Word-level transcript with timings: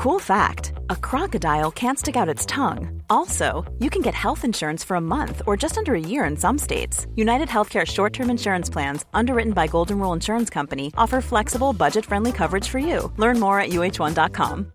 Cool 0.00 0.18
fact 0.18 0.72
a 0.88 0.96
crocodile 0.96 1.70
can't 1.70 1.98
stick 1.98 2.16
out 2.16 2.26
its 2.26 2.46
tongue. 2.46 3.02
Also, 3.10 3.70
you 3.80 3.90
can 3.90 4.00
get 4.00 4.14
health 4.14 4.46
insurance 4.46 4.82
for 4.82 4.94
a 4.96 5.00
month 5.00 5.42
or 5.46 5.58
just 5.58 5.76
under 5.76 5.94
a 5.94 6.00
year 6.00 6.24
in 6.24 6.38
some 6.38 6.56
states. 6.56 7.06
United 7.16 7.48
Healthcare 7.48 7.86
short 7.86 8.14
term 8.14 8.30
insurance 8.30 8.70
plans, 8.70 9.04
underwritten 9.12 9.52
by 9.52 9.66
Golden 9.66 9.98
Rule 9.98 10.14
Insurance 10.14 10.48
Company, 10.48 10.90
offer 10.96 11.20
flexible, 11.20 11.74
budget 11.74 12.06
friendly 12.06 12.32
coverage 12.32 12.66
for 12.66 12.78
you. 12.78 13.12
Learn 13.18 13.38
more 13.38 13.60
at 13.60 13.72
uh1.com. 13.72 14.72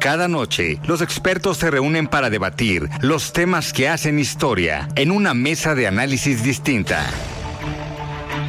Cada 0.00 0.26
noche, 0.26 0.80
los 0.88 1.00
expertos 1.00 1.58
se 1.58 1.70
reúnen 1.70 2.08
para 2.08 2.28
debatir 2.28 2.88
los 3.02 3.32
temas 3.32 3.72
que 3.72 3.88
hacen 3.88 4.18
historia 4.18 4.88
en 4.96 5.12
una 5.12 5.32
mesa 5.32 5.76
de 5.76 5.86
análisis 5.86 6.42
distinta. 6.42 7.06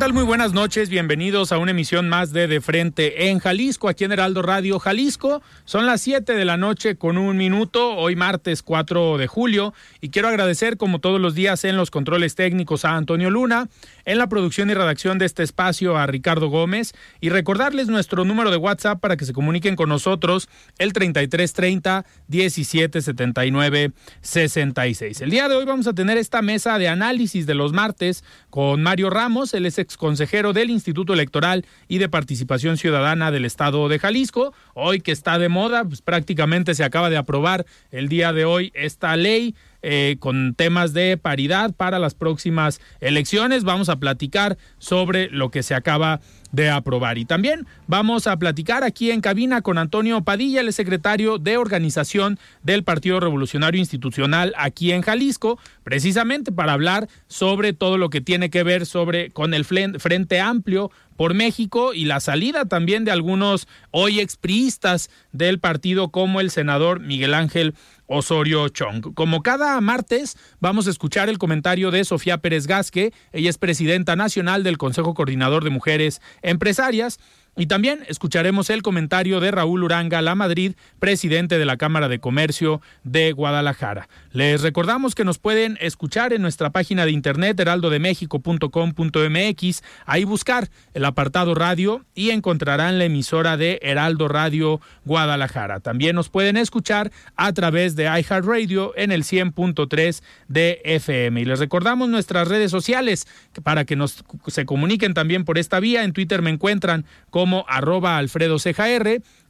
Tal? 0.00 0.14
Muy 0.14 0.24
buenas 0.24 0.54
noches. 0.54 0.88
Bienvenidos 0.88 1.52
a 1.52 1.58
una 1.58 1.72
emisión 1.72 2.08
más 2.08 2.32
de 2.32 2.46
De 2.46 2.62
Frente 2.62 3.28
en 3.28 3.38
Jalisco, 3.38 3.86
aquí 3.86 4.04
en 4.04 4.12
Heraldo 4.12 4.40
Radio 4.40 4.78
Jalisco. 4.78 5.42
Son 5.66 5.84
las 5.84 6.00
7 6.00 6.32
de 6.32 6.44
la 6.46 6.56
noche 6.56 6.96
con 6.96 7.18
un 7.18 7.36
minuto, 7.36 7.94
hoy 7.96 8.16
martes 8.16 8.62
4 8.62 9.18
de 9.18 9.26
julio. 9.26 9.74
Y 10.00 10.08
quiero 10.08 10.28
agradecer, 10.28 10.78
como 10.78 11.00
todos 11.00 11.20
los 11.20 11.34
días, 11.34 11.64
en 11.64 11.76
los 11.76 11.90
controles 11.90 12.34
técnicos 12.34 12.86
a 12.86 12.96
Antonio 12.96 13.28
Luna, 13.28 13.68
en 14.04 14.18
la 14.18 14.28
producción 14.28 14.70
y 14.70 14.74
redacción 14.74 15.18
de 15.18 15.26
este 15.26 15.42
espacio 15.42 15.96
a 15.96 16.06
Ricardo 16.06 16.48
Gómez. 16.48 16.92
Y 17.20 17.30
recordarles 17.30 17.88
nuestro 17.88 18.24
número 18.24 18.50
de 18.50 18.56
WhatsApp 18.56 19.00
para 19.00 19.16
que 19.16 19.24
se 19.24 19.32
comuniquen 19.32 19.76
con 19.76 19.88
nosotros, 19.88 20.48
el 20.78 20.92
3330 20.92 22.04
1779 22.28 23.92
66. 24.20 25.20
El 25.20 25.30
día 25.30 25.48
de 25.48 25.54
hoy 25.54 25.64
vamos 25.64 25.86
a 25.86 25.94
tener 25.94 26.18
esta 26.18 26.42
mesa 26.42 26.78
de 26.78 26.88
análisis 26.88 27.46
de 27.46 27.54
los 27.54 27.72
martes 27.72 28.24
con 28.50 28.82
Mario 28.82 29.10
Ramos, 29.10 29.54
el 29.54 29.66
es 29.66 29.78
ex 29.78 29.96
consejero 29.96 30.52
del 30.52 30.70
Instituto 30.70 31.12
Electoral 31.12 31.66
y 31.88 31.98
de 31.98 32.08
Participación 32.08 32.76
Ciudadana 32.76 33.30
del 33.30 33.44
Estado 33.44 33.88
de 33.88 33.98
Jalisco. 33.98 34.52
Hoy 34.74 35.00
que 35.00 35.12
está 35.12 35.38
de 35.38 35.48
moda, 35.48 35.84
pues 35.84 36.02
prácticamente 36.02 36.74
se 36.74 36.84
acaba 36.84 37.10
de 37.10 37.16
aprobar 37.16 37.66
el 37.90 38.08
día 38.08 38.32
de 38.32 38.44
hoy 38.44 38.72
esta 38.74 39.16
ley 39.16 39.54
eh, 39.82 40.16
con 40.18 40.54
temas 40.54 40.92
de 40.92 41.16
paridad 41.16 41.74
para 41.74 41.98
las 41.98 42.14
próximas 42.14 42.80
elecciones. 43.00 43.64
Vamos 43.64 43.88
a 43.88 43.96
platicar 43.96 44.58
sobre 44.78 45.28
lo 45.30 45.50
que 45.50 45.62
se 45.62 45.74
acaba 45.74 46.20
de 46.52 46.70
aprobar. 46.70 47.18
Y 47.18 47.24
también 47.24 47.66
vamos 47.86 48.26
a 48.26 48.36
platicar 48.36 48.84
aquí 48.84 49.10
en 49.10 49.20
cabina 49.20 49.62
con 49.62 49.78
Antonio 49.78 50.22
Padilla, 50.22 50.60
el 50.60 50.72
secretario 50.72 51.38
de 51.38 51.56
organización 51.56 52.38
del 52.62 52.84
Partido 52.84 53.20
Revolucionario 53.20 53.78
Institucional 53.78 54.52
aquí 54.56 54.92
en 54.92 55.02
Jalisco, 55.02 55.58
precisamente 55.84 56.52
para 56.52 56.72
hablar 56.72 57.08
sobre 57.28 57.72
todo 57.72 57.98
lo 57.98 58.10
que 58.10 58.20
tiene 58.20 58.50
que 58.50 58.62
ver 58.62 58.86
sobre 58.86 59.30
con 59.30 59.54
el 59.54 59.64
Frente 59.64 60.40
Amplio 60.40 60.90
por 61.20 61.34
México 61.34 61.92
y 61.92 62.06
la 62.06 62.18
salida 62.18 62.64
también 62.64 63.04
de 63.04 63.10
algunos 63.10 63.68
hoy 63.90 64.20
expriistas 64.20 65.10
del 65.32 65.60
partido 65.60 66.08
como 66.08 66.40
el 66.40 66.50
senador 66.50 67.00
Miguel 67.00 67.34
Ángel 67.34 67.74
Osorio 68.06 68.70
Chong. 68.70 69.12
Como 69.12 69.42
cada 69.42 69.78
martes, 69.82 70.38
vamos 70.60 70.86
a 70.86 70.90
escuchar 70.90 71.28
el 71.28 71.36
comentario 71.36 71.90
de 71.90 72.06
Sofía 72.06 72.38
Pérez 72.38 72.66
Gasque. 72.66 73.12
Ella 73.32 73.50
es 73.50 73.58
presidenta 73.58 74.16
nacional 74.16 74.64
del 74.64 74.78
Consejo 74.78 75.12
Coordinador 75.12 75.62
de 75.62 75.68
Mujeres 75.68 76.22
Empresarias 76.40 77.20
y 77.56 77.66
también 77.66 78.00
escucharemos 78.08 78.70
el 78.70 78.82
comentario 78.82 79.40
de 79.40 79.50
Raúl 79.50 79.84
Uranga 79.84 80.22
La 80.22 80.34
Madrid, 80.34 80.74
presidente 80.98 81.58
de 81.58 81.64
la 81.64 81.76
Cámara 81.76 82.08
de 82.08 82.20
Comercio 82.20 82.80
de 83.04 83.32
Guadalajara. 83.32 84.08
Les 84.32 84.62
recordamos 84.62 85.14
que 85.14 85.24
nos 85.24 85.38
pueden 85.38 85.76
escuchar 85.80 86.32
en 86.32 86.42
nuestra 86.42 86.70
página 86.70 87.04
de 87.04 87.10
internet 87.10 87.58
heraldodemexico.com.mx, 87.58 89.82
ahí 90.06 90.24
buscar 90.24 90.70
el 90.94 91.04
apartado 91.04 91.54
radio 91.54 92.04
y 92.14 92.30
encontrarán 92.30 92.98
la 92.98 93.04
emisora 93.04 93.56
de 93.56 93.80
Heraldo 93.82 94.28
Radio 94.28 94.80
Guadalajara. 95.04 95.80
También 95.80 96.16
nos 96.16 96.28
pueden 96.28 96.56
escuchar 96.56 97.10
a 97.36 97.52
través 97.52 97.96
de 97.96 98.04
iHeartRadio 98.04 98.92
en 98.96 99.12
el 99.12 99.24
100.3 99.24 100.22
de 100.48 100.80
FM. 100.84 101.40
Y 101.40 101.44
les 101.44 101.58
recordamos 101.58 102.08
nuestras 102.08 102.48
redes 102.48 102.70
sociales 102.70 103.26
para 103.62 103.84
que 103.84 103.96
nos 103.96 104.24
se 104.46 104.66
comuniquen 104.66 105.14
también 105.14 105.44
por 105.44 105.58
esta 105.58 105.80
vía. 105.80 106.04
En 106.04 106.12
Twitter 106.12 106.42
me 106.42 106.50
encuentran 106.50 107.04
como 107.40 107.64
arroba 107.68 108.18
Alfredo 108.18 108.58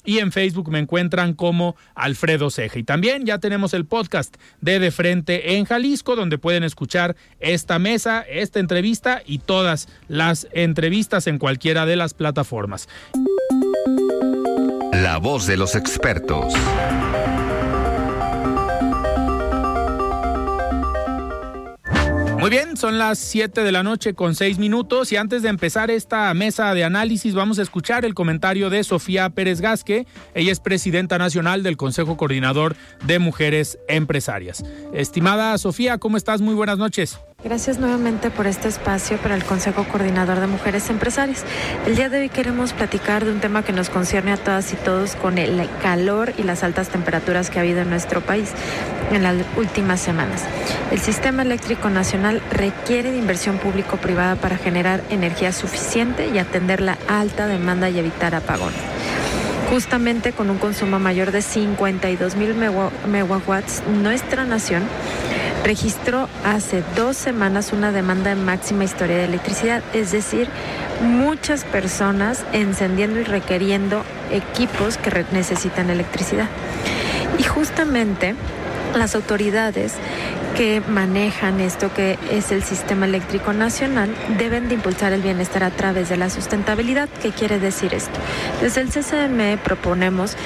y 0.05 0.19
en 0.19 0.31
Facebook 0.31 0.71
me 0.71 0.79
encuentran 0.79 1.35
como 1.35 1.75
Alfredo 1.97 2.49
Ceja. 2.49 2.79
Y 2.79 2.85
también 2.85 3.27
ya 3.27 3.39
tenemos 3.39 3.75
el 3.75 3.85
podcast 3.85 4.37
de 4.61 4.79
De 4.79 4.93
Frente 4.93 5.57
en 5.57 5.65
Jalisco, 5.65 6.15
donde 6.15 6.39
pueden 6.39 6.63
escuchar 6.63 7.17
esta 7.41 7.81
mesa, 7.81 8.21
esta 8.21 8.61
entrevista 8.61 9.23
y 9.27 9.41
todas 9.41 9.89
las 10.07 10.47
entrevistas 10.53 11.27
en 11.27 11.39
cualquiera 11.39 11.85
de 11.85 11.97
las 11.97 12.15
plataformas. 12.15 12.89
La 14.93 15.17
voz 15.17 15.49
de 15.49 15.57
los 15.57 15.75
expertos. 15.75 16.55
Muy 22.41 22.49
bien, 22.49 22.79
son 22.79 22.97
las 22.97 23.19
7 23.19 23.63
de 23.63 23.71
la 23.71 23.83
noche 23.83 24.15
con 24.15 24.35
6 24.35 24.59
minutos 24.59 25.13
y 25.13 25.17
antes 25.17 25.43
de 25.43 25.51
empezar 25.51 25.91
esta 25.91 26.33
mesa 26.33 26.73
de 26.73 26.85
análisis 26.85 27.35
vamos 27.35 27.59
a 27.59 27.63
escuchar 27.63 28.07
el 28.07 28.15
comentario 28.15 28.71
de 28.71 28.83
Sofía 28.83 29.29
Pérez 29.29 29.61
Gasque. 29.61 30.07
Ella 30.35 30.51
es 30.51 30.59
presidenta 30.59 31.19
nacional 31.19 31.63
del 31.63 31.77
Consejo 31.77 32.17
Coordinador 32.17 32.77
de 33.05 33.19
Mujeres 33.19 33.79
Empresarias. 33.89 34.65
Estimada 34.95 35.59
Sofía, 35.59 35.99
¿cómo 35.99 36.17
estás? 36.17 36.41
Muy 36.41 36.55
buenas 36.55 36.79
noches. 36.79 37.21
Gracias 37.43 37.79
nuevamente 37.79 38.31
por 38.31 38.47
este 38.47 38.69
espacio 38.69 39.17
para 39.17 39.35
el 39.35 39.45
Consejo 39.45 39.85
Coordinador 39.85 40.41
de 40.41 40.47
Mujeres 40.47 40.91
Empresarias. 40.91 41.43
El 41.87 41.97
día 41.97 42.11
de 42.11 42.21
hoy 42.21 42.29
queremos 42.29 42.75
platicar 42.75 43.25
de 43.25 43.33
un 43.33 43.41
tema 43.41 43.65
que 43.65 43.73
nos 43.73 43.89
concierne 43.89 44.33
a 44.33 44.37
todas 44.37 44.75
y 44.75 44.77
todos 44.77 45.17
con 45.17 45.39
el 45.39 45.67
calor 45.83 46.35
y 46.37 46.43
las 46.43 46.63
altas 46.63 46.91
temperaturas 46.91 47.49
que 47.49 47.59
ha 47.59 47.63
habido 47.63 47.81
en 47.81 47.89
nuestro 47.89 48.21
país 48.21 48.51
en 49.11 49.23
las 49.23 49.37
últimas 49.57 50.01
semanas. 50.01 50.43
El 50.91 51.01
sistema 51.01 51.41
eléctrico 51.41 51.89
nacional 51.89 52.43
requiere 52.51 53.11
de 53.11 53.17
inversión 53.17 53.57
público-privada 53.57 54.37
para 54.37 54.59
generar 54.59 55.03
energía 55.09 55.53
suficiente 55.53 56.29
y 56.29 56.37
atender 56.37 56.83
la 56.83 56.99
alta 57.09 57.47
demanda 57.47 57.89
y 57.89 57.99
evitar 57.99 58.35
apagones 58.35 58.81
justamente 59.71 60.33
con 60.33 60.51
un 60.51 60.59
consumo 60.59 60.99
mayor 60.99 61.31
de 61.31 61.43
52 61.43 62.35
mil 62.35 62.57
megawatts, 62.57 63.85
nuestra 63.87 64.45
nación 64.45 64.83
registró 65.65 66.29
hace 66.45 66.83
dos 66.97 67.17
semanas 67.17 67.73
una 67.73 67.93
demanda 67.93 68.31
de 68.31 68.37
máxima 68.37 68.85
historia 68.85 69.17
de 69.17 69.25
electricidad, 69.25 69.83
es 69.93 70.13
decir, 70.13 70.49
muchas 71.03 71.65
personas 71.65 72.45
encendiendo 72.53 73.21
y 73.21 73.25
requiriendo 73.25 74.03
equipos 74.31 74.97
que 74.97 75.25
necesitan 75.33 75.91
electricidad. 75.91 76.49
Y 77.39 77.43
justamente 77.45 78.35
las 78.95 79.15
autoridades 79.15 79.95
que 80.57 80.83
manejan 80.89 81.61
esto 81.61 81.95
que 81.95 82.19
es 82.31 82.51
el 82.51 82.63
sistema 82.63 83.07
eléctrico 83.07 83.53
nacional 83.53 84.15
deben 84.37 84.69
de 84.69 84.75
impulsar 84.75 85.13
el 85.13 85.23
bienestar 85.23 85.63
a 85.63 85.71
través 85.71 86.09
de 86.09 86.17
la 86.17 86.29
sustentabilidad. 86.29 87.09
¿Qué 87.23 87.31
quiere 87.31 87.59
decir 87.59 87.95
esto? 87.95 88.19
Desde 88.61 88.81
el 88.81 88.91
CCM 88.91 89.59
proponemos 89.63 90.37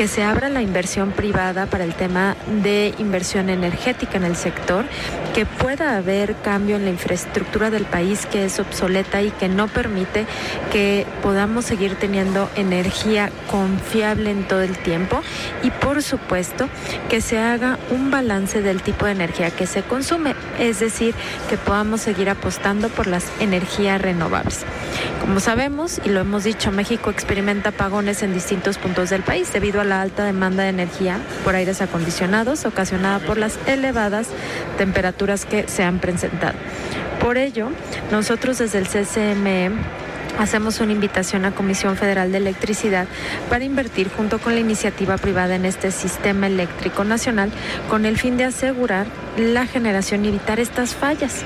que 0.00 0.08
se 0.08 0.24
abra 0.24 0.48
la 0.48 0.62
inversión 0.62 1.12
privada 1.12 1.66
para 1.66 1.84
el 1.84 1.92
tema 1.92 2.34
de 2.62 2.94
inversión 2.96 3.50
energética 3.50 4.16
en 4.16 4.24
el 4.24 4.34
sector, 4.34 4.86
que 5.34 5.44
pueda 5.44 5.98
haber 5.98 6.36
cambio 6.36 6.76
en 6.76 6.84
la 6.84 6.90
infraestructura 6.90 7.68
del 7.68 7.84
país 7.84 8.24
que 8.24 8.46
es 8.46 8.58
obsoleta 8.60 9.20
y 9.20 9.30
que 9.30 9.50
no 9.50 9.68
permite 9.68 10.24
que 10.72 11.06
podamos 11.22 11.66
seguir 11.66 11.96
teniendo 11.96 12.48
energía 12.56 13.30
confiable 13.50 14.30
en 14.30 14.48
todo 14.48 14.62
el 14.62 14.78
tiempo 14.78 15.20
y 15.62 15.70
por 15.70 16.02
supuesto 16.02 16.70
que 17.10 17.20
se 17.20 17.38
haga 17.38 17.78
un 17.90 18.10
balance 18.10 18.62
del 18.62 18.80
tipo 18.80 19.04
de 19.04 19.12
energía 19.12 19.50
que 19.50 19.66
se 19.66 19.82
consume, 19.82 20.34
es 20.58 20.80
decir, 20.80 21.14
que 21.50 21.58
podamos 21.58 22.00
seguir 22.00 22.30
apostando 22.30 22.88
por 22.88 23.06
las 23.06 23.26
energías 23.38 24.00
renovables. 24.00 24.64
Como 25.20 25.40
sabemos 25.40 26.00
y 26.04 26.08
lo 26.08 26.20
hemos 26.20 26.44
dicho, 26.44 26.72
México 26.72 27.10
experimenta 27.10 27.68
apagones 27.68 28.22
en 28.22 28.32
distintos 28.32 28.78
puntos 28.78 29.10
del 29.10 29.22
país 29.22 29.52
debido 29.52 29.82
a 29.82 29.89
la 29.90 30.00
alta 30.00 30.24
demanda 30.24 30.62
de 30.62 30.70
energía 30.70 31.18
por 31.44 31.54
aires 31.54 31.82
acondicionados 31.82 32.64
ocasionada 32.64 33.18
por 33.18 33.36
las 33.36 33.58
elevadas 33.66 34.28
temperaturas 34.78 35.44
que 35.44 35.68
se 35.68 35.82
han 35.82 35.98
presentado. 35.98 36.54
Por 37.20 37.36
ello, 37.36 37.68
nosotros 38.10 38.58
desde 38.58 38.78
el 38.78 38.86
CCME 38.86 39.70
hacemos 40.38 40.80
una 40.80 40.92
invitación 40.92 41.44
a 41.44 41.52
Comisión 41.52 41.96
Federal 41.96 42.32
de 42.32 42.38
Electricidad 42.38 43.06
para 43.48 43.64
invertir 43.64 44.10
junto 44.10 44.38
con 44.38 44.54
la 44.54 44.60
iniciativa 44.60 45.16
privada 45.16 45.54
en 45.54 45.64
este 45.64 45.90
sistema 45.90 46.46
eléctrico 46.46 47.04
nacional 47.04 47.50
con 47.88 48.04
el 48.04 48.18
fin 48.18 48.36
de 48.36 48.44
asegurar 48.44 49.06
la 49.36 49.66
generación 49.66 50.24
y 50.24 50.28
evitar 50.28 50.60
estas 50.60 50.94
fallas. 50.94 51.44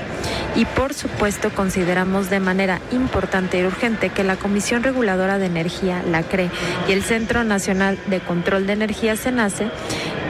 Y 0.55 0.65
por 0.65 0.93
supuesto 0.93 1.51
consideramos 1.53 2.29
de 2.29 2.39
manera 2.39 2.79
importante 2.91 3.59
y 3.59 3.65
urgente 3.65 4.09
que 4.09 4.23
la 4.23 4.37
Comisión 4.37 4.83
Reguladora 4.83 5.37
de 5.37 5.45
Energía, 5.45 6.03
la 6.09 6.23
CRE, 6.23 6.49
y 6.87 6.91
el 6.91 7.03
Centro 7.03 7.43
Nacional 7.43 7.97
de 8.07 8.19
Control 8.19 8.65
de 8.67 8.73
Energía, 8.73 9.15
SENACE, 9.15 9.69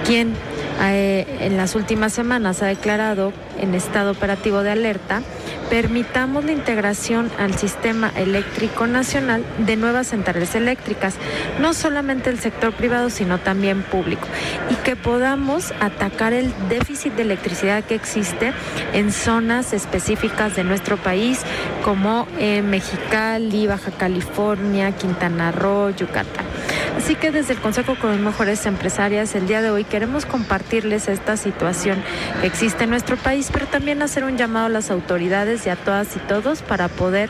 quien 0.05 0.33
eh, 0.81 1.25
en 1.39 1.57
las 1.57 1.75
últimas 1.75 2.13
semanas 2.13 2.61
ha 2.61 2.67
declarado 2.67 3.31
en 3.59 3.73
estado 3.75 4.11
operativo 4.11 4.61
de 4.61 4.71
alerta, 4.71 5.21
permitamos 5.69 6.45
la 6.45 6.51
integración 6.51 7.31
al 7.37 7.55
sistema 7.55 8.11
eléctrico 8.15 8.87
nacional 8.87 9.43
de 9.59 9.75
nuevas 9.75 10.07
centrales 10.07 10.55
eléctricas, 10.55 11.15
no 11.59 11.73
solamente 11.73 12.29
el 12.29 12.39
sector 12.39 12.73
privado, 12.73 13.09
sino 13.09 13.39
también 13.39 13.81
público, 13.83 14.27
y 14.69 14.75
que 14.75 14.95
podamos 14.95 15.73
atacar 15.79 16.33
el 16.33 16.53
déficit 16.69 17.13
de 17.13 17.23
electricidad 17.23 17.83
que 17.83 17.95
existe 17.95 18.53
en 18.93 19.11
zonas 19.11 19.73
específicas 19.73 20.55
de 20.55 20.63
nuestro 20.63 20.97
país, 20.97 21.41
como 21.83 22.27
en 22.39 22.69
Mexicali, 22.69 23.67
Baja 23.67 23.91
California, 23.91 24.91
Quintana 24.91 25.51
Roo, 25.51 25.89
Yucatán. 25.89 26.45
Así 27.05 27.13
que 27.13 27.29
desde 27.29 27.53
el 27.53 27.59
Consejo 27.61 27.93
con 28.01 28.23
Mejores 28.23 28.65
Empresarias, 28.65 29.35
el 29.35 29.45
día 29.45 29.61
de 29.61 29.69
hoy 29.69 29.83
queremos 29.83 30.25
compartirles 30.25 31.07
esta 31.07 31.37
situación 31.37 32.03
que 32.41 32.47
existe 32.47 32.85
en 32.85 32.89
nuestro 32.89 33.15
país, 33.15 33.49
pero 33.53 33.67
también 33.67 34.01
hacer 34.01 34.23
un 34.23 34.37
llamado 34.37 34.65
a 34.65 34.69
las 34.69 34.89
autoridades 34.89 35.67
y 35.67 35.69
a 35.69 35.75
todas 35.75 36.15
y 36.15 36.19
todos 36.21 36.63
para 36.63 36.87
poder 36.87 37.29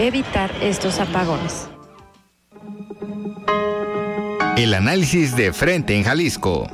evitar 0.00 0.50
estos 0.60 0.98
apagones. 0.98 1.68
El 4.56 4.74
análisis 4.74 5.36
de 5.36 5.52
frente 5.52 5.94
en 5.94 6.02
Jalisco. 6.02 6.66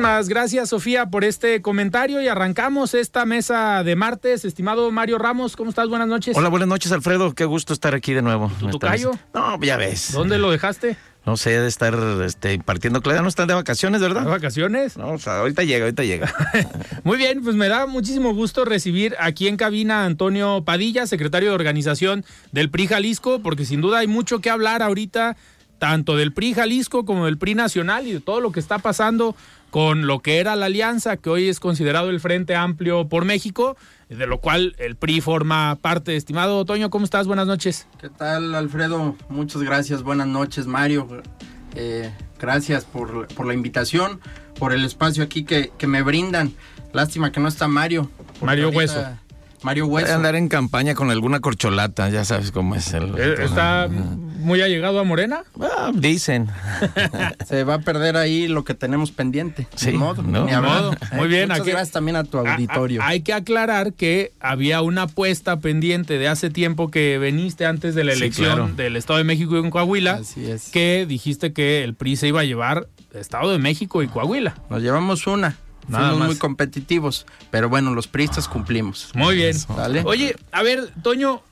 Muchísimas 0.00 0.28
gracias, 0.30 0.70
Sofía, 0.70 1.10
por 1.10 1.24
este 1.24 1.60
comentario 1.60 2.22
y 2.22 2.28
arrancamos 2.28 2.94
esta 2.94 3.26
mesa 3.26 3.84
de 3.84 3.96
martes. 3.96 4.46
Estimado 4.46 4.90
Mario 4.90 5.18
Ramos, 5.18 5.56
¿cómo 5.56 5.68
estás? 5.68 5.90
Buenas 5.90 6.08
noches. 6.08 6.34
Hola, 6.38 6.48
buenas 6.48 6.68
noches, 6.68 6.90
Alfredo. 6.90 7.34
Qué 7.34 7.44
gusto 7.44 7.74
estar 7.74 7.94
aquí 7.94 8.14
de 8.14 8.22
nuevo. 8.22 8.50
¿Tu 8.58 8.70
tocayo? 8.70 9.10
No, 9.34 9.60
ya 9.60 9.76
ves. 9.76 10.12
¿Dónde 10.14 10.38
lo 10.38 10.50
dejaste? 10.50 10.96
No 11.26 11.36
sé, 11.36 11.50
de 11.50 11.68
estar 11.68 11.94
este, 12.24 12.58
partiendo 12.60 13.02
clase. 13.02 13.20
No 13.20 13.28
están 13.28 13.46
de 13.46 13.52
vacaciones, 13.52 14.00
¿verdad? 14.00 14.22
¿De 14.22 14.30
vacaciones? 14.30 14.96
No, 14.96 15.10
o 15.10 15.18
sea, 15.18 15.40
ahorita 15.40 15.64
llega, 15.64 15.84
ahorita 15.84 16.02
llega. 16.02 16.34
Muy 17.04 17.18
bien, 17.18 17.44
pues 17.44 17.54
me 17.54 17.68
da 17.68 17.84
muchísimo 17.84 18.32
gusto 18.32 18.64
recibir 18.64 19.14
aquí 19.20 19.48
en 19.48 19.58
cabina 19.58 20.04
a 20.04 20.06
Antonio 20.06 20.64
Padilla, 20.64 21.06
secretario 21.06 21.50
de 21.50 21.54
organización 21.56 22.24
del 22.52 22.70
PRI 22.70 22.86
Jalisco, 22.86 23.40
porque 23.42 23.66
sin 23.66 23.82
duda 23.82 23.98
hay 23.98 24.06
mucho 24.06 24.38
que 24.38 24.48
hablar 24.48 24.82
ahorita, 24.82 25.36
tanto 25.78 26.16
del 26.16 26.32
PRI 26.32 26.54
Jalisco 26.54 27.04
como 27.04 27.26
del 27.26 27.36
PRI 27.36 27.54
Nacional 27.54 28.06
y 28.06 28.12
de 28.14 28.20
todo 28.20 28.40
lo 28.40 28.50
que 28.50 28.60
está 28.60 28.78
pasando 28.78 29.36
con 29.70 30.06
lo 30.06 30.20
que 30.20 30.38
era 30.38 30.56
la 30.56 30.66
alianza, 30.66 31.16
que 31.16 31.30
hoy 31.30 31.48
es 31.48 31.60
considerado 31.60 32.10
el 32.10 32.20
Frente 32.20 32.56
Amplio 32.56 33.08
por 33.08 33.24
México, 33.24 33.76
de 34.08 34.26
lo 34.26 34.38
cual 34.38 34.74
el 34.78 34.96
PRI 34.96 35.20
forma 35.20 35.78
parte. 35.80 36.16
Estimado 36.16 36.64
Toño, 36.64 36.90
¿cómo 36.90 37.04
estás? 37.04 37.26
Buenas 37.26 37.46
noches. 37.46 37.86
¿Qué 38.00 38.08
tal, 38.08 38.54
Alfredo? 38.54 39.16
Muchas 39.28 39.62
gracias. 39.62 40.02
Buenas 40.02 40.26
noches, 40.26 40.66
Mario. 40.66 41.06
Eh, 41.76 42.12
gracias 42.38 42.84
por, 42.84 43.28
por, 43.28 43.46
la 43.46 43.54
invitación, 43.54 44.20
por 44.58 44.72
el 44.72 44.84
espacio 44.84 45.22
aquí 45.22 45.44
que, 45.44 45.70
que, 45.78 45.86
me 45.86 46.02
brindan. 46.02 46.52
Lástima 46.92 47.30
que 47.30 47.38
no 47.38 47.48
está 47.48 47.68
Mario. 47.68 48.10
Mario 48.42 48.70
Hueso. 48.70 49.04
Mario 49.62 49.86
Hueso. 49.86 50.14
andar 50.14 50.36
en 50.36 50.48
campaña 50.48 50.94
con 50.94 51.10
alguna 51.10 51.40
corcholata, 51.40 52.08
ya 52.08 52.24
sabes 52.24 52.50
cómo 52.50 52.74
es 52.74 52.92
el. 52.94 53.14
Eh, 53.18 53.34
¿Está 53.44 53.88
muy 53.88 54.62
allegado 54.62 54.98
a 55.00 55.04
Morena? 55.04 55.44
Ah, 55.60 55.90
dicen. 55.94 56.48
Se 57.46 57.64
va 57.64 57.74
a 57.74 57.78
perder 57.80 58.16
ahí 58.16 58.48
lo 58.48 58.64
que 58.64 58.74
tenemos 58.74 59.10
pendiente. 59.12 59.66
Sí, 59.74 59.92
Ni 59.92 59.98
modo. 59.98 60.22
no, 60.22 60.46
ni 60.46 60.52
hablar. 60.52 60.82
modo. 60.82 60.94
Muy 61.12 61.28
bien, 61.28 61.48
Muchas 61.48 61.60
aquí- 61.60 61.70
gracias 61.70 61.90
también 61.92 62.16
a 62.16 62.24
tu 62.24 62.38
auditorio. 62.38 63.00
Ah, 63.02 63.06
ah, 63.06 63.08
hay 63.10 63.20
que 63.20 63.32
aclarar 63.34 63.92
que 63.92 64.32
había 64.40 64.80
una 64.82 65.02
apuesta 65.02 65.58
pendiente 65.60 66.18
de 66.18 66.28
hace 66.28 66.48
tiempo 66.50 66.90
que 66.90 67.18
veniste 67.18 67.66
antes 67.66 67.94
de 67.94 68.04
la 68.04 68.12
Sí, 68.14 68.18
elección 68.22 68.46
claro. 68.56 68.70
del 68.74 68.96
Estado 68.96 69.18
de 69.18 69.24
México 69.24 69.56
y 69.56 69.60
en 69.60 69.70
Coahuila, 69.70 70.12
Así 70.14 70.50
es. 70.50 70.70
que 70.70 71.04
dijiste 71.06 71.52
que 71.52 71.84
el 71.84 71.94
PRI 71.94 72.16
se 72.16 72.28
iba 72.28 72.40
a 72.40 72.44
llevar 72.44 72.86
Estado 73.12 73.50
de 73.52 73.58
México 73.58 74.02
y 74.02 74.08
Coahuila. 74.08 74.54
Nos 74.70 74.80
llevamos 74.82 75.26
una. 75.26 75.56
Nada 75.90 76.04
Fuimos 76.04 76.18
más. 76.18 76.28
muy 76.28 76.36
competitivos. 76.38 77.26
Pero 77.50 77.68
bueno, 77.68 77.94
los 77.94 78.06
priistas 78.06 78.48
cumplimos. 78.48 79.10
Muy 79.14 79.36
bien. 79.36 79.54
¿Sale? 79.54 80.02
Oye, 80.04 80.36
a 80.52 80.62
ver, 80.62 80.92
Toño, 81.02 81.42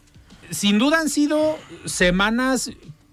sin 0.51 0.79
duda 0.79 1.01
han 1.01 1.09
sido 1.09 1.59
semanas, 1.85 2.71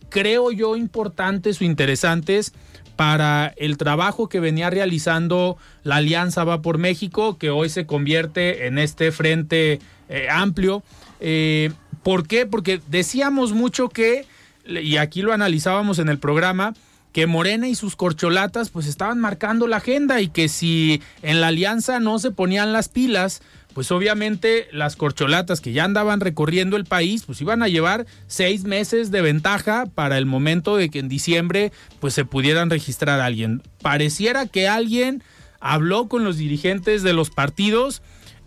creo 0.09 0.51
yo, 0.51 0.75
importantes 0.77 1.59
o 1.61 1.63
interesantes 1.63 2.53
para 2.95 3.53
el 3.57 3.77
trabajo 3.77 4.29
que 4.29 4.39
venía 4.39 4.69
realizando 4.69 5.57
la 5.83 5.97
Alianza 5.97 6.43
Va 6.43 6.61
por 6.61 6.77
México, 6.77 7.37
que 7.37 7.49
hoy 7.49 7.69
se 7.69 7.85
convierte 7.85 8.67
en 8.67 8.77
este 8.77 9.11
frente 9.11 9.79
eh, 10.07 10.27
amplio. 10.29 10.83
Eh, 11.19 11.71
¿Por 12.03 12.27
qué? 12.27 12.45
Porque 12.45 12.79
decíamos 12.87 13.51
mucho 13.51 13.89
que, 13.89 14.25
y 14.65 14.97
aquí 14.97 15.21
lo 15.21 15.33
analizábamos 15.33 15.99
en 15.99 16.07
el 16.07 16.19
programa, 16.19 16.73
que 17.15 17.27
Morena 17.27 17.69
y 17.69 17.75
sus 17.75 17.95
corcholatas 17.95 18.69
pues 18.71 18.87
estaban 18.87 19.21
marcando 19.21 19.67
la 19.67 19.77
agenda 19.77 20.19
y 20.19 20.27
que 20.27 20.49
si 20.49 21.01
en 21.21 21.39
la 21.39 21.47
alianza 21.47 22.01
no 22.01 22.19
se 22.19 22.31
ponían 22.31 22.73
las 22.73 22.89
pilas, 22.89 23.41
pues 23.73 23.89
obviamente 23.91 24.67
las 24.73 24.97
corcholatas 24.97 25.61
que 25.61 25.71
ya 25.71 25.85
andaban 25.85 26.19
recorriendo 26.19 26.75
el 26.75 26.83
país, 26.83 27.23
pues 27.25 27.39
iban 27.39 27.63
a 27.63 27.69
llevar 27.69 28.05
seis 28.27 28.65
meses 28.65 29.11
de 29.11 29.21
ventaja 29.21 29.85
para 29.95 30.17
el 30.17 30.25
momento 30.25 30.75
de 30.75 30.89
que 30.89 30.99
en 30.99 31.07
diciembre 31.07 31.71
pues 32.01 32.13
se 32.13 32.25
pudieran 32.25 32.69
registrar 32.69 33.21
a 33.21 33.25
alguien. 33.27 33.63
Pareciera 33.81 34.45
que 34.45 34.67
alguien 34.67 35.23
habló 35.61 36.09
con 36.09 36.25
los 36.25 36.35
dirigentes 36.35 37.01
de 37.01 37.13
los 37.13 37.29
partidos 37.29 38.01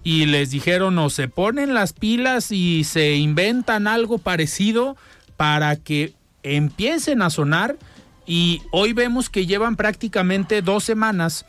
y 0.05 0.26
les 0.26 0.50
dijeron 0.50 0.99
o 0.99 1.09
se 1.09 1.26
ponen 1.26 1.73
las 1.73 1.94
pilas 1.94 2.53
y 2.53 2.85
se 2.85 3.14
inventan 3.14 3.87
algo 3.87 4.19
parecido 4.19 4.99
para 5.38 5.76
que 5.76 6.12
empiecen 6.43 7.23
a 7.23 7.31
sonar 7.31 7.79
y 8.28 8.62
hoy 8.70 8.92
vemos 8.92 9.30
que 9.30 9.46
llevan 9.46 9.75
prácticamente 9.75 10.62
dos 10.62 10.84
semanas 10.84 11.46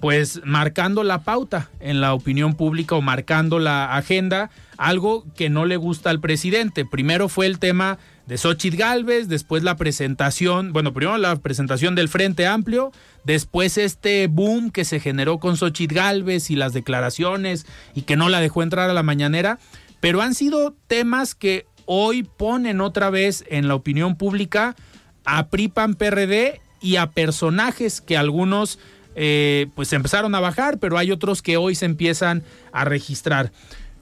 pues 0.00 0.40
marcando 0.44 1.02
la 1.02 1.24
pauta 1.24 1.68
en 1.78 2.00
la 2.00 2.14
opinión 2.14 2.54
pública 2.54 2.94
o 2.94 3.02
marcando 3.02 3.58
la 3.58 3.94
agenda, 3.96 4.50
algo 4.78 5.26
que 5.36 5.50
no 5.50 5.66
le 5.66 5.76
gusta 5.76 6.08
al 6.08 6.20
presidente. 6.20 6.86
Primero 6.86 7.28
fue 7.28 7.44
el 7.44 7.58
tema 7.58 7.98
de 8.26 8.38
Xochitl 8.38 8.78
Galvez, 8.78 9.28
después 9.28 9.62
la 9.62 9.76
presentación, 9.76 10.72
bueno, 10.72 10.94
primero 10.94 11.18
la 11.18 11.36
presentación 11.36 11.94
del 11.94 12.08
Frente 12.08 12.46
Amplio, 12.46 12.92
después 13.24 13.76
este 13.76 14.26
boom 14.26 14.70
que 14.70 14.86
se 14.86 15.00
generó 15.00 15.38
con 15.38 15.58
Xochitl 15.58 15.94
Galvez 15.94 16.50
y 16.50 16.56
las 16.56 16.72
declaraciones 16.72 17.66
y 17.94 18.02
que 18.02 18.16
no 18.16 18.30
la 18.30 18.40
dejó 18.40 18.62
entrar 18.62 18.88
a 18.88 18.94
la 18.94 19.02
mañanera, 19.02 19.58
pero 20.00 20.22
han 20.22 20.34
sido 20.34 20.74
temas 20.86 21.34
que 21.34 21.66
hoy 21.84 22.22
ponen 22.22 22.80
otra 22.80 23.10
vez 23.10 23.44
en 23.50 23.68
la 23.68 23.74
opinión 23.74 24.16
pública 24.16 24.76
a 25.24 25.48
PRIPAN 25.48 25.94
PRD 25.94 26.60
y 26.80 26.96
a 26.96 27.10
personajes 27.10 28.00
que 28.00 28.16
algunos 28.16 28.78
eh, 29.14 29.66
pues 29.74 29.92
empezaron 29.92 30.34
a 30.34 30.40
bajar, 30.40 30.78
pero 30.78 30.96
hay 30.96 31.10
otros 31.10 31.42
que 31.42 31.56
hoy 31.56 31.74
se 31.74 31.86
empiezan 31.86 32.42
a 32.72 32.84
registrar. 32.84 33.52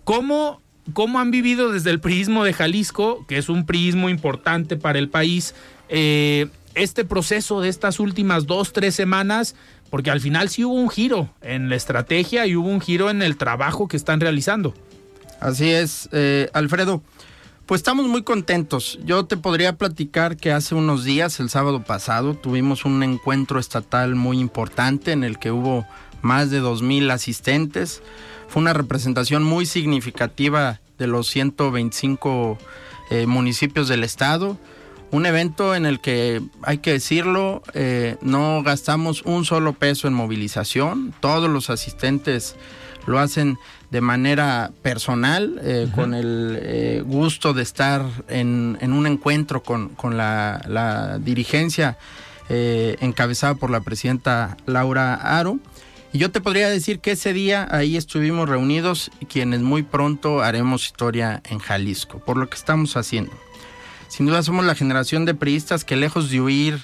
¿Cómo, 0.05 0.61
cómo 0.93 1.19
han 1.19 1.31
vivido 1.31 1.73
desde 1.73 1.91
el 1.91 2.01
priismo 2.01 2.45
de 2.45 2.53
Jalisco, 2.53 3.25
que 3.27 3.39
es 3.39 3.49
un 3.49 3.67
priismo 3.67 4.09
importante 4.09 4.77
para 4.77 4.99
el 4.99 5.09
país, 5.09 5.55
eh, 5.89 6.47
este 6.75 7.05
proceso 7.05 7.61
de 7.61 7.69
estas 7.69 7.99
últimas 8.01 8.47
dos, 8.47 8.73
tres 8.73 8.95
semanas? 8.95 9.57
Porque 9.91 10.11
al 10.11 10.21
final 10.21 10.51
sí 10.51 10.65
hubo 10.65 10.75
un 10.75 10.91
giro 10.91 11.31
en 11.41 11.71
la 11.71 11.77
estrategia 11.77 12.47
y 12.47 12.55
hubo 12.55 12.69
un 12.69 12.81
giro 12.81 13.09
en 13.09 13.23
el 13.23 13.39
trabajo 13.39 13.89
que 13.89 13.97
están 13.97 14.21
realizando. 14.21 14.75
Así 15.41 15.71
es, 15.71 16.09
eh, 16.13 16.51
Alfredo. 16.53 17.03
Pues 17.69 17.81
estamos 17.81 18.07
muy 18.07 18.23
contentos. 18.23 18.99
Yo 19.05 19.27
te 19.27 19.37
podría 19.37 19.77
platicar 19.77 20.39
que 20.39 20.53
hace 20.53 20.75
unos 20.75 21.05
días, 21.05 21.39
el 21.39 21.51
sábado 21.51 21.85
pasado, 21.85 22.33
tuvimos 22.33 22.87
un 22.87 23.03
encuentro 23.03 23.61
estatal 23.61 24.15
muy 24.15 24.41
importante 24.41 25.13
en 25.13 25.23
el 25.23 25.39
que 25.39 25.51
hubo 25.51 25.87
más 26.23 26.51
de 26.51 26.63
2.000 26.63 27.13
asistentes. 27.13 28.01
Fue 28.49 28.63
una 28.63 28.73
representación 28.73 29.43
muy 29.43 29.67
significativa 29.67 30.81
de 30.97 31.09
los 31.09 31.29
125 31.29 32.57
eh, 33.11 33.27
municipios 33.27 33.87
del 33.89 34.03
estado. 34.03 34.57
Un 35.11 35.27
evento 35.27 35.75
en 35.75 35.85
el 35.85 36.01
que, 36.01 36.41
hay 36.63 36.79
que 36.79 36.93
decirlo, 36.93 37.63
eh, 37.75 38.17
no 38.23 38.63
gastamos 38.63 39.21
un 39.27 39.45
solo 39.45 39.75
peso 39.75 40.09
en 40.09 40.15
movilización. 40.15 41.13
Todos 41.21 41.51
los 41.51 41.69
asistentes 41.69 42.57
lo 43.09 43.19
hacen 43.19 43.59
de 43.91 44.01
manera 44.01 44.71
personal, 44.83 45.61
eh, 45.63 45.89
con 45.95 46.15
el 46.15 46.59
eh, 46.61 47.03
gusto 47.05 47.55
de 47.55 47.63
estar 47.63 48.05
en, 48.29 48.79
en 48.81 48.93
un 48.93 49.07
encuentro 49.07 49.63
con, 49.63 49.89
con 49.91 50.17
la, 50.17 50.63
la 50.69 51.19
dirigencia 51.19 51.99
eh, 52.51 52.97
encabezada 53.01 53.55
por 53.55 53.71
la 53.71 53.81
presidenta 53.81 54.57
Laura 54.67 55.15
Aro. 55.15 55.59
Y 56.13 56.19
yo 56.19 56.31
te 56.31 56.41
podría 56.41 56.71
decir 56.71 57.01
que 57.01 57.13
ese 57.13 57.35
día 57.35 57.69
ahí 57.71 57.97
estuvimos 57.97 58.49
reunidos 58.49 59.11
quienes 59.29 59.61
muy 59.61 59.83
pronto 59.83 60.41
haremos 60.41 60.85
historia 60.87 61.43
en 61.45 61.59
Jalisco, 61.59 62.21
por 62.21 62.39
lo 62.39 62.49
que 62.49 62.57
estamos 62.57 62.97
haciendo. 62.97 63.33
Sin 64.09 64.25
duda 64.25 64.43
somos 64.43 64.65
la 64.65 64.75
generación 64.75 65.27
de 65.27 65.35
priistas 65.35 65.85
que 65.85 65.97
lejos 65.97 66.31
de 66.31 66.41
huir 66.41 66.79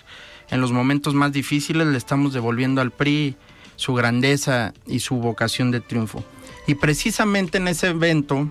en 0.50 0.60
los 0.60 0.72
momentos 0.72 1.14
más 1.14 1.32
difíciles 1.32 1.86
le 1.86 1.96
estamos 1.96 2.34
devolviendo 2.34 2.82
al 2.82 2.90
PRI 2.90 3.36
su 3.76 3.94
grandeza 3.94 4.72
y 4.86 5.00
su 5.00 5.16
vocación 5.16 5.70
de 5.70 5.80
triunfo. 5.80 6.24
Y 6.66 6.74
precisamente 6.76 7.58
en 7.58 7.68
ese 7.68 7.88
evento, 7.88 8.48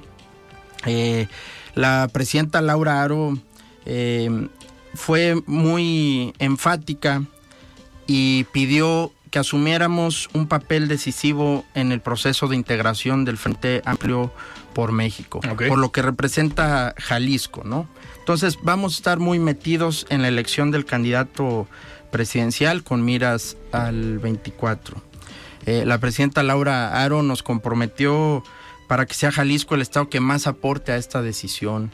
eh, 0.86 1.28
la 1.76 2.10
presidenta 2.12 2.62
Laura 2.62 3.02
Aro 3.02 3.38
eh, 3.86 4.48
fue 4.94 5.42
muy 5.46 6.34
enfática 6.40 7.24
y 8.06 8.46
pidió 8.52 9.12
que 9.32 9.40
asumiéramos 9.40 10.30
un 10.34 10.48
papel 10.48 10.88
decisivo 10.88 11.66
en 11.74 11.92
el 11.92 12.02
proceso 12.02 12.48
de 12.48 12.56
integración 12.56 13.26
del 13.26 13.38
Frente 13.38 13.82
Amplio 13.84 14.32
por 14.76 14.92
México, 14.92 15.42
por 15.68 15.80
lo 15.80 15.92
que 15.92 16.04
representa 16.04 16.94
Jalisco, 17.00 17.64
¿no? 17.64 17.88
Entonces 18.20 18.60
vamos 18.62 18.94
a 18.94 18.98
estar 18.98 19.20
muy 19.20 19.40
metidos 19.40 20.06
en 20.10 20.22
la 20.22 20.28
elección 20.28 20.70
del 20.70 20.86
candidato 20.86 21.68
presidencial 22.12 22.84
con 22.84 23.04
miras 23.04 23.58
al 23.72 24.20
24. 24.20 25.02
Eh, 25.66 25.84
la 25.86 25.98
presidenta 25.98 26.44
Laura 26.44 27.04
Aro 27.04 27.24
nos 27.24 27.44
comprometió 27.44 28.44
para 28.88 29.06
que 29.06 29.14
sea 29.14 29.32
Jalisco 29.32 29.76
el 29.76 29.82
estado 29.82 30.10
que 30.10 30.20
más 30.20 30.48
aporte 30.48 30.92
a 30.92 30.98
esta 30.98 31.22
decisión. 31.22 31.92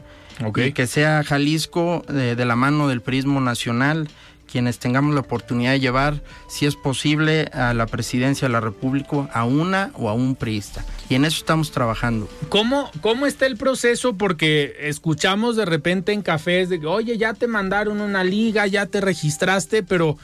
Y 0.56 0.72
que 0.72 0.88
sea 0.88 1.24
Jalisco 1.24 2.04
eh, 2.08 2.36
de 2.38 2.46
la 2.46 2.56
mano 2.56 2.88
del 2.88 3.02
Prismo 3.02 3.42
Nacional 3.42 4.08
quienes 4.52 4.80
tengamos 4.80 5.14
la 5.14 5.22
oportunidad 5.22 5.72
de 5.72 5.80
llevar, 5.80 6.22
si 6.48 6.66
es 6.66 6.76
posible, 6.76 7.50
a 7.54 7.74
la 7.74 7.86
presidencia 7.86 8.48
de 8.48 8.52
la 8.52 8.60
República 8.60 9.30
a 9.34 9.46
una 9.46 9.92
o 9.96 10.10
a 10.10 10.14
un 10.14 10.36
priista. 10.36 10.84
Y 11.08 11.16
en 11.16 11.26
eso 11.26 11.38
estamos 11.38 11.72
trabajando. 11.72 12.28
¿Cómo, 12.50 12.90
cómo 13.02 13.26
está 13.26 13.46
el 13.46 13.58
proceso? 13.58 14.16
Porque 14.16 14.76
escuchamos 14.82 15.56
de 15.56 15.66
repente 15.66 16.14
en 16.14 16.22
cafés 16.22 16.70
de 16.70 16.80
que, 16.80 16.88
oye, 16.88 17.18
ya 17.18 17.34
te 17.34 17.48
mandaron 17.48 18.02
una 18.02 18.24
liga, 18.24 18.66
ya 18.68 18.86
te 18.88 19.02
registraste, 19.02 19.84
pero 19.84 20.18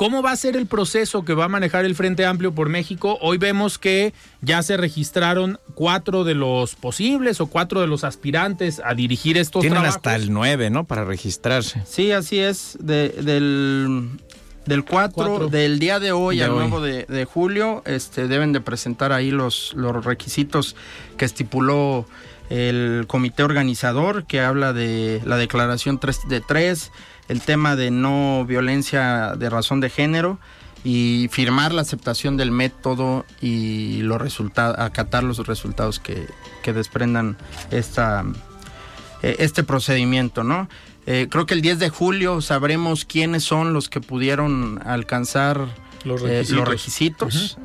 ¿Cómo 0.00 0.22
va 0.22 0.30
a 0.30 0.36
ser 0.36 0.56
el 0.56 0.64
proceso 0.64 1.26
que 1.26 1.34
va 1.34 1.44
a 1.44 1.48
manejar 1.48 1.84
el 1.84 1.94
Frente 1.94 2.24
Amplio 2.24 2.54
por 2.54 2.70
México? 2.70 3.18
Hoy 3.20 3.36
vemos 3.36 3.78
que 3.78 4.14
ya 4.40 4.62
se 4.62 4.78
registraron 4.78 5.60
cuatro 5.74 6.24
de 6.24 6.34
los 6.34 6.74
posibles 6.74 7.38
o 7.42 7.48
cuatro 7.48 7.82
de 7.82 7.86
los 7.86 8.02
aspirantes 8.02 8.80
a 8.82 8.94
dirigir 8.94 9.36
estos 9.36 9.60
Tienen 9.60 9.84
hasta 9.84 10.16
el 10.16 10.32
nueve, 10.32 10.70
¿no? 10.70 10.84
Para 10.84 11.04
registrarse. 11.04 11.82
Sí, 11.84 12.12
así 12.12 12.38
es. 12.38 12.78
del, 12.80 14.08
del 14.64 14.84
4, 14.86 15.48
del 15.48 15.78
día 15.78 16.00
de 16.00 16.12
hoy 16.12 16.40
al 16.40 16.52
nuevo 16.52 16.80
de, 16.80 17.28
julio, 17.30 17.82
este, 17.84 18.26
deben 18.26 18.54
de 18.54 18.62
presentar 18.62 19.12
ahí 19.12 19.30
los, 19.30 19.74
los 19.74 20.02
requisitos 20.02 20.76
que 21.18 21.26
estipuló 21.26 22.06
el 22.48 23.04
comité 23.06 23.42
organizador, 23.42 24.24
que 24.24 24.40
habla 24.40 24.72
de 24.72 25.20
la 25.26 25.36
declaración 25.36 26.00
3 26.00 26.20
de 26.26 26.40
3 26.40 26.90
el 27.30 27.40
tema 27.42 27.76
de 27.76 27.92
no 27.92 28.44
violencia 28.44 29.34
de 29.36 29.48
razón 29.48 29.78
de 29.78 29.88
género 29.88 30.40
y 30.82 31.28
firmar 31.30 31.72
la 31.72 31.82
aceptación 31.82 32.36
del 32.36 32.50
método 32.50 33.24
y 33.40 34.02
los 34.02 34.20
resultados, 34.20 34.76
acatar 34.78 35.22
los 35.22 35.46
resultados 35.46 36.00
que, 36.00 36.26
desprendan 36.72 37.36
esta, 37.70 38.24
eh, 39.22 39.36
este 39.38 39.62
procedimiento, 39.62 40.42
¿no? 40.42 40.68
Eh, 41.06 41.28
creo 41.30 41.46
que 41.46 41.54
el 41.54 41.62
10 41.62 41.78
de 41.78 41.88
julio 41.88 42.40
sabremos 42.40 43.04
quiénes 43.04 43.44
son 43.44 43.72
los 43.72 43.88
que 43.88 44.00
pudieron 44.00 44.80
alcanzar 44.84 45.68
los 46.04 46.22
eh, 46.22 46.44
requisitos, 46.64 47.58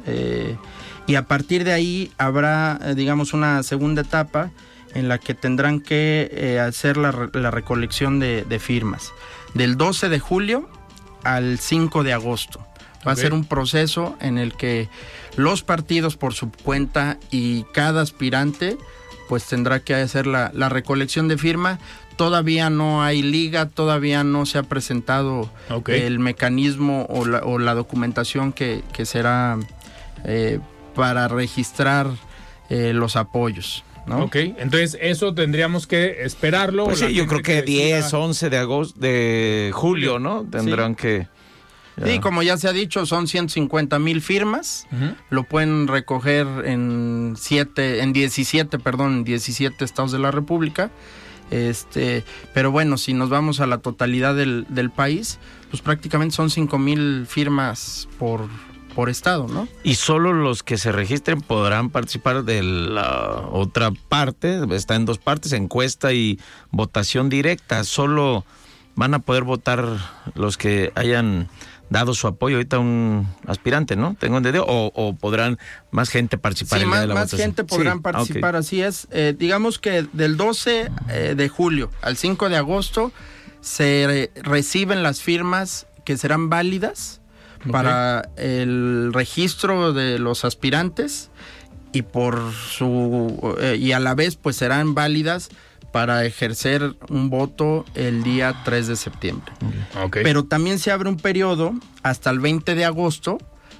y 1.07 1.15
a 1.15 1.27
partir 1.27 1.63
de 1.63 1.74
ahí 1.74 2.12
habrá, 2.17 2.79
digamos, 2.95 3.34
una 3.34 3.62
segunda 3.63 4.01
etapa 4.01 4.51
en 4.95 5.07
la 5.07 5.19
que 5.19 5.34
tendrán 5.36 5.79
que 5.79 6.60
hacer 6.60 6.98
la, 6.98 7.12
recolección 7.12 8.19
de 8.19 8.60
firmas 8.60 9.12
del 9.55 9.77
12 9.77 10.09
de 10.09 10.19
julio 10.19 10.69
al 11.24 11.57
5 11.57 12.03
de 12.03 12.13
agosto. 12.13 12.59
Va 13.07 13.13
a 13.13 13.15
ser 13.15 13.33
un 13.33 13.45
proceso 13.45 14.15
en 14.19 14.38
el 14.38 14.53
que 14.55 14.89
los 15.35 15.63
partidos 15.63 16.17
por 16.17 16.33
su 16.33 16.51
cuenta 16.51 17.17
y 17.29 17.63
cada 17.74 18.01
aspirante 18.01 18.77
pues 19.29 19.45
tendrá 19.45 19.79
que 19.79 19.95
hacer 19.95 20.27
la, 20.27 20.50
recolección 20.69 21.27
de 21.27 21.38
firma. 21.38 21.79
Todavía 22.15 22.69
no 22.69 23.03
hay 23.03 23.21
liga, 23.21 23.67
todavía 23.67 24.24
no 24.24 24.45
se 24.45 24.57
ha 24.57 24.63
presentado 24.63 25.50
el 25.88 26.19
mecanismo 26.19 27.05
o 27.09 27.59
la, 27.59 27.74
documentación 27.74 28.53
que, 28.53 28.83
será 29.03 29.57
eh, 30.24 30.59
para 30.95 31.27
registrar 31.27 32.09
eh, 32.69 32.91
los 32.93 33.15
apoyos. 33.15 33.85
Ok, 34.07 34.35
entonces 34.35 34.97
eso 35.01 35.33
tendríamos 35.33 35.88
que 35.88 36.24
esperarlo. 36.24 36.85
Pues 36.85 37.00
sí, 37.00 37.13
yo 37.13 37.27
creo 37.27 37.41
que, 37.41 37.62
10, 37.62 38.13
11 38.13 38.50
de 38.50 38.57
agosto, 38.57 39.00
de 39.00 39.71
julio, 39.74 40.19
¿no? 40.19 40.45
Tendrán 40.45 40.95
que... 40.95 41.27
Sí, 42.03 42.19
como 42.19 42.43
ya 42.43 42.57
se 42.57 42.67
ha 42.67 42.74
dicho, 42.74 43.05
son 43.05 43.27
150 43.27 44.00
mil 44.00 44.21
firmas. 44.21 44.85
Lo 45.29 45.43
pueden 45.43 45.88
recoger 45.88 46.45
en 46.65 47.35
siete, 47.38 48.01
en 48.01 48.12
17, 48.12 48.79
perdón, 48.79 49.13
en 49.17 49.24
17 49.24 49.83
estados 49.83 50.12
de 50.12 50.19
la 50.19 50.31
República. 50.31 50.91
Este, 51.51 52.24
pero 52.53 52.71
bueno, 52.71 52.97
si 52.97 53.13
nos 53.13 53.29
vamos 53.29 53.59
a 53.59 53.67
la 53.67 53.77
totalidad 53.77 54.35
del, 54.35 54.65
del 54.67 54.89
país, 54.89 55.39
pues 55.69 55.81
prácticamente 55.81 56.35
son 56.35 56.50
5 56.50 56.77
mil 56.79 57.25
firmas 57.27 58.09
por, 58.17 58.50
por 58.95 59.09
estado, 59.09 59.47
¿no? 59.47 59.67
Y 59.83 59.95
solo 59.95 60.33
los 60.33 60.63
que 60.63 60.77
se 60.77 60.91
registren 60.91 61.41
podrán 61.41 61.89
participar 61.89 62.43
de 62.45 62.63
la 62.63 63.47
otra 63.51 63.91
parte, 63.91 64.61
está 64.71 64.95
en 64.95 65.05
dos 65.05 65.17
partes, 65.17 65.51
encuesta 65.51 66.13
y 66.13 66.39
votación 66.71 67.29
directa. 67.29 67.83
Solo 67.83 68.45
van 68.95 69.13
a 69.13 69.19
poder 69.19 69.43
votar 69.43 69.85
los 70.33 70.57
que 70.57 70.91
hayan 70.95 71.49
dado 71.89 72.13
su 72.13 72.27
apoyo 72.27 72.55
ahorita 72.55 72.77
a 72.77 72.79
un 72.79 73.27
aspirante, 73.45 73.95
¿no? 73.95 74.15
Tengo 74.19 74.37
entendido, 74.37 74.65
o, 74.67 74.91
o 74.95 75.13
podrán 75.13 75.59
más 75.91 76.09
gente 76.09 76.37
participar 76.37 76.81
en 76.81 76.89
más, 76.89 77.07
la 77.07 77.13
más 77.13 77.31
gente 77.35 77.63
podrán 77.63 78.01
participar, 78.01 78.55
así 78.55 78.81
es. 78.81 79.07
Eh, 79.11 79.35
digamos 79.37 79.77
que 79.77 80.07
del 80.13 80.37
12 80.37 80.91
eh, 81.09 81.33
de 81.37 81.49
julio 81.49 81.91
al 82.01 82.17
5 82.17 82.49
de 82.49 82.57
agosto 82.57 83.11
se 83.61 84.31
reciben 84.35 85.03
las 85.03 85.21
firmas 85.21 85.85
que 86.05 86.17
serán 86.17 86.49
válidas 86.49 87.21
para 87.72 88.29
el 88.38 89.12
registro 89.13 89.93
de 89.93 90.19
los 90.19 90.45
aspirantes 90.45 91.29
y 91.91 92.01
por 92.01 92.51
su 92.51 93.55
eh, 93.60 93.77
y 93.79 93.93
a 93.93 94.00
la 94.00 94.15
vez 94.15 94.36
pues 94.36 94.57
serán 94.57 94.93
válidas 94.93 95.50
para 95.91 96.25
ejercer 96.25 96.95
un 97.07 97.29
voto 97.29 97.86
el 97.95 98.22
día 98.22 98.53
3 98.65 98.88
de 98.88 98.95
septiembre. 98.98 99.53
Pero 100.12 100.43
también 100.43 100.77
se 100.77 100.91
abre 100.91 101.07
un 101.07 101.15
periodo 101.15 101.74
hasta 102.03 102.31
el 102.31 102.39
20 102.39 102.75
de 102.75 102.84
agosto 102.84 103.38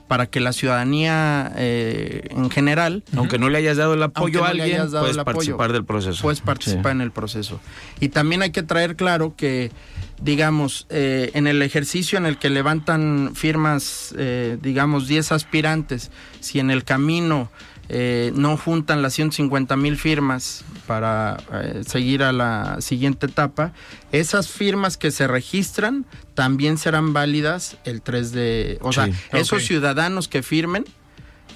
para 0.08 0.27
que 0.27 0.39
la 0.39 0.54
ciudadanía 0.54 1.51
eh, 1.58 2.27
en 2.30 2.50
general, 2.50 3.04
aunque 3.18 3.38
no 3.38 3.50
le 3.50 3.58
hayas 3.58 3.77
dado 3.77 3.96
el 3.96 4.04
apoyo 4.04 4.46
a 4.46 4.50
alguien, 4.50 4.89
puedes 4.92 5.18
participar 5.18 5.74
del 5.74 5.84
proceso. 5.84 6.22
Puedes 6.22 6.42
participar 6.42 6.94
en 6.94 7.01
el 7.01 7.12
proceso. 7.12 7.60
Y 8.00 8.10
también 8.10 8.44
hay 8.44 8.51
que 8.51 8.63
traer 8.63 8.96
claro 8.96 9.36
que 9.36 9.72
digamos, 10.22 10.88
eh, 10.89 11.31
en 11.34 11.48
el 11.48 11.62
ejercicio 11.62 12.17
en 12.17 12.25
el 12.25 12.38
que 12.38 12.50
levantan 12.50 13.31
firmas, 13.36 14.13
eh, 14.17 14.57
digamos, 14.62 15.07
10 15.07 15.31
aspirantes, 15.31 16.12
si 16.39 16.60
en 16.60 16.72
el 16.72 16.84
camino 16.84 17.51
eh, 17.89 18.31
no 18.36 18.57
juntan 18.57 19.01
las 19.01 19.13
150 19.13 19.75
mil 19.77 19.98
firmas 19.98 20.63
para 20.88 21.38
seguir 21.86 22.24
a 22.24 22.31
la 22.31 22.81
siguiente 22.81 23.27
etapa, 23.27 23.74
esas 24.12 24.50
firmas 24.50 24.98
que 24.98 25.12
se 25.12 25.27
registran 25.27 26.05
también 26.34 26.77
serán 26.77 27.13
válidas 27.13 27.77
el 27.86 28.01
3 28.01 28.31
de... 28.31 28.77
O 28.81 28.93
sea, 28.93 29.10
esos 29.31 29.63
ciudadanos 29.65 30.27
que 30.27 30.41
firmen 30.41 30.86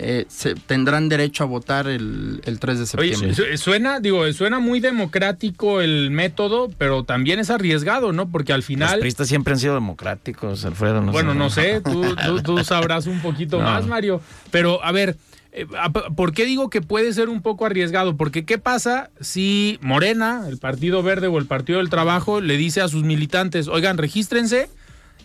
eh, 0.02 0.26
se, 0.30 0.56
tendrán 0.56 1.10
derecho 1.10 1.44
a 1.44 1.48
votar 1.48 1.88
el, 1.88 2.42
3 2.42 2.80
de 2.80 2.86
septiembre. 2.86 3.34
Oye, 3.38 3.58
suena, 3.58 4.00
digo, 4.00 4.32
suena 4.32 4.60
muy 4.60 4.80
democrático 4.80 5.82
el 5.82 6.10
método, 6.10 6.70
pero 6.78 7.04
también 7.04 7.40
es 7.40 7.50
arriesgado, 7.50 8.14
¿no? 8.14 8.30
Porque 8.30 8.54
al 8.54 8.64
final... 8.64 8.94
Los 8.94 9.02
pristas 9.02 9.28
siempre 9.28 9.54
han 9.54 9.60
sido 9.60 9.74
democráticos, 9.74 10.64
Alfredo. 10.64 11.02
bueno, 11.02 11.34
no 11.34 11.50
sé, 11.50 11.82
tú, 12.44 12.64
sabrás 12.64 13.08
un 13.08 13.20
poquito 13.20 13.60
más, 13.60 13.88
Mario. 13.88 14.22
Pero, 14.52 14.82
a 14.86 14.94
ver, 14.94 15.18
eh, 15.52 15.66
¿por 16.16 16.32
qué 16.32 16.46
digo 16.46 16.70
que 16.70 16.82
puede 16.82 17.12
ser 17.12 17.28
un 17.28 17.42
poco 17.42 17.66
arriesgado? 17.66 18.16
Porque 18.16 18.46
¿qué 18.46 18.58
pasa 18.58 19.10
si 19.20 19.80
Morena, 19.82 20.46
el 20.48 20.60
Partido 20.60 21.04
Verde 21.04 21.28
o 21.28 21.38
el 21.40 21.46
Partido 21.46 21.80
del 21.80 21.90
Trabajo, 21.90 22.40
le 22.40 22.56
dice 22.56 22.80
a 22.80 22.88
sus 22.88 23.04
militantes, 23.04 23.68
oigan, 23.68 23.98
regístrense 23.98 24.70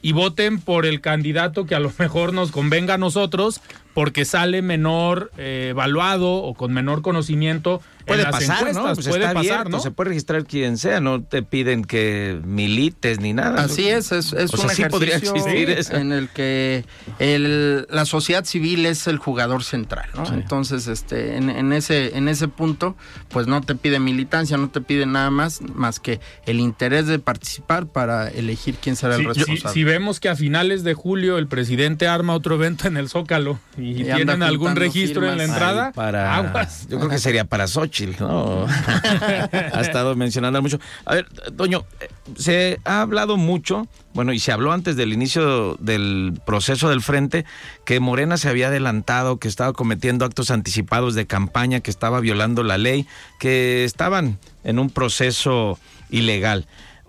y 0.02 0.12
voten 0.12 0.60
por 0.60 0.84
el 0.84 1.00
candidato 1.00 1.64
que 1.64 1.74
a 1.74 1.80
lo 1.80 1.92
mejor 1.98 2.32
nos 2.32 2.50
convenga 2.50 2.94
a 2.94 2.98
nosotros 2.98 3.60
porque 3.94 4.24
sale 4.24 4.60
menor 4.60 5.30
eh, 5.38 5.68
evaluado 5.70 6.34
o 6.34 6.54
con 6.54 6.72
menor 6.72 7.00
conocimiento 7.02 7.80
puede 8.06 8.20
en 8.22 8.30
las 8.30 8.32
pasar, 8.40 8.58
encuestas. 8.68 8.84
¿no? 8.84 8.94
Pues 8.94 9.08
puede 9.08 9.20
pasar, 9.24 9.36
abierto, 9.38 9.68
¿no? 9.70 9.80
Se 9.80 9.90
puede 9.90 10.08
registrar 10.10 10.44
quien 10.44 10.76
sea, 10.76 11.00
no 11.00 11.22
te 11.22 11.42
piden 11.42 11.84
que 11.84 12.38
milites 12.44 13.20
ni 13.20 13.32
nada. 13.32 13.62
Así 13.64 13.88
es, 13.88 14.12
es, 14.12 14.32
es 14.34 14.52
O 14.52 14.60
un 14.60 14.68
sea, 14.68 14.70
sí 14.70 14.84
podría 14.90 15.16
ejercicio 15.16 15.36
existir 15.36 15.96
en 15.96 16.12
el 16.12 16.28
que 16.28 16.84
el- 17.18 17.86
la 17.90 18.04
sociedad 18.04 18.44
civil 18.44 18.84
es 18.86 19.06
el 19.06 19.18
jugador 19.18 19.64
central, 19.64 20.08
¿no? 20.14 20.26
Sí. 20.26 20.32
Entonces, 20.34 20.86
este, 20.86 21.36
en, 21.36 21.48
en 21.48 21.72
ese, 21.72 22.16
en 22.18 22.28
ese 22.28 22.48
punto, 22.48 22.96
pues 23.28 23.46
no 23.46 23.60
te 23.62 23.74
pide 23.74 24.00
militancia, 24.00 24.56
no 24.56 24.68
te 24.70 24.80
pide 24.80 25.06
nada 25.06 25.30
más, 25.30 25.60
más 25.62 26.00
que 26.00 26.20
el 26.46 26.60
interés 26.60 27.06
de 27.06 27.18
participar 27.18 27.86
para 27.86 28.28
elegir 28.28 28.74
quién 28.82 28.96
será 28.96 29.14
el 29.14 29.22
si, 29.22 29.26
responsable. 29.28 29.72
si 29.72 29.84
vemos 29.84 30.20
que 30.20 30.28
a 30.28 30.36
finales 30.36 30.84
de 30.84 30.94
julio 30.94 31.38
el 31.38 31.46
presidente 31.46 32.06
arma 32.06 32.34
otro 32.34 32.56
evento 32.56 32.86
en 32.88 32.96
el 32.96 33.08
Zócalo 33.08 33.58
y, 33.78 33.83
Y 33.84 34.04
tienen 34.04 34.42
algún 34.42 34.74
registro 34.76 35.30
en 35.30 35.38
la 35.38 35.44
entrada, 35.44 35.92
para, 35.92 36.34
aguas. 36.36 36.86
Yo 36.88 36.98
creo 36.98 37.10
que 37.10 37.18
sería 37.18 37.44
para 37.44 37.66
Xochitl, 37.66 38.20
¿no? 38.20 38.66
ha 39.52 39.80
estado 39.80 40.16
mencionando 40.16 40.62
mucho. 40.62 40.80
A 41.04 41.16
ver, 41.16 41.26
Toño, 41.56 41.84
eh, 42.00 42.08
se 42.36 42.80
ha 42.84 43.02
hablado 43.02 43.36
mucho, 43.36 43.86
bueno, 44.14 44.32
y 44.32 44.38
se 44.38 44.52
habló 44.52 44.72
antes 44.72 44.96
del 44.96 45.12
inicio 45.12 45.76
del 45.76 46.40
proceso 46.46 46.88
del 46.88 47.02
frente, 47.02 47.44
que 47.84 48.00
Morena 48.00 48.36
se 48.38 48.48
había 48.48 48.68
adelantado, 48.68 49.38
que 49.38 49.48
estaba 49.48 49.72
cometiendo 49.74 50.24
actos 50.24 50.50
anticipados 50.50 51.14
de 51.14 51.26
campaña, 51.26 51.80
que 51.80 51.90
estaba 51.90 52.20
violando 52.20 52.62
la 52.62 52.78
ley, 52.78 53.06
que 53.38 53.84
estaban 53.84 54.38
en 54.64 54.78
un 54.78 54.90
proceso 54.90 55.78
ilegal. 56.10 56.66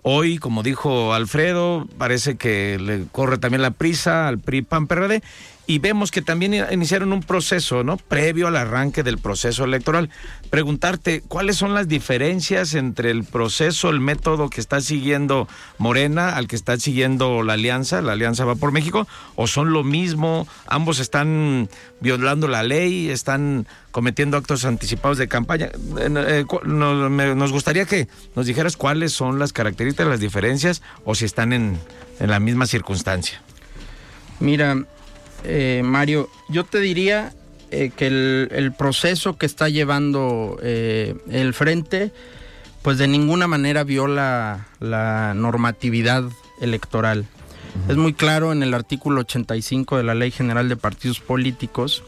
Hoy, 0.08 0.38
como 0.38 0.62
dijo 0.62 1.14
Alfredo, 1.14 1.88
parece 1.98 2.36
que 2.36 2.78
le 2.78 3.06
corre 3.10 3.38
también 3.38 3.60
la 3.60 3.72
prisa 3.72 4.28
al 4.28 4.38
PRI 4.38 4.62
PAN 4.62 4.86
PRD 4.86 5.20
y 5.68 5.80
vemos 5.80 6.10
que 6.12 6.22
también 6.22 6.54
iniciaron 6.70 7.12
un 7.12 7.22
proceso, 7.22 7.82
¿no? 7.82 7.96
Previo 7.96 8.46
al 8.46 8.56
arranque 8.56 9.02
del 9.02 9.18
proceso 9.18 9.64
electoral. 9.64 10.10
Preguntarte, 10.48 11.22
¿cuáles 11.26 11.56
son 11.56 11.74
las 11.74 11.88
diferencias 11.88 12.74
entre 12.74 13.10
el 13.10 13.24
proceso, 13.24 13.90
el 13.90 13.98
método 14.00 14.48
que 14.48 14.60
está 14.60 14.80
siguiendo 14.80 15.48
Morena 15.78 16.36
al 16.36 16.46
que 16.46 16.54
está 16.54 16.78
siguiendo 16.78 17.42
la 17.42 17.54
Alianza, 17.54 18.00
la 18.00 18.12
Alianza 18.12 18.44
va 18.44 18.54
por 18.54 18.70
México, 18.70 19.08
o 19.34 19.48
son 19.48 19.72
lo 19.72 19.82
mismo, 19.82 20.46
ambos 20.68 21.00
están 21.00 21.68
violando 22.00 22.46
la 22.46 22.62
ley, 22.62 23.10
están 23.10 23.66
cometiendo 23.90 24.36
actos 24.36 24.64
anticipados 24.64 25.18
de 25.18 25.26
campaña? 25.26 25.70
Eh, 25.98 26.44
me- 26.64 27.34
nos 27.34 27.50
gustaría 27.50 27.86
que 27.86 28.06
nos 28.36 28.46
dijeras 28.46 28.76
cuáles 28.76 29.12
son 29.12 29.40
las 29.40 29.52
características, 29.52 30.06
las 30.06 30.20
diferencias, 30.20 30.80
o 31.04 31.16
si 31.16 31.24
están 31.24 31.52
en, 31.52 31.78
en 32.20 32.30
la 32.30 32.38
misma 32.38 32.66
circunstancia. 32.66 33.42
Mira, 34.38 34.84
eh, 35.46 35.82
Mario, 35.84 36.28
yo 36.48 36.64
te 36.64 36.80
diría 36.80 37.32
eh, 37.70 37.90
que 37.96 38.06
el, 38.08 38.48
el 38.52 38.72
proceso 38.72 39.36
que 39.38 39.46
está 39.46 39.68
llevando 39.68 40.58
eh, 40.62 41.14
el 41.30 41.54
frente, 41.54 42.12
pues 42.82 42.98
de 42.98 43.08
ninguna 43.08 43.46
manera 43.48 43.82
viola 43.84 44.66
la 44.80 45.34
normatividad 45.34 46.24
electoral. 46.60 47.26
Es 47.88 47.96
muy 47.96 48.14
claro 48.14 48.52
en 48.52 48.62
el 48.62 48.72
artículo 48.72 49.20
85 49.20 49.98
de 49.98 50.02
la 50.02 50.14
Ley 50.14 50.30
General 50.30 50.68
de 50.68 50.76
Partidos 50.76 51.20
Políticos, 51.20 52.02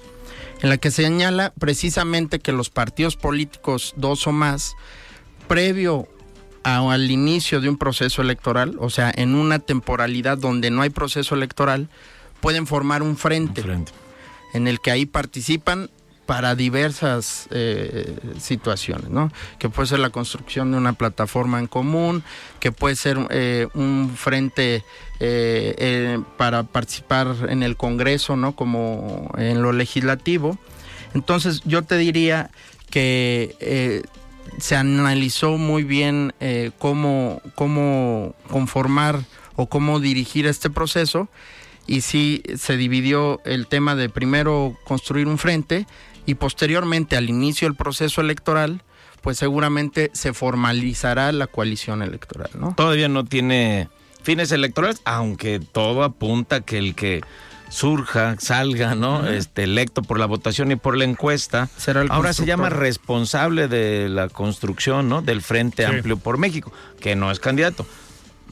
en 0.62 0.71
la 0.71 0.78
que 0.78 0.90
señala 0.90 1.52
precisamente 1.59 2.38
que 2.38 2.52
los 2.52 2.71
partidos 2.71 3.16
políticos, 3.16 3.92
dos 3.97 4.26
o 4.26 4.33
más, 4.33 4.75
previo 5.47 6.09
a- 6.64 6.90
al 6.92 7.11
inicio 7.11 7.61
de 7.61 7.68
un 7.68 7.76
proceso 7.76 8.23
electoral, 8.23 8.76
o 8.78 8.90
sea, 8.90 9.12
en 9.14 9.35
una 9.35 9.59
temporalidad 9.59 10.38
donde 10.38 10.71
no 10.71 10.83
hay 10.83 10.90
proceso 10.90 11.35
electoral, 11.35 11.88
pueden 12.40 12.66
formar 12.66 13.02
un 13.02 13.16
frente 13.16 13.62
Frente. 13.62 13.92
en 14.54 14.68
el 14.68 14.80
que 14.80 14.90
ahí 14.90 15.07
participan 15.07 15.90
para 16.28 16.54
diversas 16.54 17.49
eh, 17.52 18.14
situaciones, 18.38 19.09
¿no? 19.09 19.33
Que 19.59 19.71
puede 19.71 19.88
ser 19.88 19.99
la 19.99 20.11
construcción 20.11 20.71
de 20.71 20.76
una 20.76 20.92
plataforma 20.92 21.59
en 21.59 21.66
común, 21.66 22.23
que 22.61 22.71
puede 22.71 22.97
ser 22.97 23.16
eh, 23.30 23.66
un 23.73 24.12
frente 24.14 24.85
eh, 25.21 26.21
para 26.37 26.64
participar 26.64 27.35
en 27.49 27.62
el 27.62 27.78
Congreso, 27.78 28.37
¿no? 28.37 28.54
Como 28.54 29.33
en 29.38 29.62
lo 29.62 29.73
legislativo. 29.73 30.59
Entonces 31.14 31.62
yo 31.64 31.80
te 31.80 31.97
diría 31.97 32.50
que 32.90 34.04
se 34.59 34.76
analizó 34.76 35.57
muy 35.57 35.83
bien 35.83 36.35
cómo, 36.76 37.40
cómo 37.54 38.35
conformar 38.50 39.21
o 39.57 39.66
cómo 39.66 39.99
dirigir 39.99 40.47
este 40.47 40.68
proceso 40.68 41.30
y 41.88 42.02
sí 42.02 42.42
se 42.57 42.76
dividió 42.76 43.40
el 43.44 43.66
tema 43.66 43.96
de 43.96 44.09
primero 44.09 44.77
construir 44.85 45.27
un 45.27 45.38
frente 45.38 45.87
y 46.27 46.35
posteriormente 46.35 47.16
al 47.16 47.29
inicio 47.29 47.66
del 47.66 47.77
proceso 47.77 48.20
electoral 48.20 48.83
pues 49.22 49.38
seguramente 49.38 50.11
se 50.12 50.33
formalizará 50.33 51.33
la 51.33 51.48
coalición 51.48 52.03
electoral, 52.03 52.51
¿no? 52.57 52.74
Todavía 52.77 53.09
no 53.09 53.24
tiene 53.24 53.88
fines 54.22 54.53
electorales, 54.53 55.01
aunque 55.05 55.59
todo 55.59 56.05
apunta 56.05 56.61
que 56.61 56.79
el 56.79 56.94
que 56.94 57.22
surja, 57.68 58.37
salga, 58.38 58.94
¿no? 58.94 59.27
Este 59.27 59.64
electo 59.64 60.03
por 60.03 60.18
la 60.20 60.27
votación 60.27 60.70
y 60.70 60.77
por 60.77 60.96
la 60.96 61.05
encuesta, 61.05 61.68
Será 61.77 62.03
el 62.03 62.11
ahora 62.11 62.33
se 62.33 62.46
llama 62.46 62.70
responsable 62.70 63.68
de 63.68 64.09
la 64.09 64.29
construcción, 64.29 65.09
¿no? 65.09 65.20
Del 65.20 65.42
Frente 65.42 65.85
Sí. 65.85 65.92
Amplio 65.92 66.16
por 66.16 66.38
México, 66.38 66.72
que 67.01 67.16
no 67.16 67.31
es 67.31 67.40
candidato. 67.40 67.87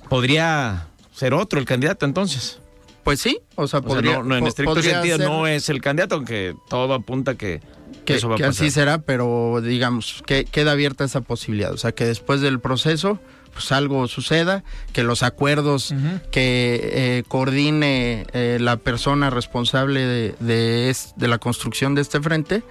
Podría 0.09 0.88
ser 1.14 1.33
otro 1.35 1.59
el 1.59 1.64
candidato 1.64 2.05
entonces. 2.07 2.59
Pues 3.07 3.21
sí, 3.21 3.38
o 3.55 3.66
sea, 3.66 3.79
O 3.79 3.83
sea, 3.83 3.88
podría, 3.88 4.12
no, 4.19 4.23
no, 4.25 4.37
en 4.37 4.47
estricto 4.47 4.75
podría 4.75 4.95
sentido 4.97 5.16
ser 5.16 5.27
no 5.29 5.47
es 5.47 5.69
el 5.71 5.81
candidato, 5.81 6.16
aunque 6.16 6.55
todo 6.69 6.92
apunta 6.92 7.37
que, 7.37 7.62
que, 8.05 8.16
eso 8.16 8.29
va 8.29 8.35
a 8.35 8.37
que 8.37 8.42
pasar. 8.45 8.64
así 8.66 8.71
será, 8.71 8.99
pero 8.99 9.61
digamos 9.62 10.23
que 10.27 10.45
queda 10.45 10.73
abierta 10.73 11.05
esa 11.05 11.21
posibilidad, 11.23 11.73
o 11.73 11.79
sea, 11.79 11.92
que 11.92 12.05
después 12.05 12.40
del 12.42 12.61
proceso 12.61 13.19
pues 13.55 13.73
algo 13.73 14.07
suceda, 14.07 14.64
que 14.92 15.03
los 15.03 15.23
acuerdos 15.23 15.95
que 16.31 16.81
eh, 16.92 17.23
coordine 17.27 18.27
eh, 18.35 18.59
la 18.61 18.77
persona 18.77 19.31
responsable 19.31 20.01
de, 20.01 20.35
de, 20.40 20.90
es- 20.90 21.14
de 21.16 21.27
la 21.29 21.38
construcción 21.38 21.95
de 21.95 22.03
este 22.03 22.21
frente, 22.21 22.62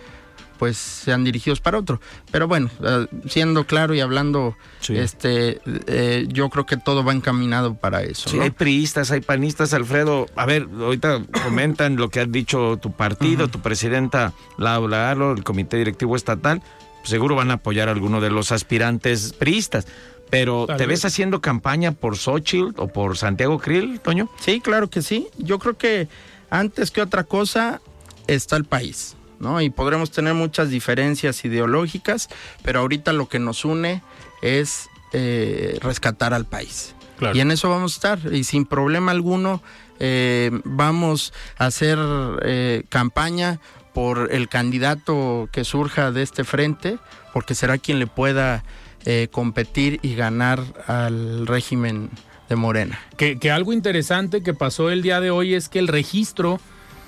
pues 0.57 0.77
sean 0.77 1.23
dirigidos 1.23 1.59
para 1.59 1.77
otro. 1.77 1.99
Pero 2.31 2.47
bueno, 2.47 2.69
eh, 2.83 3.07
siendo 3.27 3.65
claro 3.65 3.93
y 3.93 3.99
hablando, 4.01 4.55
Sí. 4.79 4.97
este, 4.97 5.61
eh, 5.87 6.25
yo 6.29 6.49
creo 6.49 6.65
que 6.65 6.77
todo 6.77 7.03
va 7.03 7.13
encaminado 7.13 7.75
para 7.75 8.01
eso. 8.03 8.29
Sí, 8.29 8.37
¿no? 8.37 8.43
hay 8.43 8.49
priistas, 8.51 9.11
hay 9.11 9.21
panistas, 9.21 9.73
Alfredo. 9.73 10.25
A 10.35 10.45
ver, 10.45 10.67
ahorita 10.79 11.21
comentan 11.43 11.95
lo 11.95 12.09
que 12.09 12.19
ha 12.21 12.25
dicho 12.25 12.77
tu 12.81 12.91
partido, 12.91 13.47
tu 13.47 13.59
presidenta 13.61 14.33
Laura 14.57 15.09
Aro, 15.11 15.31
el 15.33 15.43
comité 15.43 15.77
directivo 15.77 16.15
estatal. 16.15 16.61
Seguro 17.03 17.35
van 17.35 17.51
a 17.51 17.55
apoyar 17.55 17.87
a 17.87 17.91
alguno 17.91 18.19
de 18.21 18.29
los 18.31 18.51
aspirantes 18.51 19.33
priistas. 19.33 19.87
Pero, 20.31 20.65
Tal 20.65 20.77
¿te 20.77 20.87
vez. 20.87 21.01
ves 21.01 21.05
haciendo 21.05 21.39
campaña 21.39 21.91
por 21.91 22.17
Xochitl 22.17 22.73
o 22.77 22.87
por 22.87 23.15
Santiago 23.15 23.59
Krill, 23.59 23.99
Toño? 23.99 24.27
Sí, 24.39 24.59
claro 24.59 24.89
que 24.89 25.03
sí. 25.03 25.27
Yo 25.37 25.59
creo 25.59 25.77
que 25.77 26.07
antes 26.49 26.89
que 26.89 27.01
otra 27.03 27.23
cosa 27.23 27.79
está 28.25 28.55
el 28.57 28.65
país, 28.65 29.15
¿no? 29.39 29.61
Y 29.61 29.69
podremos 29.69 30.11
tener 30.11 30.33
muchas 30.33 30.69
diferencias 30.69 31.43
ideológicas, 31.45 32.29
pero 32.63 32.79
ahorita 32.79 33.13
lo 33.13 33.27
que 33.27 33.39
nos 33.39 33.65
une 33.65 34.01
es 34.41 34.89
eh, 35.13 35.77
rescatar 35.81 36.33
al 36.33 36.45
país. 36.45 36.95
Claro. 37.17 37.37
Y 37.37 37.41
en 37.41 37.51
eso 37.51 37.69
vamos 37.69 37.93
a 37.93 37.95
estar. 37.95 38.33
Y 38.33 38.43
sin 38.43 38.65
problema 38.65 39.11
alguno 39.11 39.61
eh, 39.99 40.51
vamos 40.65 41.33
a 41.57 41.67
hacer 41.67 41.97
eh, 42.43 42.83
campaña 42.89 43.59
por 43.93 44.29
el 44.33 44.49
candidato 44.49 45.47
que 45.51 45.63
surja 45.63 46.11
de 46.11 46.21
este 46.21 46.43
frente, 46.43 46.97
porque 47.33 47.55
será 47.55 47.77
quien 47.77 47.99
le 47.99 48.07
pueda 48.07 48.63
competir 49.31 49.99
y 50.01 50.15
ganar 50.15 50.63
al 50.87 51.45
régimen 51.45 52.09
de 52.49 52.55
Morena. 52.55 52.99
Que, 53.17 53.37
que 53.37 53.51
algo 53.51 53.71
interesante 53.71 54.41
que 54.41 54.55
pasó 54.55 54.89
el 54.89 55.03
día 55.03 55.21
de 55.21 55.29
hoy 55.29 55.53
es 55.53 55.69
que 55.69 55.77
el 55.77 55.87
registro 55.87 56.59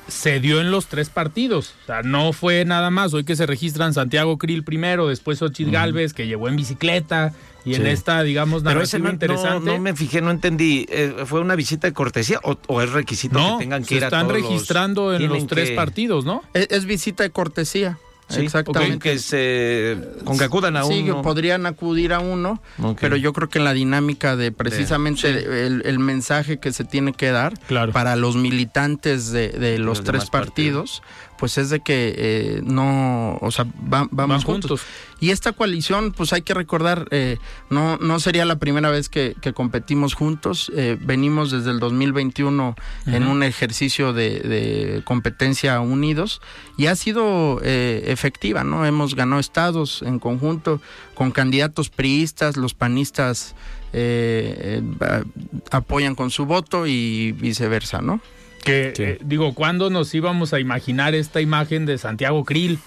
se 0.07 0.39
dio 0.39 0.61
en 0.61 0.71
los 0.71 0.87
tres 0.87 1.09
partidos. 1.09 1.73
O 1.83 1.85
sea, 1.87 2.01
no 2.03 2.33
fue 2.33 2.63
nada 2.65 2.89
más. 2.89 3.13
Hoy 3.13 3.23
que 3.23 3.35
se 3.35 3.45
registran 3.45 3.93
Santiago 3.93 4.37
Krill 4.37 4.63
primero, 4.63 5.07
después 5.07 5.41
Ochil 5.41 5.71
Galvez, 5.71 6.13
que 6.13 6.27
llegó 6.27 6.47
en 6.47 6.55
bicicleta, 6.55 7.33
y 7.65 7.75
en 7.75 7.81
Sí. 7.83 7.87
esta, 7.89 8.23
digamos, 8.23 8.63
Pero 8.63 8.81
ese 8.81 8.97
narrativa 8.97 9.09
no, 9.09 9.13
interesante. 9.35 9.65
no, 9.65 9.77
no 9.77 9.83
me 9.83 9.93
fijé, 9.93 10.21
no 10.21 10.31
entendí. 10.31 10.85
Eh, 10.89 11.13
¿Fue 11.25 11.41
una 11.41 11.55
visita 11.55 11.85
de 11.87 11.93
cortesía 11.93 12.39
o, 12.43 12.57
o 12.67 12.81
es 12.81 12.89
requisito 12.91 13.37
No, 13.37 13.57
que 13.57 13.63
tengan 13.65 13.81
que 13.83 13.89
se 13.89 13.95
ir 13.95 14.03
a 14.05 14.07
están 14.07 14.27
todos 14.27 14.39
los- 14.41 14.49
registrando 14.49 15.13
en 15.13 15.27
los 15.27 15.47
tres 15.47 15.69
que- 15.71 15.75
partidos, 15.75 16.23
¿no? 16.23 16.43
Es, 16.53 16.67
es 16.71 16.85
visita 16.85 17.23
de 17.23 17.29
cortesía. 17.31 17.97
Exactamente. 18.35 18.99
Que 18.99 19.19
se, 19.19 19.97
con 20.25 20.37
que 20.37 20.43
acudan 20.43 20.75
a 20.77 20.83
sí, 20.83 21.01
uno. 21.03 21.17
Sí, 21.17 21.23
podrían 21.23 21.65
acudir 21.65 22.13
a 22.13 22.19
uno, 22.19 22.61
pero 22.99 23.15
yo 23.15 23.31
creo 23.33 23.49
que 23.49 23.59
en 23.59 23.65
la 23.65 23.73
dinámica 23.73 24.35
de 24.35 24.51
precisamente 24.51 25.65
el, 25.65 25.81
el 25.85 25.99
mensaje 25.99 26.59
que 26.59 26.71
se 26.73 26.83
tiene 26.83 27.13
que 27.13 27.31
dar 27.31 27.57
Claro. 27.67 27.91
para 27.93 28.15
los 28.15 28.35
militantes 28.35 29.31
de, 29.31 29.49
de 29.49 29.77
los, 29.77 29.99
los 29.99 30.03
tres 30.03 30.29
partidos, 30.29 31.01
pues 31.39 31.57
es 31.57 31.69
de 31.69 31.79
que 31.81 32.13
eh, 32.17 32.61
no, 32.63 33.37
o 33.41 33.51
sea, 33.51 33.65
va- 33.65 34.07
vamos 34.11 34.43
juntos. 34.43 34.69
juntos. 34.81 34.87
Y 35.19 35.31
esta 35.31 35.51
coalición, 35.51 36.11
pues 36.11 36.31
hay 36.33 36.43
que 36.43 36.53
recordar, 36.53 37.07
eh, 37.11 37.37
no, 37.71 37.97
no 37.97 38.19
sería 38.19 38.45
la 38.45 38.57
primera 38.57 38.89
vez 38.91 39.09
que, 39.09 39.35
que 39.41 39.53
competimos 39.53 40.13
juntos. 40.13 40.71
eh, 40.75 40.97
venimos 40.99 41.49
desde 41.51 41.71
el 41.71 41.79
2021 41.79 42.75
en 43.07 43.23
un 43.27 43.41
ejercicio 43.43 44.13
de, 44.13 44.39
de 44.41 45.01
competencia 45.05 45.79
unidos 45.81 46.41
y 46.77 46.85
ha 46.87 46.95
sido 46.95 47.59
eh, 47.63 48.03
efectiva, 48.07 48.63
¿no? 48.63 48.85
Hemos 48.85 49.15
ganado 49.15 49.39
estados 49.39 50.01
en 50.03 50.19
conjunto 50.19 50.81
con 51.15 51.31
candidatos 51.31 51.89
priistas, 51.89 52.57
los 52.57 52.73
panistas 52.75 53.55
eh, 53.93 54.81
eh, 55.01 55.23
apoyan 55.71 56.13
con 56.15 56.29
su 56.29 56.45
voto 56.45 56.85
y 56.85 57.31
viceversa, 57.31 58.01
¿no? 58.01 58.21
Que, 58.67 58.93
Sí. 58.95 59.03
eh, 59.03 59.17
digo, 59.23 59.53
¿cuándo 59.53 59.89
nos 59.89 60.13
íbamos 60.13 60.53
a 60.53 60.59
imaginar 60.59 61.15
esta 61.15 61.41
imagen 61.41 61.85
de 61.85 61.97
Santiago 61.97 62.43
Krill 62.45 62.79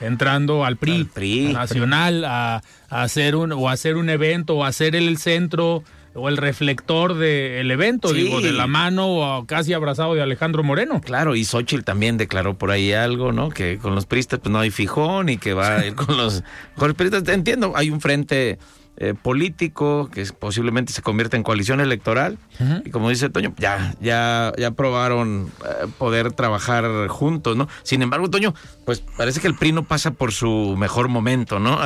entrando 0.00 0.64
al 0.64 0.76
PRI, 0.76 0.92
Al 0.96 1.06
PRI. 1.06 1.52
nacional 1.52 2.24
a, 2.24 2.62
a 2.88 3.02
hacer 3.02 3.34
un 3.36 3.52
o 3.52 3.68
hacer 3.68 3.96
un 3.96 4.10
evento 4.10 4.56
o 4.56 4.64
a 4.64 4.72
ser 4.72 4.94
el 4.96 5.18
centro 5.18 5.82
o 6.14 6.28
el 6.28 6.36
reflector 6.36 7.14
del 7.14 7.70
evento, 7.70 8.08
Sí. 8.08 8.22
digo, 8.22 8.40
de 8.40 8.52
la 8.52 8.66
mano 8.66 9.06
o 9.38 9.46
casi 9.46 9.72
abrazado 9.72 10.14
de 10.14 10.22
Alejandro 10.22 10.62
Moreno? 10.64 11.00
Claro, 11.00 11.36
y 11.36 11.44
Xochitl 11.44 11.82
también 11.84 12.16
declaró 12.16 12.56
por 12.58 12.70
ahí 12.70 12.92
algo, 12.92 13.30
¿no? 13.32 13.50
Que 13.50 13.78
con 13.78 13.94
los 13.94 14.06
priistas 14.06 14.40
pues 14.40 14.50
no 14.52 14.58
hay 14.58 14.70
fijón 14.70 15.28
y 15.28 15.36
que 15.36 15.52
va 15.54 15.76
a 15.76 15.86
ir 15.86 15.94
con 15.94 16.16
los, 16.16 16.42
con 16.76 16.88
los 16.88 16.96
priistas. 16.96 17.28
Entiendo, 17.28 17.72
hay 17.76 17.90
un 17.90 18.00
frente 18.00 18.58
eh, 19.00 19.14
político 19.14 20.10
que 20.12 20.24
posiblemente 20.38 20.92
se 20.92 21.02
convierta 21.02 21.36
en 21.36 21.42
coalición 21.44 21.80
electoral. 21.80 22.36
Y 22.84 22.90
como 22.90 23.08
dice 23.10 23.30
Toño, 23.30 23.54
ya, 23.56 23.94
ya, 24.00 24.52
ya 24.58 24.72
probaron 24.72 25.50
eh, 25.64 25.86
poder 25.98 26.32
trabajar 26.32 27.06
juntos, 27.08 27.56
¿no? 27.56 27.68
Sin 27.84 28.02
embargo, 28.02 28.28
Toño, 28.28 28.54
pues 28.84 29.00
parece 29.16 29.40
que 29.40 29.46
el 29.46 29.54
PRI 29.54 29.70
no 29.72 29.84
pasa 29.84 30.10
por 30.10 30.32
su 30.32 30.74
mejor 30.76 31.08
momento, 31.08 31.60
¿no? 31.60 31.78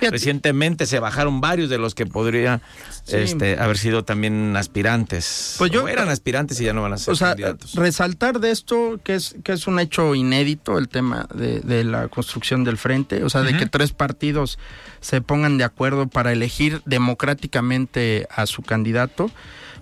Recientemente 0.00 0.86
se 0.86 0.98
bajaron 1.00 1.40
varios 1.40 1.70
de 1.70 1.78
los 1.78 1.94
que 1.94 2.06
podría 2.06 2.60
Sí. 3.04 3.16
este, 3.16 3.58
haber 3.58 3.78
sido 3.78 4.04
también 4.04 4.54
aspirantes. 4.56 5.54
Pues 5.58 5.70
yo- 5.70 5.84
O 5.84 5.88
eran 5.88 6.08
aspirantes 6.10 6.60
y 6.60 6.64
ya 6.64 6.72
no 6.74 6.82
van 6.82 6.92
a 6.92 6.98
ser 6.98 7.12
O 7.12 7.16
sea, 7.16 7.28
candidatos. 7.28 7.74
resaltar 7.74 8.38
de 8.40 8.50
esto 8.50 9.00
que 9.02 9.14
es, 9.14 9.34
que 9.44 9.52
es 9.52 9.66
un 9.66 9.80
hecho 9.80 10.14
inédito 10.14 10.76
el 10.76 10.88
tema 10.88 11.26
de, 11.34 11.60
de 11.60 11.84
la 11.84 12.08
construcción 12.08 12.64
del 12.64 12.76
frente, 12.76 13.24
o 13.24 13.30
sea, 13.30 13.42
de 13.42 13.56
que 13.56 13.64
tres 13.66 13.92
partidos 13.92 14.58
se 15.00 15.20
pongan 15.20 15.58
de 15.58 15.64
acuerdo 15.64 16.08
para 16.08 16.32
elegir 16.32 16.82
democráticamente 16.84 18.26
a 18.30 18.46
su 18.46 18.62
candidato, 18.62 19.30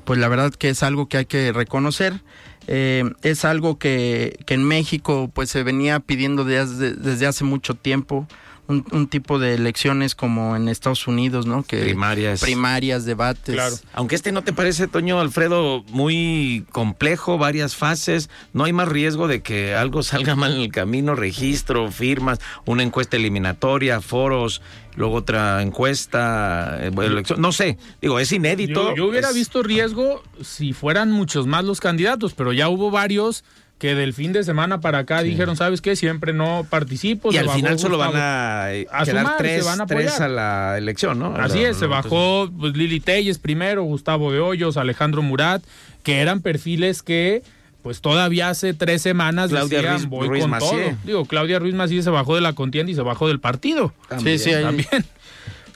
pues 0.05 0.19
la 0.19 0.29
verdad 0.29 0.53
que 0.53 0.69
es 0.69 0.83
algo 0.83 1.09
que 1.09 1.19
hay 1.19 1.27
que 1.27 1.53
reconocer. 1.53 2.21
Eh, 2.69 3.05
es 3.23 3.45
algo 3.45 3.79
que, 3.79 4.39
que 4.45 4.55
en 4.55 4.65
México 4.65 5.31
pues 5.33 5.51
se 5.51 5.63
venía 5.63 6.01
pidiendo 6.01 6.45
desde, 6.45 6.95
desde 6.95 7.27
hace 7.27 7.45
mucho 7.45 7.75
tiempo. 7.75 8.27
Un, 8.69 8.85
un 8.91 9.07
tipo 9.07 9.39
de 9.39 9.55
elecciones 9.55 10.17
como 10.17 10.57
en 10.57 10.69
Estados 10.69 11.07
Unidos, 11.07 11.47
¿no? 11.47 11.63
Que 11.63 11.83
Primarias. 11.83 12.41
primarias, 12.41 13.05
debates. 13.05 13.55
Claro. 13.55 13.77
Aunque 13.93 14.17
este 14.17 14.33
no 14.33 14.43
te 14.43 14.53
parece, 14.53 14.89
Toño 14.89 15.21
Alfredo, 15.21 15.85
muy 15.91 16.67
complejo, 16.73 17.39
varias 17.39 17.77
fases, 17.77 18.29
no 18.53 18.65
hay 18.65 18.73
más 18.73 18.89
riesgo 18.89 19.29
de 19.29 19.41
que 19.41 19.75
algo 19.77 20.03
salga 20.03 20.35
mal 20.35 20.55
en 20.57 20.63
el 20.63 20.73
camino, 20.73 21.15
registro, 21.15 21.93
firmas, 21.93 22.41
una 22.65 22.83
encuesta 22.83 23.17
eliminatoria, 23.17 24.01
foros, 24.01 24.63
luego 24.97 25.15
otra 25.15 25.63
encuesta, 25.63 26.79
eh, 26.81 26.91
bueno, 26.93 27.13
elección, 27.13 27.41
no 27.41 27.53
sé, 27.53 27.79
digo, 28.03 28.19
es 28.19 28.33
inédito. 28.33 28.91
Yo, 28.91 28.97
yo 28.97 29.07
hubiera 29.07 29.29
es- 29.29 29.35
visto 29.35 29.63
riesgo 29.63 30.23
si 30.43 30.73
fueran 30.73 31.13
muchos 31.13 31.47
más 31.47 31.65
los 31.65 31.81
candidatos, 31.81 32.35
pero 32.35 32.53
ya 32.53 32.69
hubo 32.69 32.91
varios 32.91 33.45
que 33.79 33.95
del 33.95 34.15
fin 34.15 34.33
de 34.33 34.43
semana 34.43 34.81
para 34.81 34.99
acá 35.01 35.23
dijeron, 35.23 35.55
¿sabes 35.57 35.83
qué? 35.83 35.97
Siempre 35.97 36.33
no 36.33 36.67
participo. 36.71 37.29
Y 37.31 37.35
se 37.35 37.41
al 37.41 37.47
bajó 37.47 37.59
final 37.59 37.79
solo 37.79 37.99
van 37.99 38.09
Gustavo". 38.13 38.25
a, 38.27 38.73
eh, 38.75 38.87
A 38.91 39.05
quedar 39.05 39.19
sumar, 39.25 39.37
se 39.37 39.43
tres, 39.43 39.65
van 39.67 39.81
a 39.83 39.87
tres 39.87 40.11
apoyar. 40.13 40.23
a 40.31 40.35
la 40.73 40.79
elección, 40.79 41.19
¿no? 41.19 41.35
Así 41.37 41.63
es, 41.63 41.77
se 41.77 41.87
bajó 41.87 42.51
pues, 42.59 42.75
Lili 42.75 43.01
Telles 43.01 43.39
primero, 43.39 43.83
Gustavo 43.83 44.33
de 44.33 44.41
Hoyos, 44.41 44.77
Alejandro 44.79 45.21
Murat, 45.23 45.63
que 46.03 46.21
eran 46.21 46.41
perfiles 46.41 47.03
que 47.03 47.43
pues 47.83 48.01
todavía 48.01 48.49
hace 48.49 48.75
tres 48.75 49.01
semanas 49.03 49.51
Claudia 49.51 49.79
decían, 49.79 49.95
Ruiz- 49.99 50.09
voy 50.09 50.29
Ruiz 50.29 50.43
con 50.47 50.59
todo. 50.59 50.73
Digo, 51.05 51.25
Claudia 51.27 51.59
Ruiz 51.61 51.75
Massieu 51.75 52.03
se 52.03 52.11
bajó 52.11 52.35
de 52.35 52.41
la 52.41 52.55
contienda 52.55 52.91
y 52.91 52.95
se 52.97 53.03
bajó 53.03 53.29
del 53.29 53.39
partido. 53.41 53.93
Sí, 54.25 54.39
sí, 54.39 54.53
ahí- 54.55 54.65
También. 54.65 55.05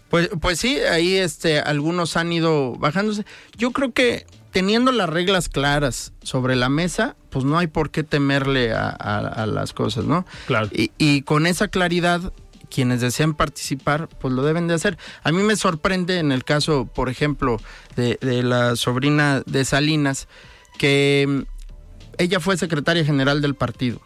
Pues, 0.08 0.28
pues 0.40 0.58
sí, 0.58 0.76
ahí 0.80 1.14
este, 1.16 1.60
algunos 1.60 2.16
han 2.16 2.32
ido 2.32 2.74
bajándose. 2.76 3.24
Yo 3.56 3.70
creo 3.70 3.92
que 3.92 4.26
teniendo 4.50 4.90
las 4.90 5.08
reglas 5.08 5.48
claras 5.48 6.12
sobre 6.22 6.56
la 6.56 6.68
mesa, 6.68 7.14
pues 7.30 7.44
no 7.44 7.58
hay 7.58 7.66
por 7.68 7.90
qué 7.90 8.02
temerle 8.02 8.72
a, 8.72 8.88
a- 8.90 9.18
a 9.42 9.46
las 9.46 9.72
cosas, 9.72 10.04
¿no? 10.04 10.26
Claro. 10.46 10.68
Y, 10.72 10.90
y 10.98 11.22
con 11.22 11.46
esa 11.46 11.68
claridad, 11.68 12.32
quienes 12.68 13.00
desean 13.00 13.34
participar, 13.34 14.08
pues 14.20 14.34
lo 14.34 14.42
deben 14.44 14.66
de 14.68 14.74
hacer. 14.74 14.98
A 15.24 15.32
mí 15.32 15.42
me 15.42 15.56
sorprende 15.56 16.18
en 16.18 16.30
el 16.32 16.44
caso, 16.44 16.86
por 16.86 17.08
ejemplo, 17.08 17.58
de, 17.96 18.18
de 18.20 18.42
la 18.42 18.76
sobrina 18.76 19.42
de 19.46 19.64
Salinas, 19.64 20.28
que 20.78 21.26
mm, 21.28 21.40
ella 22.18 22.38
fue 22.40 22.56
secretaria 22.56 23.04
general 23.04 23.40
del 23.42 23.54
partido. 23.54 24.00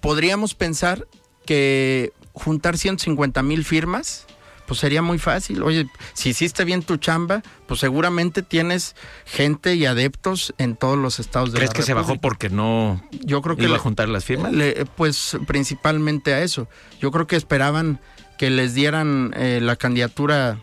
Podríamos 0.00 0.54
pensar 0.54 1.06
que 1.44 2.12
juntar 2.32 2.78
150 2.78 3.42
mil 3.42 3.64
firmas, 3.64 4.26
pues 4.70 4.78
sería 4.78 5.02
muy 5.02 5.18
fácil. 5.18 5.64
Oye, 5.64 5.88
si 6.12 6.28
hiciste 6.28 6.64
bien 6.64 6.84
tu 6.84 6.96
chamba, 6.96 7.42
pues 7.66 7.80
seguramente 7.80 8.42
tienes 8.42 8.94
gente 9.26 9.74
y 9.74 9.84
adeptos 9.84 10.54
en 10.58 10.76
todos 10.76 10.96
los 10.96 11.18
estados 11.18 11.50
de 11.50 11.56
¿Crees 11.58 11.70
la 11.70 11.74
que 11.74 11.82
se 11.82 11.92
bajó 11.92 12.20
porque 12.20 12.50
no 12.50 13.02
Yo 13.10 13.42
creo 13.42 13.56
que 13.56 13.62
iba 13.64 13.72
le- 13.72 13.76
a 13.78 13.80
juntar 13.80 14.08
las 14.08 14.24
firmas? 14.24 14.52
le- 14.52 14.86
pues 14.86 15.36
principalmente 15.48 16.34
a 16.34 16.42
eso. 16.44 16.68
Yo 17.00 17.10
creo 17.10 17.26
que 17.26 17.34
esperaban 17.34 17.98
que 18.38 18.48
les 18.48 18.72
dieran 18.74 19.34
eh, 19.36 19.58
la 19.60 19.74
candidatura, 19.74 20.60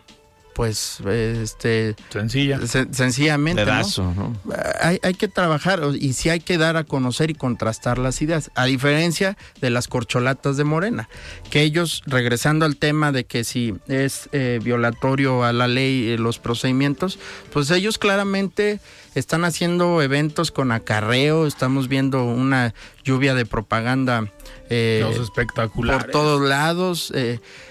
pues, 0.58 0.98
eh, 1.06 1.38
este, 1.40 1.94
Sencilla. 2.10 2.58
se- 2.66 2.92
sencillamente. 2.92 3.64
¿no? 3.64 3.70
Dedazo, 3.70 4.12
¿no? 4.16 4.36
Hay, 4.82 4.98
hay 5.04 5.14
que 5.14 5.28
trabajar 5.28 5.80
y 5.96 6.14
sí 6.14 6.30
hay 6.30 6.40
que 6.40 6.58
dar 6.58 6.76
a 6.76 6.82
conocer 6.82 7.30
y 7.30 7.34
contrastar 7.34 7.96
las 7.98 8.20
ideas, 8.22 8.50
a 8.56 8.64
diferencia 8.64 9.38
de 9.60 9.70
las 9.70 9.86
corcholatas 9.86 10.56
de 10.56 10.64
Morena, 10.64 11.08
que 11.50 11.62
ellos, 11.62 12.02
regresando 12.06 12.64
al 12.66 12.76
tema 12.76 13.12
de 13.12 13.24
que 13.24 13.44
si 13.44 13.76
es 13.86 14.28
eh, 14.32 14.58
violatorio 14.60 15.44
a 15.44 15.52
la 15.52 15.68
ley 15.68 16.10
eh, 16.10 16.18
los 16.18 16.40
procedimientos, 16.40 17.20
pues 17.52 17.70
ellos 17.70 17.96
claramente 17.96 18.80
están 19.14 19.44
haciendo 19.44 20.02
eventos 20.02 20.50
con 20.50 20.72
acarreo, 20.72 21.46
estamos 21.46 21.86
viendo 21.86 22.24
una 22.24 22.74
lluvia 23.04 23.34
de 23.36 23.46
propaganda 23.46 24.28
eh, 24.70 25.00
Los 25.04 25.18
espectaculares. 25.20 26.02
por 26.02 26.10
todos 26.12 26.42
lados. 26.48 27.12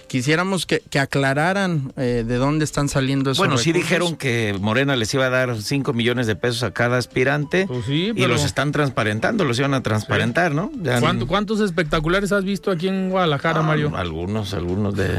Quisiéramos 0.07 0.65
que, 0.65 0.81
que 0.89 0.99
aclararan 0.99 1.93
eh, 1.97 2.23
de 2.25 2.35
dónde 2.35 2.65
están 2.65 2.89
saliendo 2.89 3.31
esos 3.31 3.39
Bueno, 3.39 3.57
sí 3.57 3.71
recursos. 3.71 3.89
dijeron 3.89 4.15
que 4.17 4.55
Morena 4.59 4.95
les 4.95 5.13
iba 5.13 5.25
a 5.25 5.29
dar 5.29 5.61
5 5.61 5.93
millones 5.93 6.27
de 6.27 6.35
pesos 6.35 6.63
a 6.63 6.71
cada 6.71 6.97
aspirante 6.97 7.65
Pues 7.67 7.85
sí, 7.85 8.11
y 8.15 8.25
los 8.25 8.43
están 8.43 8.71
transparentando, 8.71 9.43
los 9.45 9.59
iban 9.59 9.73
a 9.73 9.83
transparentar, 9.83 10.53
¿no? 10.53 10.71
Ya 10.81 10.99
¿Cuánto- 10.99 11.25
no- 11.25 11.27
¿Cuántos 11.27 11.59
espectaculares 11.59 12.31
has 12.31 12.43
visto 12.43 12.71
aquí 12.71 12.87
en 12.87 13.09
Guadalajara, 13.09 13.59
Ah, 13.59 13.63
Mario? 13.63 13.91
Algunos, 13.95 14.53
algunos 14.53 14.95
de... 14.95 15.09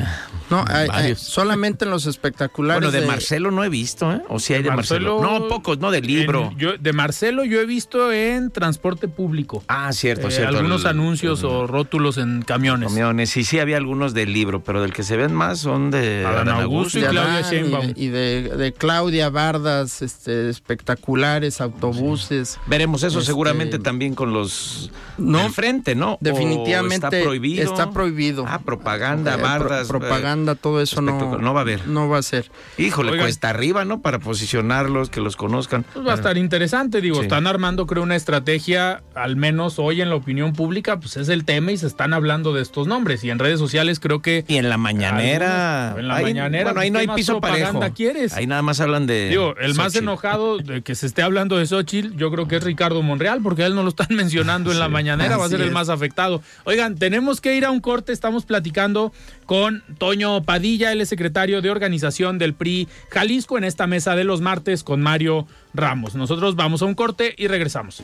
No, 0.50 0.64
hay- 0.68 1.14
solamente 1.14 1.84
en 1.84 1.90
los 1.90 2.06
espectaculares. 2.06 2.82
Bueno, 2.82 2.98
de 3.00 3.06
Marcelo 3.06 3.50
no 3.50 3.64
he 3.64 3.68
visto, 3.68 4.10
¿eh? 4.12 4.22
O 4.28 4.38
sí 4.38 4.54
hay 4.54 4.62
de 4.62 4.70
Marcelo. 4.70 5.20
No, 5.22 5.46
pocos, 5.48 5.78
no, 5.78 5.90
de 5.90 6.00
libro. 6.00 6.50
En- 6.52 6.58
yo- 6.58 6.78
de 6.78 6.92
Marcelo 6.92 7.44
yo 7.44 7.60
he 7.60 7.66
visto 7.66 8.10
en 8.12 8.50
transporte 8.50 9.08
público. 9.08 9.62
Ah, 9.68 9.92
cierto, 9.92 10.28
Eh, 10.28 10.30
cierto. 10.30 10.56
algunos 10.56 10.82
el- 10.82 10.88
anuncios 10.88 11.44
o 11.44 11.66
rótulos 11.66 12.16
en 12.18 12.42
camiones. 12.42 12.88
Camiones, 12.88 13.30
sí, 13.30 13.44
sí 13.44 13.58
había 13.58 13.76
algunos 13.76 14.14
del 14.14 14.32
libro, 14.32 14.62
pero 14.64 14.77
del 14.80 14.92
que 14.92 15.02
se 15.02 15.16
ven 15.16 15.34
más 15.34 15.58
son 15.60 15.90
de 15.90 16.24
Adán 16.24 16.48
Adán 16.48 16.62
Augusto 16.62 16.98
Augusto. 16.98 16.98
y 16.98 17.02
de 17.02 17.08
Claudia 17.08 17.40
Sheinbaum. 17.42 17.84
y 17.84 18.08
de, 18.08 18.38
y 18.38 18.42
de- 18.42 18.56
de 18.56 18.72
Claudia 18.72 19.30
Bardas, 19.30 20.02
este, 20.02 20.48
espectaculares, 20.50 21.60
autobuses. 21.60 22.58
Veremos 22.66 23.02
eso 23.02 23.18
Este- 23.18 23.26
seguramente 23.30 23.78
también 23.78 24.14
con 24.14 24.32
los 24.32 24.90
No, 25.18 25.38
del 25.42 25.52
frente, 25.52 25.94
¿no? 25.94 26.14
O 26.14 26.18
definitivamente 26.20 27.06
está 27.06 27.10
prohibido. 27.22 27.64
está 27.64 27.90
prohibido. 27.90 28.44
Ah, 28.46 28.60
propaganda, 28.60 29.32
Eh, 29.34 29.38
pro- 29.38 29.42
bardas. 29.44 29.88
propaganda 29.88 29.98
propaganda, 30.08 30.54
todo 30.54 30.80
eso 30.80 31.02
no, 31.02 31.38
no 31.38 31.54
va 31.54 31.60
a 31.60 31.62
haber. 31.62 31.86
No 31.88 32.08
va 32.08 32.18
a 32.18 32.22
ser. 32.22 32.50
Híjole, 32.78 33.18
cuesta 33.18 33.50
arriba, 33.50 33.84
¿no? 33.84 34.00
Para 34.00 34.18
posicionarlos, 34.18 35.10
que 35.10 35.20
los 35.20 35.36
conozcan. 35.36 35.84
Pues 35.92 36.06
va 36.06 36.12
a 36.12 36.14
estar 36.14 36.38
interesante, 36.38 37.00
digo, 37.00 37.20
están 37.20 37.46
armando 37.46 37.86
creo 37.86 38.02
una 38.02 38.16
estrategia, 38.16 39.02
al 39.14 39.36
menos 39.36 39.78
hoy 39.78 40.00
en 40.00 40.08
la 40.10 40.14
opinión 40.16 40.52
pública, 40.52 40.98
pues 41.00 41.16
es 41.16 41.28
el 41.28 41.44
tema 41.44 41.72
y 41.72 41.76
se 41.76 41.86
están 41.86 42.12
hablando 42.14 42.52
de 42.54 42.62
estos 42.62 42.86
nombres 42.86 43.24
y 43.24 43.30
en 43.30 43.38
redes 43.38 43.58
sociales 43.58 44.00
creo 44.00 44.22
que 44.22 44.44
y 44.48 44.56
en 44.56 44.67
la 44.68 44.78
mañanera, 44.78 45.94
en 45.98 46.08
la 46.08 46.20
mañanera, 46.20 46.64
bueno, 46.64 46.80
ahí 46.80 46.90
no 46.90 46.98
hay 46.98 47.08
piso 47.08 47.40
parejo. 47.40 47.80
quieres? 47.94 48.32
Ahí 48.34 48.46
nada 48.46 48.62
más 48.62 48.80
hablan 48.80 49.06
de 49.06 49.28
Digo, 49.28 49.54
el 49.56 49.74
más 49.74 49.94
enojado 49.96 50.58
de 50.58 50.82
que 50.82 50.94
se 50.94 51.06
esté 51.06 51.22
hablando 51.22 51.56
de 51.56 51.66
Xochitl, 51.66 52.16
yo 52.16 52.30
creo 52.30 52.48
que 52.48 52.56
es 52.56 52.62
Ricardo 52.62 53.02
Monreal, 53.02 53.40
porque 53.42 53.64
él 53.64 53.74
no 53.74 53.82
lo 53.82 53.90
están 53.90 54.08
mencionando 54.16 54.72
en 54.72 54.78
la 54.78 54.88
mañanera, 54.88 55.36
va 55.36 55.46
a 55.46 55.48
ser 55.48 55.60
el 55.60 55.70
más 55.70 55.88
afectado. 55.88 56.42
Oigan, 56.64 56.96
tenemos 56.96 57.40
que 57.40 57.54
ir 57.54 57.64
a 57.64 57.70
un 57.70 57.80
corte, 57.80 58.12
estamos 58.12 58.44
platicando 58.44 59.12
con 59.46 59.82
Toño 59.98 60.42
Padilla, 60.42 60.92
el 60.92 61.06
secretario 61.06 61.62
de 61.62 61.70
organización 61.70 62.38
del 62.38 62.54
PRI 62.54 62.88
Jalisco, 63.10 63.58
en 63.58 63.64
esta 63.64 63.86
mesa 63.86 64.16
de 64.16 64.24
los 64.24 64.40
martes 64.40 64.84
con 64.84 65.00
Mario 65.00 65.46
Ramos. 65.74 66.14
Nosotros 66.14 66.56
vamos 66.56 66.82
a 66.82 66.86
un 66.86 66.94
corte 66.94 67.34
y 67.36 67.46
regresamos. 67.48 68.02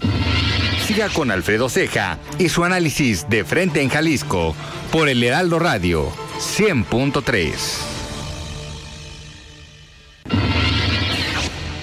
Siga 0.86 1.08
con 1.08 1.30
Alfredo 1.30 1.68
Ceja 1.68 2.18
y 2.38 2.50
su 2.50 2.62
análisis 2.64 3.28
de 3.30 3.44
frente 3.44 3.80
en 3.80 3.88
Jalisco 3.88 4.54
por 4.92 5.08
el 5.08 5.22
Heraldo 5.22 5.58
Radio 5.58 6.23
100.3. 6.38 7.52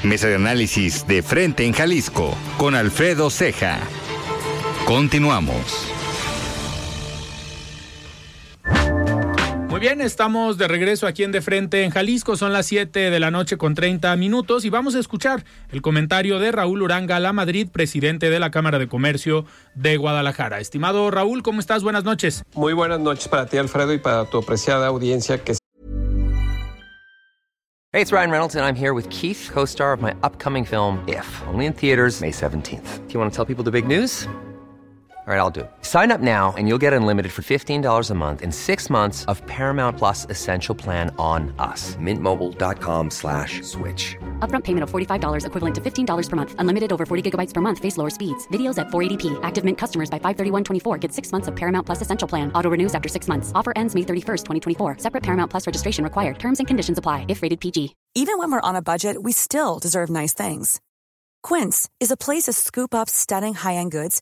Mesa 0.04 0.28
de 0.28 0.36
análisis 0.36 1.06
de 1.08 1.24
frente 1.24 1.66
en 1.66 1.74
Jalisco 1.74 2.36
con 2.58 2.76
Alfredo 2.76 3.30
Ceja. 3.30 3.80
Continuamos. 4.86 6.01
Muy 9.72 9.80
bien, 9.80 10.02
estamos 10.02 10.58
de 10.58 10.68
regreso 10.68 11.08
aquí 11.08 11.24
en 11.24 11.32
De 11.32 11.42
Frente 11.42 11.86
en 11.86 11.92
Jalisco. 11.92 12.36
Son 12.36 12.52
las 12.52 12.66
7 12.66 13.10
de 13.10 13.20
la 13.22 13.32
noche 13.32 13.56
con 13.56 13.74
30 13.74 14.14
minutos 14.18 14.66
y 14.66 14.70
vamos 14.70 14.96
a 14.96 15.00
escuchar 15.00 15.46
el 15.72 15.82
comentario 15.82 16.40
de 16.40 16.52
Raúl 16.52 16.82
Uranga 16.82 17.22
La 17.22 17.32
Madrid, 17.32 17.70
presidente 17.72 18.30
de 18.30 18.42
la 18.42 18.52
Cámara 18.52 18.80
de 18.80 18.90
Comercio 18.90 19.46
de 19.74 19.96
Guadalajara. 19.96 20.60
Estimado 20.60 21.10
Raúl, 21.10 21.42
¿cómo 21.42 21.62
estás? 21.62 21.84
Buenas 21.84 22.04
noches. 22.04 22.44
Muy 22.54 22.74
buenas 22.74 23.00
noches 23.00 23.30
para 23.30 23.46
ti, 23.46 23.56
Alfredo, 23.56 23.94
y 23.94 23.98
para 23.98 24.26
tu 24.26 24.40
apreciada 24.40 24.88
audiencia 24.88 25.42
que 25.42 25.54
Hey, 27.94 28.02
it's 28.02 28.12
Ryan 28.12 28.30
Reynolds 28.30 28.56
and 28.58 28.66
I'm 28.66 28.76
here 28.76 28.92
with 28.92 29.08
Keith, 29.08 29.50
co-star 29.54 29.94
of 29.94 30.02
my 30.02 30.14
upcoming 30.22 30.66
film 30.66 31.02
If, 31.08 31.26
only 31.48 31.66
in 31.66 31.74
theaters 31.74 32.20
May 32.20 32.32
17th. 32.32 33.08
Do 33.08 33.14
you 33.14 33.22
want 33.22 33.32
to 33.32 33.36
tell 33.38 33.46
people 33.46 33.64
the 33.64 33.72
big 33.72 33.88
news? 33.88 34.28
All 35.28 35.32
right, 35.32 35.40
I'll 35.40 35.52
do 35.52 35.60
it. 35.62 35.72
Sign 35.84 36.12
up 36.12 36.20
now 36.20 36.52
and 36.58 36.68
you'll 36.68 36.82
get 36.82 36.94
unlimited 36.94 37.32
for 37.32 37.44
$15 37.44 38.10
a 38.10 38.14
month 38.16 38.42
in 38.42 38.52
six 38.52 38.90
months 38.90 39.24
of 39.26 39.46
Paramount 39.46 40.00
Plus 40.00 40.26
Essential 40.32 40.74
Plan 40.74 41.14
on 41.20 41.54
us. 41.60 41.96
Mintmobile.com 41.98 43.10
slash 43.12 43.62
switch. 43.62 44.18
Upfront 44.40 44.64
payment 44.64 44.84
of 44.84 44.90
$45 44.90 45.46
equivalent 45.46 45.76
to 45.76 45.82
$15 45.82 46.30
per 46.30 46.36
month. 46.36 46.56
Unlimited 46.58 46.92
over 46.92 47.06
40 47.06 47.32
gigabytes 47.32 47.54
per 47.54 47.62
month. 47.62 47.78
Face 47.78 47.98
lower 47.98 48.10
speeds. 48.10 48.48
Videos 48.48 48.80
at 48.80 48.88
480p. 48.88 49.40
Active 49.44 49.64
Mint 49.64 49.78
customers 49.78 50.10
by 50.10 50.18
531.24 50.18 51.00
get 51.00 51.14
six 51.14 51.32
months 51.32 51.48
of 51.48 51.56
Paramount 51.56 51.86
Plus 51.86 52.02
Essential 52.02 52.28
Plan. 52.28 52.52
Auto 52.54 52.72
renews 52.72 52.96
after 52.96 53.08
six 53.08 53.28
months. 53.28 53.52
Offer 53.54 53.74
ends 53.76 53.94
May 53.94 54.02
31st, 54.02 54.44
2024. 54.44 54.98
Separate 54.98 55.22
Paramount 55.22 55.52
Plus 55.52 55.68
registration 55.68 56.04
required. 56.04 56.40
Terms 56.40 56.60
and 56.60 56.68
conditions 56.68 56.98
apply 56.98 57.26
if 57.30 57.44
rated 57.44 57.60
PG. 57.60 57.96
Even 58.16 58.40
when 58.40 58.52
we're 58.52 58.68
on 58.70 58.76
a 58.76 58.82
budget, 58.82 59.22
we 59.22 59.34
still 59.34 59.78
deserve 59.78 60.10
nice 60.10 60.34
things. 60.34 60.82
Quince 61.44 61.88
is 62.00 62.10
a 62.10 62.18
place 62.18 62.44
to 62.44 62.54
scoop 62.54 62.96
up 62.96 63.10
stunning 63.10 63.54
high-end 63.54 63.92
goods 63.92 64.22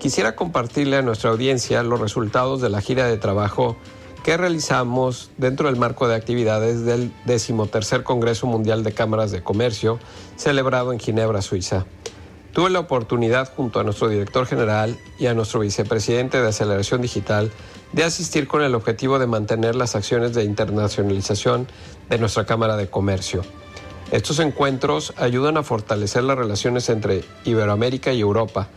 Quisiera 0.00 0.36
compartirle 0.36 0.96
a 0.96 1.02
nuestra 1.02 1.30
audiencia 1.30 1.82
los 1.82 2.00
resultados 2.00 2.60
de 2.60 2.68
la 2.68 2.80
gira 2.80 3.06
de 3.06 3.16
trabajo 3.16 3.76
que 4.22 4.36
realizamos 4.36 5.30
dentro 5.36 5.68
del 5.68 5.76
marco 5.76 6.06
de 6.08 6.14
actividades 6.14 6.84
del 6.84 7.12
13 7.24 8.02
Congreso 8.02 8.46
Mundial 8.46 8.82
de 8.84 8.92
Cámaras 8.92 9.30
de 9.30 9.42
Comercio 9.42 9.98
celebrado 10.36 10.92
en 10.92 10.98
Ginebra, 10.98 11.42
Suiza. 11.42 11.86
Tuve 12.52 12.70
la 12.70 12.80
oportunidad 12.80 13.52
junto 13.54 13.80
a 13.80 13.84
nuestro 13.84 14.08
director 14.08 14.46
general 14.46 14.98
y 15.18 15.26
a 15.26 15.34
nuestro 15.34 15.60
vicepresidente 15.60 16.40
de 16.40 16.48
Aceleración 16.48 17.02
Digital 17.02 17.50
de 17.92 18.04
asistir 18.04 18.48
con 18.48 18.62
el 18.62 18.74
objetivo 18.74 19.18
de 19.18 19.26
mantener 19.26 19.76
las 19.76 19.94
acciones 19.94 20.34
de 20.34 20.44
internacionalización 20.44 21.68
de 22.08 22.18
nuestra 22.18 22.46
Cámara 22.46 22.76
de 22.76 22.90
Comercio. 22.90 23.42
Estos 24.10 24.38
encuentros 24.38 25.12
ayudan 25.16 25.56
a 25.56 25.62
fortalecer 25.62 26.22
las 26.24 26.38
relaciones 26.38 26.88
entre 26.88 27.24
Iberoamérica 27.44 28.12
y 28.12 28.20
Europa, 28.20 28.68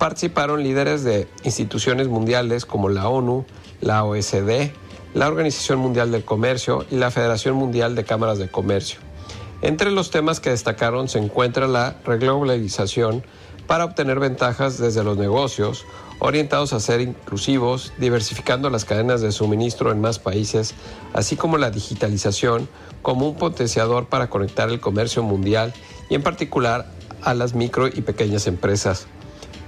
participaron 0.00 0.62
líderes 0.62 1.04
de 1.04 1.28
instituciones 1.44 2.08
mundiales 2.08 2.64
como 2.64 2.88
la 2.88 3.10
ONU, 3.10 3.44
la 3.82 4.02
OSD, 4.02 4.70
la 5.12 5.28
Organización 5.28 5.78
Mundial 5.78 6.10
del 6.10 6.24
Comercio 6.24 6.86
y 6.90 6.96
la 6.96 7.10
Federación 7.10 7.54
Mundial 7.54 7.94
de 7.94 8.04
Cámaras 8.04 8.38
de 8.38 8.48
Comercio. 8.48 8.98
Entre 9.60 9.90
los 9.90 10.10
temas 10.10 10.40
que 10.40 10.48
destacaron 10.48 11.10
se 11.10 11.18
encuentra 11.18 11.68
la 11.68 11.96
reglobalización 12.06 13.22
para 13.66 13.84
obtener 13.84 14.18
ventajas 14.20 14.78
desde 14.78 15.04
los 15.04 15.18
negocios, 15.18 15.84
orientados 16.18 16.72
a 16.72 16.80
ser 16.80 17.02
inclusivos, 17.02 17.92
diversificando 17.98 18.70
las 18.70 18.86
cadenas 18.86 19.20
de 19.20 19.32
suministro 19.32 19.92
en 19.92 20.00
más 20.00 20.18
países, 20.18 20.74
así 21.12 21.36
como 21.36 21.58
la 21.58 21.70
digitalización 21.70 22.70
como 23.02 23.28
un 23.28 23.36
potenciador 23.36 24.06
para 24.06 24.30
conectar 24.30 24.70
el 24.70 24.80
comercio 24.80 25.22
mundial 25.22 25.74
y 26.08 26.14
en 26.14 26.22
particular 26.22 26.90
a 27.20 27.34
las 27.34 27.54
micro 27.54 27.86
y 27.86 28.00
pequeñas 28.00 28.46
empresas. 28.46 29.06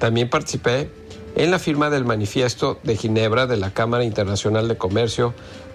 También 0.02 0.28
participé 0.28 0.90
en 1.36 1.52
la 1.52 1.60
firma 1.60 1.88
del 1.88 2.04
manifiesto 2.04 2.80
de 2.82 2.96
Ginebra 2.96 3.46
de 3.46 3.56
la 3.56 3.72
Cámara 3.72 4.02
Internacional 4.02 4.66
de 4.66 4.76
Comercio, 4.76 5.32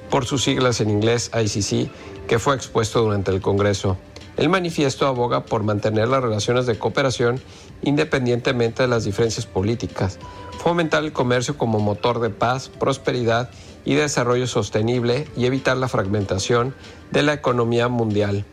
por 0.09 0.25
sus 0.25 0.43
siglas 0.43 0.81
en 0.81 0.89
inglés 0.89 1.31
ICC, 1.33 1.89
que 2.27 2.37
fue 2.37 2.53
expuesto 2.53 3.01
durante 3.01 3.31
el 3.31 3.39
Congreso. 3.39 3.95
El 4.35 4.49
manifiesto 4.49 5.07
aboga 5.07 5.45
por 5.45 5.63
mantener 5.63 6.09
las 6.09 6.21
relaciones 6.21 6.65
de 6.65 6.77
cooperación 6.77 7.39
independientemente 7.83 8.83
de 8.83 8.89
las 8.89 9.05
diferencias 9.05 9.45
políticas, 9.45 10.19
fomentar 10.59 11.05
el 11.05 11.13
comercio 11.13 11.57
como 11.57 11.79
motor 11.79 12.19
de 12.19 12.29
paz, 12.29 12.67
prosperidad 12.67 13.49
y 13.85 13.95
desarrollo 13.95 14.45
sostenible 14.45 15.25
y 15.37 15.45
evitar 15.45 15.77
la 15.77 15.87
fragmentación 15.87 16.75
de 17.11 17.23
la 17.23 17.31
economía 17.31 17.87
mundial. 17.87 18.43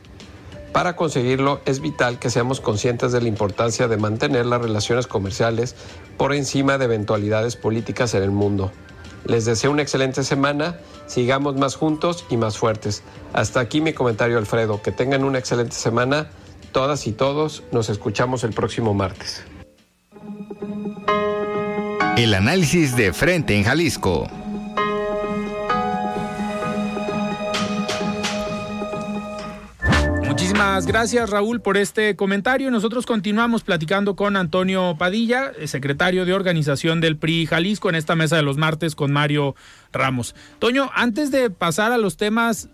Para 0.74 0.96
conseguirlo 0.96 1.60
es 1.66 1.78
vital 1.78 2.18
que 2.18 2.30
seamos 2.30 2.60
conscientes 2.60 3.12
de 3.12 3.20
la 3.20 3.28
importancia 3.28 3.86
de 3.86 3.96
mantener 3.96 4.44
las 4.44 4.60
relaciones 4.60 5.06
comerciales 5.06 5.76
por 6.16 6.34
encima 6.34 6.78
de 6.78 6.86
eventualidades 6.86 7.54
políticas 7.54 8.12
en 8.14 8.24
el 8.24 8.32
mundo. 8.32 8.72
Les 9.24 9.44
deseo 9.44 9.70
una 9.70 9.82
excelente 9.82 10.24
semana, 10.24 10.80
sigamos 11.06 11.54
más 11.54 11.76
juntos 11.76 12.26
y 12.28 12.36
más 12.36 12.58
fuertes. 12.58 13.04
Hasta 13.32 13.60
aquí 13.60 13.80
mi 13.80 13.92
comentario 13.92 14.36
Alfredo, 14.36 14.82
que 14.82 14.90
tengan 14.90 15.22
una 15.22 15.38
excelente 15.38 15.76
semana, 15.76 16.30
todas 16.72 17.06
y 17.06 17.12
todos, 17.12 17.62
nos 17.70 17.88
escuchamos 17.88 18.42
el 18.42 18.52
próximo 18.52 18.94
martes. 18.94 19.44
El 22.16 22.34
análisis 22.34 22.96
de 22.96 23.12
frente 23.12 23.56
en 23.56 23.62
Jalisco. 23.62 24.26
Muchísimas 30.54 30.86
gracias 30.86 31.30
Raúl 31.30 31.60
por 31.60 31.76
este 31.76 32.14
comentario. 32.14 32.70
Nosotros 32.70 33.06
continuamos 33.06 33.64
platicando 33.64 34.14
con 34.14 34.36
Antonio 34.36 34.94
Padilla, 34.96 35.50
secretario 35.66 36.24
de 36.26 36.32
organización 36.32 37.00
del 37.00 37.16
PRI 37.16 37.46
Jalisco, 37.46 37.88
en 37.88 37.96
esta 37.96 38.14
mesa 38.14 38.36
de 38.36 38.42
los 38.42 38.56
martes 38.56 38.94
con 38.94 39.12
Mario 39.12 39.56
Ramos. 39.92 40.36
Toño, 40.60 40.92
antes 40.94 41.32
de 41.32 41.50
pasar 41.50 41.90
a 41.90 41.98
los 41.98 42.16
temas 42.16 42.68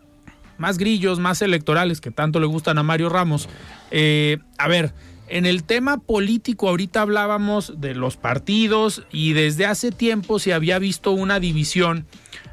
más 0.58 0.76
grillos, 0.76 1.20
más 1.20 1.40
electorales 1.40 2.02
que 2.02 2.10
tanto 2.10 2.38
le 2.38 2.44
gustan 2.44 2.76
a 2.76 2.82
Mario 2.82 3.08
Ramos, 3.08 3.48
eh, 3.90 4.36
a 4.58 4.68
ver, 4.68 4.92
en 5.28 5.46
el 5.46 5.64
tema 5.64 5.96
político 5.96 6.68
ahorita 6.68 7.00
hablábamos 7.00 7.80
de 7.80 7.94
los 7.94 8.18
partidos 8.18 9.04
y 9.10 9.32
desde 9.32 9.64
hace 9.64 9.90
tiempo 9.90 10.38
se 10.38 10.52
había 10.52 10.78
visto 10.78 11.12
una 11.12 11.40
división 11.40 12.04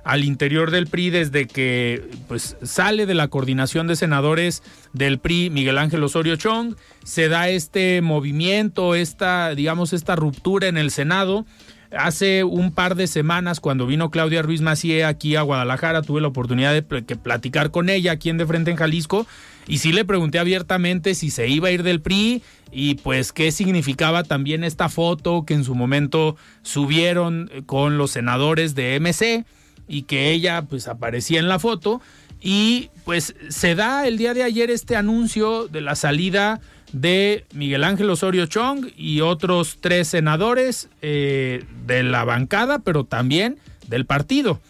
al 0.08 0.24
interior 0.24 0.72
del 0.72 0.88
PRI 0.88 1.10
desde 1.10 1.48
que 1.48 2.02
pues 2.30 2.56
sale 2.63 3.06
de 3.06 3.13
la 3.13 3.28
coordinación 3.28 3.88
de 3.88 3.98
senadores 3.98 4.63
del 4.93 5.20
PRI 5.20 5.50
Miguel 5.50 5.78
Ángel 5.78 6.02
Osorio 6.02 6.38
Chong, 6.38 6.76
se 7.04 7.28
da 7.28 7.50
este 7.50 8.02
movimiento, 8.02 8.96
esta 8.96 9.54
digamos 9.54 9.91
esta 9.91 10.15
ruptura 10.15 10.67
en 10.67 10.78
el 10.78 10.91
Senado. 10.91 11.46
Hace 11.91 12.46
un 12.46 12.72
par 12.72 12.96
de 12.96 13.08
semanas, 13.08 13.60
cuando 13.60 13.86
vino 13.86 14.10
Claudia 14.10 14.41
Ruiz 14.41 14.62
Macié 14.62 15.04
aquí 15.04 15.36
a 15.36 15.41
Guadalajara, 15.41 16.02
tuve 16.02 16.22
la 16.22 16.30
oportunidad 16.30 16.74
de 16.74 16.84
platicar 16.84 17.72
con 17.72 17.89
ella 17.89 18.13
aquí 18.13 18.30
en 18.30 18.38
De 18.38 18.46
Frente 18.46 18.72
en 18.72 18.78
Jalisco 18.78 19.28
y 19.67 19.80
sí 19.80 19.91
le 19.91 20.06
pregunté 20.06 20.39
abiertamente 20.39 21.15
si 21.15 21.32
se 21.32 21.50
iba 21.50 21.67
a 21.67 21.72
ir 21.72 21.84
del 21.84 22.00
PRI 22.00 22.43
y 22.72 22.96
pues 22.96 23.34
qué 23.34 23.52
significaba 23.52 24.24
también 24.24 24.63
esta 24.63 24.88
foto 24.88 25.43
que 25.46 25.54
en 25.54 25.65
su 25.65 25.76
momento 25.76 26.38
subieron 26.62 27.52
con 27.65 27.98
los 27.98 28.12
senadores 28.12 28.74
de 28.74 28.98
MC 29.02 29.46
y 29.88 30.04
que 30.04 30.32
ella 30.32 30.63
pues 30.63 30.88
aparecía 30.88 31.39
en 31.39 31.47
la 31.47 31.60
foto 31.60 32.02
y 32.41 32.89
pues 33.06 33.36
se 33.50 33.76
da 33.76 34.08
el 34.08 34.17
día 34.17 34.34
de 34.34 34.43
ayer 34.43 34.69
este 34.69 34.95
anuncio 34.95 35.67
de 35.67 35.82
la 35.82 35.95
salida 35.95 36.60
de 36.91 37.45
Miguel 37.54 37.84
Ángel 37.84 38.10
Osorio 38.10 38.45
Chong 38.45 38.88
y 38.95 39.21
otros 39.21 39.78
tres 39.82 40.08
senadores 40.08 40.89
eh, 41.02 41.65
de 41.86 42.04
la 42.04 42.23
bancada, 42.23 42.80
pero 42.80 43.04
también 43.04 43.58
del 43.88 44.06
partido. 44.06 44.62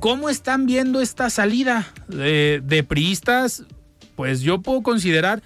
¿Cómo 0.00 0.28
están 0.28 0.66
viendo 0.66 1.00
esta 1.00 1.30
salida 1.30 1.92
de, 2.08 2.60
de 2.64 2.82
priistas? 2.82 3.64
Pues 4.16 4.40
yo 4.40 4.60
puedo 4.60 4.82
considerar 4.82 5.42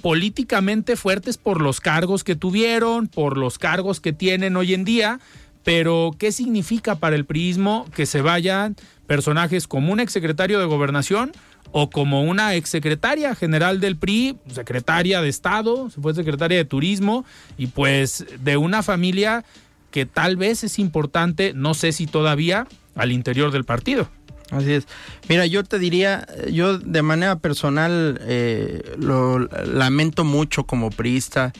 políticamente 0.00 0.96
fuertes 0.96 1.38
por 1.38 1.60
los 1.62 1.80
cargos 1.80 2.24
que 2.24 2.36
tuvieron, 2.36 3.06
por 3.06 3.38
los 3.38 3.58
cargos 3.58 4.00
que 4.00 4.12
tienen 4.12 4.56
hoy 4.56 4.74
en 4.74 4.84
día, 4.84 5.20
pero 5.64 6.12
¿qué 6.18 6.30
significa 6.30 6.96
para 6.96 7.16
el 7.16 7.24
priismo 7.24 7.86
que 7.94 8.06
se 8.06 8.20
vayan 8.20 8.76
personajes 9.06 9.66
como 9.66 9.92
un 9.92 10.00
exsecretario 10.00 10.60
de 10.60 10.66
gobernación 10.66 11.32
o 11.72 11.90
como 11.90 12.22
una 12.22 12.54
exsecretaria 12.54 13.34
general 13.34 13.80
del 13.80 13.96
PRI, 13.96 14.36
secretaria 14.52 15.20
de 15.20 15.28
Estado, 15.28 15.90
se 15.90 16.00
fue 16.00 16.14
secretaria 16.14 16.58
de 16.58 16.64
Turismo 16.64 17.24
y 17.58 17.66
pues 17.66 18.24
de 18.38 18.56
una 18.56 18.82
familia 18.82 19.44
que 19.90 20.06
tal 20.06 20.36
vez 20.36 20.62
es 20.62 20.78
importante, 20.78 21.52
no 21.54 21.74
sé 21.74 21.92
si 21.92 22.06
todavía, 22.06 22.68
al 22.94 23.10
interior 23.10 23.50
del 23.50 23.64
partido. 23.64 24.08
Así 24.50 24.72
es. 24.72 24.86
Mira, 25.28 25.46
yo 25.46 25.64
te 25.64 25.78
diría, 25.78 26.26
yo 26.50 26.78
de 26.78 27.02
manera 27.02 27.36
personal 27.36 28.20
eh, 28.22 28.94
lo 28.98 29.38
lamento 29.38 30.22
mucho 30.22 30.64
como 30.64 30.90
priista 30.90 31.52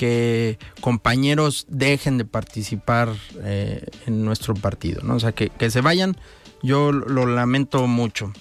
que 0.00 0.58
compañeros 0.80 1.66
dejen 1.68 2.16
de 2.16 2.24
participar 2.24 3.10
eh, 3.42 3.84
en 4.06 4.24
nuestro 4.24 4.54
partido, 4.54 5.02
¿no? 5.02 5.16
O 5.16 5.20
sea, 5.20 5.32
que, 5.32 5.50
que 5.50 5.70
se 5.70 5.82
vayan 5.82 6.16
yo 6.62 6.90
lo 6.90 7.26
lamento 7.26 7.86
mucho. 7.86 8.32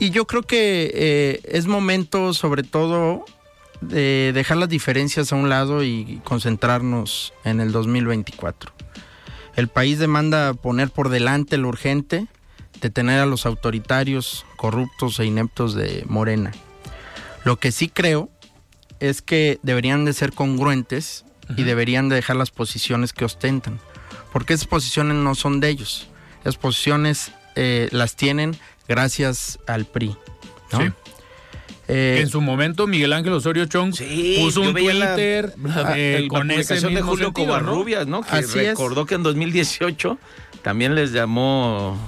Y 0.00 0.10
yo 0.10 0.26
creo 0.26 0.42
que 0.42 0.90
eh, 0.92 1.40
es 1.44 1.68
momento, 1.68 2.34
sobre 2.34 2.64
todo, 2.64 3.24
de 3.80 4.32
dejar 4.34 4.56
las 4.56 4.68
diferencias 4.68 5.32
a 5.32 5.36
un 5.36 5.48
lado 5.48 5.84
y 5.84 6.20
concentrarnos 6.24 7.32
en 7.44 7.60
el 7.60 7.70
2024. 7.70 8.72
El 9.54 9.68
país 9.68 10.00
demanda 10.00 10.52
poner 10.54 10.90
por 10.90 11.10
delante 11.10 11.58
lo 11.58 11.68
urgente, 11.68 12.26
detener 12.80 13.20
a 13.20 13.26
los 13.26 13.46
autoritarios, 13.46 14.44
corruptos 14.56 15.20
e 15.20 15.26
ineptos 15.26 15.76
de 15.76 16.02
Morena. 16.08 16.50
Lo 17.44 17.60
que 17.60 17.70
sí 17.70 17.88
creo 17.88 18.30
es 19.00 19.22
que 19.22 19.58
deberían 19.62 20.04
de 20.04 20.12
ser 20.12 20.32
congruentes 20.32 21.24
y 21.56 21.64
deberían 21.64 22.08
de 22.08 22.16
dejar 22.16 22.36
las 22.36 22.50
posiciones 22.50 23.12
que 23.12 23.24
ostentan, 23.24 23.80
porque 24.32 24.54
esas 24.54 24.66
posiciones 24.66 25.16
no 25.16 25.34
son 25.34 25.60
de 25.60 25.68
ellos. 25.68 26.08
Las 26.44 26.56
posiciones 26.56 27.32
eh, 27.56 27.88
las 27.90 28.14
tienen 28.14 28.56
gracias 28.88 29.58
al 29.66 29.84
PRI. 29.84 30.16
¿no? 30.72 30.80
Sí. 30.80 30.92
Eh, 31.88 32.20
en 32.20 32.28
su 32.28 32.40
momento 32.40 32.86
Miguel 32.86 33.12
Ángel 33.12 33.32
Osorio 33.32 33.66
Chong 33.66 33.90
puso 34.38 34.60
un 34.60 34.72
Twitter 34.72 35.52
la, 35.64 35.98
eh, 35.98 36.28
con 36.28 36.52
ese 36.52 36.74
mismo 36.74 36.90
de 36.90 37.02
Julio 37.02 37.26
sentido, 37.26 37.48
Covarrubias, 37.48 38.06
¿no? 38.06 38.22
Que 38.22 38.36
Así 38.36 38.60
recordó 38.60 39.00
es. 39.02 39.06
que 39.08 39.16
en 39.16 39.24
2018 39.24 40.16
también 40.62 40.94
les 40.94 41.10
llamó 41.10 41.98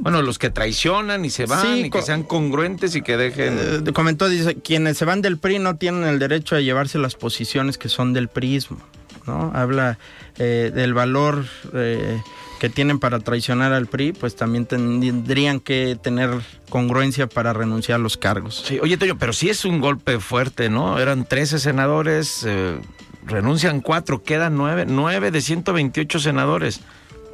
bueno, 0.00 0.22
los 0.22 0.38
que 0.38 0.50
traicionan 0.50 1.24
y 1.24 1.30
se 1.30 1.46
van 1.46 1.62
sí, 1.62 1.82
y 1.86 1.90
que 1.90 2.02
sean 2.02 2.22
congruentes 2.22 2.96
y 2.96 3.02
que 3.02 3.16
dejen. 3.16 3.84
Eh, 3.86 3.92
comentó, 3.92 4.28
dice, 4.28 4.56
quienes 4.56 4.98
se 4.98 5.04
van 5.04 5.20
del 5.22 5.38
PRI 5.38 5.58
no 5.58 5.76
tienen 5.76 6.04
el 6.04 6.18
derecho 6.18 6.56
a 6.56 6.60
llevarse 6.60 6.98
las 6.98 7.14
posiciones 7.14 7.78
que 7.78 7.88
son 7.88 8.12
del 8.12 8.28
PRIismo, 8.28 8.78
¿no? 9.26 9.52
Habla 9.54 9.98
eh, 10.38 10.72
del 10.74 10.94
valor 10.94 11.44
eh, 11.74 12.18
que 12.60 12.70
tienen 12.70 12.98
para 12.98 13.18
traicionar 13.20 13.72
al 13.72 13.86
PRI, 13.86 14.12
pues 14.12 14.36
también 14.36 14.66
tendrían 14.66 15.60
que 15.60 15.98
tener 16.00 16.30
congruencia 16.68 17.26
para 17.26 17.52
renunciar 17.52 17.96
a 17.96 18.02
los 18.02 18.16
cargos. 18.16 18.64
Sí, 18.66 18.78
oye, 18.80 18.96
Toño, 18.96 19.18
pero 19.18 19.32
sí 19.32 19.50
es 19.50 19.64
un 19.64 19.80
golpe 19.80 20.18
fuerte, 20.18 20.70
¿no? 20.70 20.98
Eran 20.98 21.26
13 21.26 21.58
senadores, 21.58 22.44
eh, 22.46 22.78
renuncian 23.26 23.80
cuatro, 23.80 24.22
quedan 24.22 24.56
nueve, 24.56 24.84
nueve 24.86 25.30
de 25.30 25.40
128 25.40 26.18
senadores. 26.18 26.80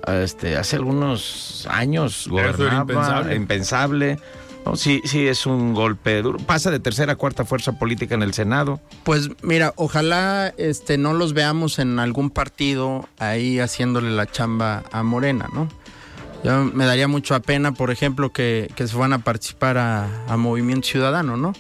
Este, 0.07 0.57
hace 0.57 0.77
algunos 0.77 1.67
años 1.71 2.29
gobernaba, 2.29 2.83
impensable. 2.83 3.35
impensable. 3.35 4.19
No, 4.65 4.75
sí, 4.75 5.01
sí, 5.05 5.29
es 5.29 5.47
un 5.47 5.75
golpe 5.75 6.23
duro. 6.23 6.39
Pasa 6.39 6.73
de 6.73 6.81
tercera 6.81 7.13
a 7.13 7.17
cuarta 7.17 7.45
fuerza 7.45 7.79
política 7.79 8.17
en 8.17 8.23
el 8.23 8.35
Senado. 8.35 8.81
Pues 9.05 9.31
mira, 9.43 9.73
ojalá 9.77 10.53
este, 10.57 10.99
no 10.99 11.15
los 11.15 11.35
veamos 11.35 11.79
en 11.79 12.01
algún 12.01 12.31
partido 12.31 13.09
ahí 13.19 13.61
haciéndole 13.61 14.11
la 14.11 14.27
chamba 14.27 14.83
a 14.91 15.05
Morena, 15.05 15.49
¿no? 15.55 15.69
Yo 16.43 16.65
me 16.65 16.85
daría 16.85 17.07
mucha 17.07 17.41
pena, 17.41 17.73
por 17.73 17.93
ejemplo, 17.93 18.33
que, 18.33 18.69
que 18.75 18.89
se 18.89 18.97
van 18.97 19.13
a 19.13 19.21
participar 19.21 19.79
a, 19.79 20.09
a, 20.29 20.37
Movimiento 20.37 20.89
Ciudadano, 20.89 21.37
¿no? 21.37 21.53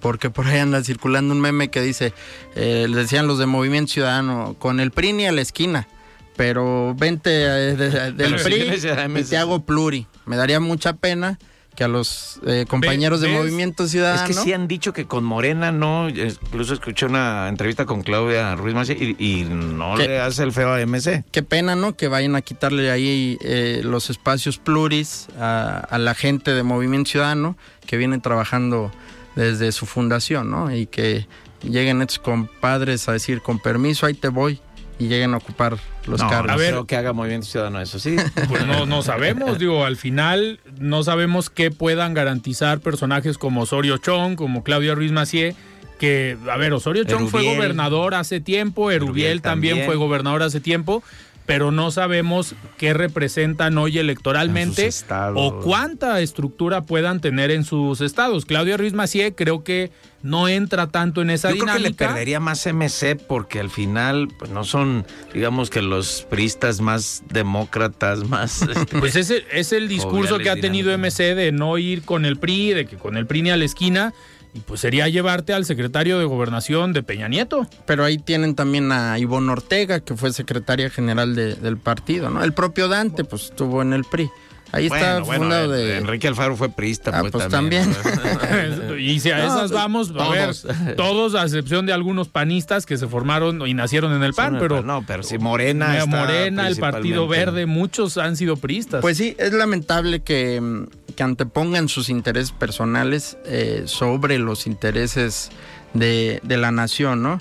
Porque 0.00 0.30
por 0.30 0.46
ahí 0.46 0.58
anda 0.58 0.82
circulando 0.84 1.34
un 1.34 1.40
meme 1.40 1.68
que 1.68 1.80
dice, 1.80 2.12
eh, 2.54 2.86
decían 2.94 3.26
los 3.26 3.38
de 3.38 3.46
Movimiento 3.46 3.92
Ciudadano, 3.92 4.56
con 4.58 4.78
el 4.78 4.90
PRI 4.90 5.12
ni 5.14 5.26
a 5.26 5.32
la 5.32 5.40
esquina, 5.40 5.88
pero 6.36 6.94
vente 6.96 7.30
eh, 7.30 7.76
de, 7.76 7.90
de, 7.90 8.12
del 8.12 8.36
PRI 8.36 9.20
y 9.20 9.24
te 9.24 9.36
hago 9.36 9.64
pluri. 9.64 10.06
Me 10.26 10.36
daría 10.36 10.60
mucha 10.60 10.94
pena 10.94 11.38
que 11.74 11.84
a 11.84 11.88
los 11.88 12.40
eh, 12.46 12.66
compañeros 12.68 13.20
¿Ves? 13.20 13.30
de 13.30 13.36
Movimiento 13.36 13.86
Ciudadano. 13.88 14.28
Es 14.28 14.36
que 14.36 14.42
sí 14.42 14.52
han 14.52 14.68
dicho 14.68 14.92
que 14.92 15.06
con 15.06 15.24
Morena 15.24 15.72
no, 15.72 16.08
incluso 16.08 16.74
escuché 16.74 17.06
una 17.06 17.48
entrevista 17.48 17.86
con 17.86 18.02
Claudia 18.02 18.54
Ruiz 18.56 18.74
Macié 18.74 18.96
y, 18.98 19.16
y, 19.18 19.44
no 19.44 19.96
le 19.96 20.20
hace 20.20 20.42
el 20.42 20.52
feo 20.52 20.74
a 20.74 20.84
MC. 20.84 21.24
Qué 21.30 21.42
pena, 21.42 21.74
¿no? 21.74 21.96
Que 21.96 22.08
vayan 22.08 22.36
a 22.36 22.42
quitarle 22.42 22.90
ahí 22.90 23.38
eh, 23.40 23.80
los 23.84 24.10
espacios 24.10 24.58
pluris 24.58 25.28
a, 25.38 25.78
a, 25.78 25.98
la 25.98 26.14
gente 26.14 26.52
de 26.52 26.62
Movimiento 26.62 27.10
Ciudadano 27.10 27.56
que 27.86 27.96
viene 27.96 28.18
trabajando 28.18 28.92
desde 29.34 29.72
su 29.72 29.86
fundación, 29.86 30.50
¿no? 30.50 30.74
Y 30.74 30.86
que 30.86 31.26
lleguen 31.62 32.02
estos 32.02 32.18
compadres 32.18 33.08
a 33.08 33.12
decir, 33.12 33.40
con 33.40 33.58
permiso, 33.58 34.04
ahí 34.04 34.14
te 34.14 34.28
voy 34.28 34.60
y 34.98 35.08
lleguen 35.08 35.34
a 35.34 35.38
ocupar 35.38 35.78
los 36.06 36.20
no, 36.20 36.28
cargos. 36.28 36.52
A 36.52 36.56
ver, 36.56 36.74
que 36.86 36.96
haga 36.96 37.12
Movimiento 37.12 37.46
Ciudadano 37.46 37.80
eso, 37.80 37.98
sí. 37.98 38.16
Pues 38.48 38.66
no, 38.66 38.86
no 38.86 39.02
sabemos, 39.02 39.58
digo, 39.58 39.84
al 39.84 39.96
final 39.96 40.60
no 40.78 41.02
sabemos 41.02 41.50
qué 41.50 41.70
puedan 41.70 42.14
garantizar 42.14 42.80
personajes 42.80 43.38
como 43.38 43.62
Osorio 43.62 43.98
Chong, 43.98 44.36
como 44.36 44.62
Claudia 44.62 44.94
Ruiz 44.94 45.12
Macié, 45.12 45.54
que, 45.98 46.36
a 46.50 46.56
ver, 46.56 46.72
Osorio 46.72 47.04
Chong 47.04 47.28
fue 47.28 47.44
gobernador 47.44 48.14
hace 48.14 48.40
tiempo, 48.40 48.90
Erubiel, 48.90 49.40
también, 49.40 49.74
también 49.74 49.86
fue 49.86 49.96
gobernador 49.96 50.42
hace 50.42 50.60
tiempo, 50.60 51.02
pero 51.46 51.70
no 51.70 51.90
sabemos 51.90 52.54
qué 52.78 52.94
representan 52.94 53.76
hoy 53.78 53.98
electoralmente 53.98 54.88
o 55.34 55.60
cuánta 55.60 56.20
estructura 56.20 56.82
puedan 56.82 57.20
tener 57.20 57.50
en 57.50 57.64
sus 57.64 58.00
estados. 58.00 58.44
Claudia 58.46 58.76
Ruiz 58.76 58.92
Macié 58.92 59.34
creo 59.34 59.64
que 59.64 59.90
no 60.22 60.48
entra 60.48 60.86
tanto 60.86 61.20
en 61.20 61.30
esa 61.30 61.50
Yo 61.50 61.56
dinámica. 61.56 61.74
Creo 61.74 61.84
que 61.84 62.04
le 62.04 62.08
perdería 62.08 62.40
más 62.40 62.64
MC 62.66 63.16
porque 63.26 63.58
al 63.58 63.70
final 63.70 64.28
pues, 64.38 64.50
no 64.50 64.64
son, 64.64 65.04
digamos 65.34 65.68
que 65.68 65.82
los 65.82 66.26
pristas 66.30 66.80
más 66.80 67.24
demócratas, 67.28 68.28
más... 68.28 68.62
Este, 68.72 68.98
pues 68.98 69.16
ese 69.16 69.44
es 69.52 69.72
el 69.72 69.88
discurso 69.88 70.38
que 70.38 70.48
ha 70.48 70.56
tenido 70.56 70.96
MC 70.96 71.34
de 71.34 71.52
no 71.52 71.76
ir 71.78 72.02
con 72.02 72.24
el 72.24 72.38
PRI, 72.38 72.72
de 72.72 72.86
que 72.86 72.96
con 72.96 73.16
el 73.16 73.26
PRI 73.26 73.42
ni 73.42 73.50
a 73.50 73.56
la 73.56 73.64
esquina. 73.64 74.14
Y 74.54 74.60
pues 74.60 74.80
sería 74.80 75.08
llevarte 75.08 75.54
al 75.54 75.64
secretario 75.64 76.18
de 76.18 76.24
gobernación 76.26 76.92
de 76.92 77.02
Peña 77.02 77.28
Nieto. 77.28 77.66
Pero 77.86 78.04
ahí 78.04 78.18
tienen 78.18 78.54
también 78.54 78.92
a 78.92 79.18
Ivonne 79.18 79.50
Ortega, 79.50 80.00
que 80.00 80.14
fue 80.14 80.32
secretaria 80.32 80.90
general 80.90 81.34
de, 81.34 81.54
del 81.54 81.78
partido, 81.78 82.28
¿no? 82.28 82.44
El 82.44 82.52
propio 82.52 82.88
Dante, 82.88 83.24
pues 83.24 83.44
estuvo 83.44 83.80
en 83.80 83.92
el 83.92 84.04
PRI. 84.04 84.30
Ahí 84.72 84.88
bueno, 84.88 85.04
está 85.04 85.20
bueno, 85.20 85.42
fundado 85.44 85.70
de. 85.70 85.98
Enrique 85.98 86.28
Alfaro 86.28 86.56
fue 86.56 86.70
priista, 86.70 87.10
ah, 87.12 87.20
pues, 87.20 87.32
pues 87.32 87.48
también. 87.48 87.92
también. 87.92 88.98
y 88.98 89.20
si 89.20 89.30
a 89.30 89.38
no, 89.38 89.44
esas 89.44 89.70
vamos, 89.70 90.10
a 90.10 90.14
todos. 90.14 90.64
ver, 90.64 90.96
todos, 90.96 91.34
a 91.34 91.42
excepción 91.42 91.84
de 91.84 91.92
algunos 91.92 92.28
panistas 92.28 92.86
que 92.86 92.96
se 92.96 93.06
formaron 93.06 93.66
y 93.66 93.74
nacieron 93.74 94.14
en 94.14 94.22
el 94.22 94.32
PAN, 94.32 94.56
pero. 94.58 94.82
No, 94.82 95.04
pero 95.06 95.22
si 95.22 95.36
Morena. 95.36 95.98
Está 95.98 96.06
Morena, 96.06 96.68
el 96.68 96.76
Partido 96.76 97.28
Verde, 97.28 97.66
muchos 97.66 98.16
han 98.16 98.36
sido 98.36 98.56
priistas. 98.56 99.02
Pues 99.02 99.18
sí, 99.18 99.36
es 99.38 99.52
lamentable 99.52 100.20
que, 100.20 100.86
que 101.14 101.22
antepongan 101.22 101.88
sus 101.88 102.08
intereses 102.08 102.52
personales 102.52 103.36
eh, 103.44 103.82
sobre 103.84 104.38
los 104.38 104.66
intereses 104.66 105.50
de, 105.92 106.40
de 106.42 106.56
la 106.56 106.70
nación, 106.72 107.22
¿no? 107.22 107.40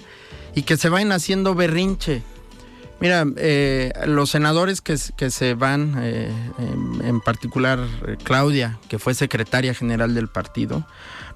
Y 0.53 0.63
que 0.63 0.75
se 0.75 0.89
vayan 0.89 1.13
haciendo 1.13 1.55
berrinche. 1.55 2.23
Mira, 3.01 3.25
eh, 3.37 3.91
los 4.05 4.29
senadores 4.29 4.79
que, 4.79 4.95
se 4.95 5.53
van, 5.55 5.95
eh, 5.99 6.31
en, 7.03 7.19
particular 7.19 7.79
eh, 8.07 8.15
Claudia, 8.23 8.77
que 8.89 8.99
fue 8.99 9.15
secretaria 9.15 9.73
general 9.73 10.13
del 10.13 10.27
partido, 10.27 10.85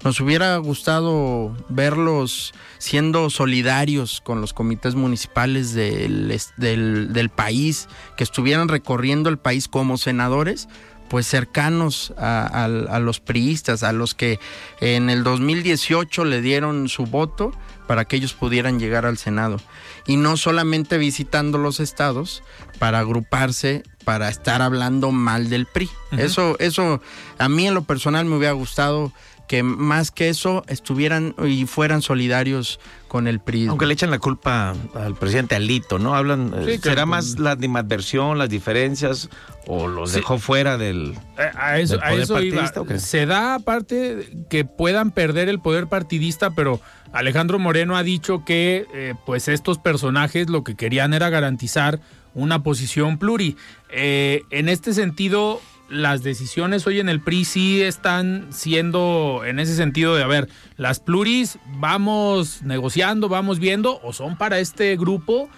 Nos 0.04 0.20
hubiera 0.20 0.56
gustado 0.58 1.56
verlos 1.68 2.54
siendo 2.78 3.30
solidarios 3.30 4.20
con 4.20 4.40
los 4.40 4.52
comités 4.52 4.94
municipales 4.94 5.74
del, 5.74 7.30
país, 7.34 7.88
que 8.16 8.22
estuvieran 8.22 8.68
recorriendo 8.68 9.28
el 9.28 9.38
país 9.38 9.66
como 9.66 9.96
senadores, 9.96 10.68
pues 11.08 11.26
cercanos 11.26 12.14
a, 12.16 12.68
los 13.00 13.18
priistas, 13.18 13.82
a 13.82 13.92
los 13.92 14.14
que 14.14 14.38
en 14.80 15.10
el 15.10 15.24
2018 15.24 16.24
le 16.24 16.40
dieron 16.42 16.88
su 16.88 17.06
voto 17.06 17.50
para 17.86 18.04
que 18.04 18.16
ellos 18.16 18.34
pudieran 18.34 18.78
llegar 18.78 19.06
al 19.06 19.18
Senado. 19.18 19.60
Y 20.06 20.16
no 20.16 20.36
solamente 20.36 20.98
visitando 20.98 21.58
los 21.58 21.80
estados 21.80 22.42
para 22.78 23.00
agruparse, 23.00 23.82
para 24.04 24.28
estar 24.28 24.62
hablando 24.62 25.10
mal 25.10 25.50
del 25.50 25.66
PRI. 25.66 25.90
Eso, 26.16 26.56
eso 26.58 27.00
a 27.38 27.48
mí 27.48 27.66
en 27.66 27.74
lo 27.74 27.82
personal 27.82 28.24
me 28.24 28.36
hubiera 28.36 28.52
gustado 28.52 29.12
que 29.48 29.62
más 29.62 30.10
que 30.10 30.28
eso 30.28 30.64
estuvieran 30.66 31.34
y 31.44 31.66
fueran 31.66 32.02
solidarios 32.02 32.80
con 33.08 33.28
el 33.28 33.40
PRI. 33.40 33.68
Aunque 33.68 33.86
le 33.86 33.94
echan 33.94 34.10
la 34.10 34.18
culpa 34.18 34.74
al 34.94 35.14
presidente 35.14 35.54
Alito, 35.54 35.98
¿no? 35.98 36.16
Hablan, 36.16 36.52
eh, 36.56 36.78
¿será 36.82 37.06
más 37.06 37.38
la 37.38 37.52
animadversión, 37.52 38.38
las 38.38 38.48
diferencias 38.48 39.28
o 39.66 39.88
los 39.88 40.12
dejó 40.12 40.38
fuera 40.38 40.76
del, 40.78 41.14
eh, 41.38 41.50
a 41.54 41.78
eso, 41.78 41.98
a 42.02 42.12
eso 42.12 42.40
iba. 42.40 42.72
Se 42.98 43.26
da 43.26 43.54
aparte 43.56 44.28
que 44.48 44.64
puedan 44.64 45.10
perder 45.10 45.48
el 45.48 45.60
poder 45.60 45.86
partidista, 45.86 46.50
pero 46.50 46.80
Alejandro 47.16 47.58
Moreno 47.58 47.96
ha 47.96 48.02
dicho 48.02 48.44
que 48.44 48.86
eh, 48.94 49.14
pues 49.24 49.48
estos 49.48 49.78
personajes 49.78 50.50
lo 50.50 50.64
que 50.64 50.74
querían 50.74 51.14
era 51.14 51.30
garantizar 51.30 52.00
una 52.34 52.62
posición 52.62 53.18
pluri. 53.18 53.56
en 53.90 54.68
este 54.68 54.92
sentido, 54.92 55.62
las 55.88 56.22
decisiones 56.22 56.86
hoy 56.86 57.00
en 57.00 57.08
el 57.08 57.20
PRI 57.20 57.44
sí 57.44 57.82
están 57.82 58.48
siendo 58.50 59.42
en 59.46 59.58
ese 59.58 59.74
sentido 59.74 60.14
de, 60.14 60.22
a 60.22 60.26
ver, 60.26 60.48
las 60.76 61.00
pluris 61.00 61.58
vamos 61.78 62.62
negociando, 62.62 63.28
vamos 63.28 63.58
viendo, 63.58 64.00
o 64.02 64.12
son 64.12 64.36
para 64.36 64.58
este 64.58 64.96
grupo 64.96 65.48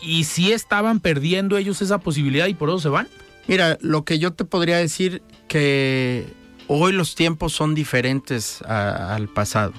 y 0.00 0.24
sí 0.24 0.52
estaban 0.52 1.00
perdiendo 1.00 1.56
ellos 1.56 1.82
esa 1.82 1.98
posibilidad 1.98 2.46
y 2.46 2.54
por 2.54 2.68
eso 2.68 2.78
se 2.78 2.88
van. 2.88 3.08
Mira, 3.46 3.76
lo 3.80 4.04
que 4.04 4.18
yo 4.18 4.32
te 4.32 4.44
podría 4.44 4.76
decir 4.78 5.22
que 5.48 6.26
hoy 6.68 6.92
los 6.92 7.14
tiempos 7.14 7.52
son 7.52 7.74
diferentes 7.74 8.62
al 8.62 9.28
pasado. 9.28 9.72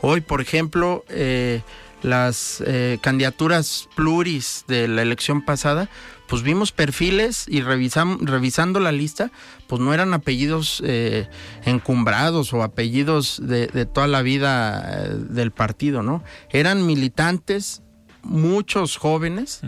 Hoy, 0.00 0.20
por 0.20 0.40
ejemplo, 0.40 1.04
eh, 1.08 1.62
las 2.02 2.62
eh, 2.66 2.98
candidaturas 3.00 3.88
pluris 3.94 4.64
de 4.68 4.88
la 4.88 5.02
elección 5.02 5.44
pasada 5.44 5.88
pues 6.26 6.42
vimos 6.42 6.72
perfiles 6.72 7.46
y 7.48 7.62
revisando 7.62 8.80
la 8.80 8.92
lista, 8.92 9.30
pues 9.66 9.80
no 9.80 9.94
eran 9.94 10.12
apellidos 10.12 10.82
eh, 10.84 11.28
encumbrados 11.64 12.52
o 12.52 12.62
apellidos 12.62 13.40
de, 13.42 13.68
toda 13.86 14.06
la 14.06 14.22
vida 14.22 15.08
del 15.14 15.52
partido, 15.52 16.02
¿no? 16.02 16.24
Eran 16.50 16.84
militantes, 16.84 17.82
muchos 18.22 18.96
jóvenes, 18.96 19.60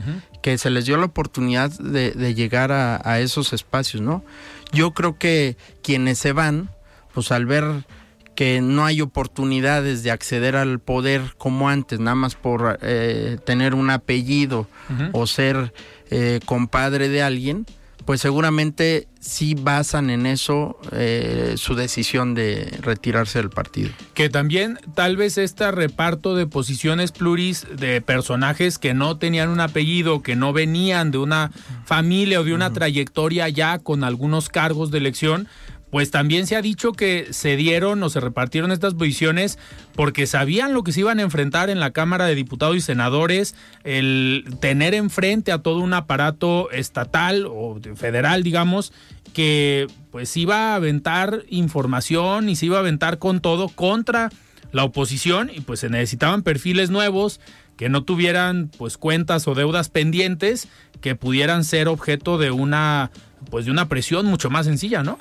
que 0.43 0.59
se 0.59 0.70
les 0.70 0.87
dio 0.87 0.97
la 0.97 1.05
oportunidad 1.05 1.70
de, 1.70 2.35
llegar 2.35 2.72
a, 2.72 3.01
a, 3.09 3.20
esos 3.20 3.53
espacios, 3.53 4.03
¿no? 4.03 4.24
Yo 4.72 4.93
creo 4.95 5.16
que 5.16 5.57
quienes 5.83 6.18
se 6.18 6.33
van, 6.33 6.70
pues 7.14 7.31
al 7.31 7.47
ver 7.47 7.85
que 8.39 8.61
no 8.61 8.84
hay 8.84 9.01
oportunidades 9.01 10.05
de 10.05 10.12
acceder 10.12 10.55
al 10.55 10.78
poder 10.78 11.34
como 11.39 11.68
antes, 11.68 11.99
nada 11.99 12.14
más 12.14 12.36
por 12.36 12.78
eh, 12.82 13.36
tener 13.45 13.74
un 13.74 13.91
apellido 13.91 14.68
o 15.11 15.26
ser 15.26 15.74
eh, 16.12 16.39
compadre 16.45 17.09
de 17.09 17.20
alguien, 17.20 17.66
pues 18.05 18.20
seguramente 18.20 19.09
sí 19.18 19.57
basan 19.57 20.09
en 20.09 20.24
eso 20.24 20.78
eh, 20.93 21.55
su 21.57 21.74
decisión 21.74 22.34
de 22.36 22.78
retirarse 22.80 23.41
del 23.41 23.51
partido. 23.51 23.91
Que 24.14 24.30
también 24.30 24.78
tal 24.95 25.16
vez 25.16 25.36
este 25.36 25.72
reparto 25.72 26.36
de 26.36 26.47
posiciones 26.47 27.11
pluris 27.11 27.66
de 27.76 28.01
personajes 28.01 28.78
que 28.78 28.95
no 28.95 29.18
tenían 29.18 29.49
un 29.49 29.59
apellido, 29.59 30.22
que 30.22 30.36
no 30.36 30.53
venían 30.53 31.11
de 31.11 31.18
una 31.18 31.51
familia 31.86 32.41
o 32.41 32.45
de 32.45 32.55
una 32.55 32.72
trayectoria 32.72 33.49
ya 33.49 33.80
con 33.80 34.05
algunos 34.05 34.49
cargos 34.49 34.93
de 34.93 34.99
elección, 34.99 35.49
pues 35.91 36.11
también 36.11 36.47
se 36.47 36.57
ha 36.57 36.62
dicho 36.62 36.93
que 36.93 37.28
se 37.30 37.57
dieron 37.57 38.03
o 38.03 38.11
se 38.11 38.20
repartieron 38.20 38.72
estas 38.72 38.95
posiciones 38.95 39.59
porque 39.95 40.26
sabían 40.26 40.74
lo 40.74 40.82
que 40.82 40.93
se 40.93 41.01
iban 41.01 41.18
a 41.18 41.22
enfrentar 41.22 41.70
en 41.70 41.80
la 41.80 41.93
Cámara 41.93 42.26
de 42.26 42.34
Diputados 42.34 42.76
y 42.76 42.80
Senadores, 42.80 43.55
el 43.84 44.45
tener 44.61 44.95
enfrente 44.95 45.53
a 45.53 45.59
todo 45.59 45.78
un 45.78 45.95
aparato 45.95 46.70
estatal 46.70 47.47
o 47.47 47.80
federal, 47.97 48.43
digamos, 48.43 48.93
que 49.32 49.86
pues 50.11 50.36
iba 50.36 50.72
a 50.72 50.74
aventar 50.74 51.45
información 51.49 52.49
y 52.49 52.57
se 52.57 52.66
iba 52.66 52.76
a 52.76 52.80
aventar 52.80 53.18
con 53.18 53.41
todo 53.41 53.68
contra 53.68 54.30
la 54.72 54.84
oposición 54.84 55.51
y 55.55 55.61
pues 55.61 55.80
se 55.80 55.89
necesitaban 55.89 56.43
perfiles 56.43 56.91
nuevos 56.91 57.41
que 57.76 57.89
no 57.89 58.03
tuvieran 58.03 58.70
pues 58.76 58.99
cuentas 58.99 59.47
o 59.49 59.55
deudas 59.55 59.89
pendientes 59.89 60.68
que 61.01 61.14
pudieran 61.14 61.64
ser 61.64 61.89
objeto 61.89 62.36
de 62.36 62.51
una 62.51 63.11
pues 63.51 63.64
de 63.64 63.70
una 63.70 63.89
presión 63.89 64.26
mucho 64.26 64.51
más 64.51 64.66
sencilla, 64.66 65.03
¿no? 65.03 65.18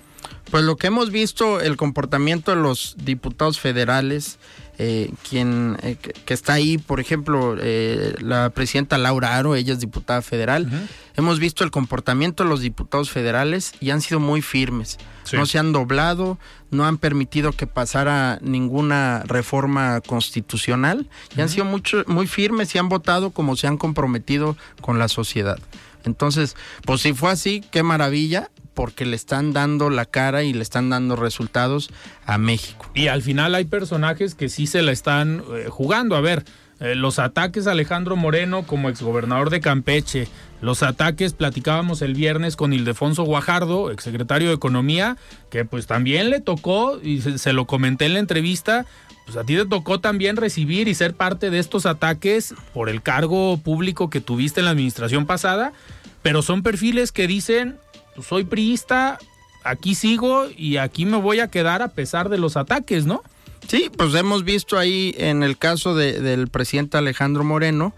Pues 0.51 0.63
lo 0.63 0.77
que 0.77 0.87
hemos 0.87 1.11
visto, 1.11 1.59
el 1.59 1.75
comportamiento 1.75 2.51
de 2.51 2.61
los 2.61 2.95
diputados 2.97 3.59
federales, 3.59 4.39
eh, 4.79 5.11
quien 5.27 5.75
eh, 5.81 5.95
que 5.97 6.33
está 6.33 6.53
ahí, 6.53 6.77
por 6.77 6.99
ejemplo, 6.99 7.55
eh, 7.59 8.13
la 8.19 8.51
presidenta 8.51 8.99
Laura 8.99 9.35
Aro, 9.35 9.55
ella 9.55 9.73
es 9.73 9.79
diputada 9.79 10.21
federal. 10.21 10.69
Hemos 11.15 11.39
visto 11.39 11.63
el 11.63 11.71
comportamiento 11.71 12.43
de 12.43 12.49
los 12.49 12.61
diputados 12.61 13.09
federales 13.09 13.73
y 13.79 13.89
han 13.89 14.01
sido 14.01 14.19
muy 14.19 14.43
firmes. 14.43 14.99
No 15.33 15.47
se 15.47 15.57
han 15.57 15.73
doblado, 15.73 16.37
no 16.69 16.85
han 16.85 16.99
permitido 16.99 17.51
que 17.53 17.65
pasara 17.65 18.37
ninguna 18.41 19.23
reforma 19.25 19.99
constitucional 20.01 21.09
y 21.35 21.41
han 21.41 21.49
sido 21.49 21.65
mucho, 21.65 22.03
muy 22.05 22.27
firmes 22.27 22.73
y 22.75 22.77
han 22.77 22.87
votado 22.87 23.31
como 23.31 23.55
se 23.55 23.65
han 23.65 23.77
comprometido 23.77 24.55
con 24.79 24.99
la 24.99 25.07
sociedad. 25.07 25.57
Entonces, 26.05 26.55
pues 26.85 27.01
si 27.01 27.13
fue 27.13 27.31
así, 27.31 27.63
qué 27.71 27.83
maravilla 27.83 28.51
porque 28.77 29.07
le 29.07 29.15
están 29.15 29.53
dando 29.53 29.89
la 29.89 30.05
cara 30.05 30.43
y 30.43 30.53
le 30.53 30.61
están 30.61 30.91
dando 30.91 31.15
resultados 31.15 31.89
a 32.27 32.37
México. 32.37 32.85
Y 32.93 33.07
al 33.07 33.23
final 33.23 33.55
hay 33.55 33.65
personajes 33.65 34.35
que 34.35 34.49
sí 34.49 34.67
se 34.67 34.83
la 34.83 34.91
están 34.91 35.41
eh, 35.51 35.65
jugando. 35.67 36.15
A 36.15 36.21
ver, 36.21 36.45
eh, 36.79 36.93
los 36.93 37.17
ataques 37.17 37.65
a 37.65 37.71
Alejandro 37.71 38.15
Moreno 38.15 38.67
como 38.67 38.89
exgobernador 38.89 39.49
de 39.49 39.61
Campeche, 39.61 40.27
los 40.61 40.83
ataques 40.83 41.33
platicábamos 41.33 42.03
el 42.03 42.13
viernes 42.13 42.55
con 42.55 42.71
Ildefonso 42.71 43.23
Guajardo, 43.23 43.89
exsecretario 43.89 44.49
de 44.49 44.53
Economía, 44.53 45.17
que 45.49 45.65
pues 45.65 45.87
también 45.87 46.29
le 46.29 46.39
tocó, 46.39 46.99
y 47.01 47.21
se, 47.21 47.53
lo 47.53 47.65
comenté 47.65 48.05
en 48.05 48.13
la 48.13 48.19
entrevista, 48.19 48.85
pues 49.25 49.37
a 49.37 49.43
ti 49.43 49.55
te 49.55 49.65
tocó 49.65 49.99
también 49.99 50.35
recibir 50.35 50.87
y 50.87 50.93
ser 50.93 51.15
parte 51.15 51.49
de 51.49 51.57
estos 51.57 51.87
ataques 51.87 52.53
por 52.75 52.89
el 52.89 53.01
cargo 53.01 53.57
público 53.57 54.11
que 54.11 54.21
tuviste 54.21 54.59
en 54.59 54.65
la 54.65 54.71
administración 54.71 55.25
pasada, 55.25 55.73
pero 56.21 56.43
son 56.43 56.61
perfiles 56.61 57.11
que 57.11 57.25
dicen 57.25 57.77
pues, 58.17 58.27
soy 58.27 58.45
priista, 58.45 59.19
aquí 59.63 59.93
sigo 59.93 60.47
y 60.57 60.77
aquí 60.77 61.05
me 61.05 61.17
voy 61.17 61.39
a 61.39 61.49
quedar 61.49 61.83
a 61.83 61.89
pesar 61.89 62.29
de 62.29 62.39
los 62.39 62.57
ataques, 62.57 63.05
¿no? 63.05 63.21
Sí, 63.67 63.91
pues 63.95 64.15
hemos 64.15 64.43
visto 64.43 64.75
ahí 64.75 65.13
en 65.19 65.43
el 65.43 65.55
caso 65.59 65.93
del 65.93 66.47
presidente 66.47 66.97
Alejandro 66.97 67.43
Moreno, 67.43 67.93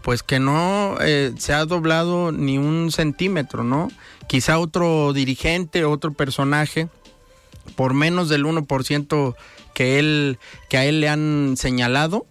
pues 0.00 0.22
que 0.22 0.38
no 0.38 0.96
eh, 1.02 1.34
se 1.36 1.52
ha 1.52 1.66
doblado 1.66 2.32
ni 2.32 2.56
un 2.56 2.90
centímetro, 2.90 3.62
¿no? 3.62 3.90
Quizá 4.28 4.58
otro 4.58 5.12
dirigente, 5.12 5.84
otro 5.84 6.14
personaje, 6.14 6.88
por 7.76 7.92
menos 7.92 8.30
del 8.30 8.46
1% 8.46 9.34
que 9.74 9.98
él, 9.98 10.38
que 10.70 10.78
a 10.78 10.86
él 10.86 11.00
le 11.02 11.10
han 11.10 11.56
señalado, 11.58 12.24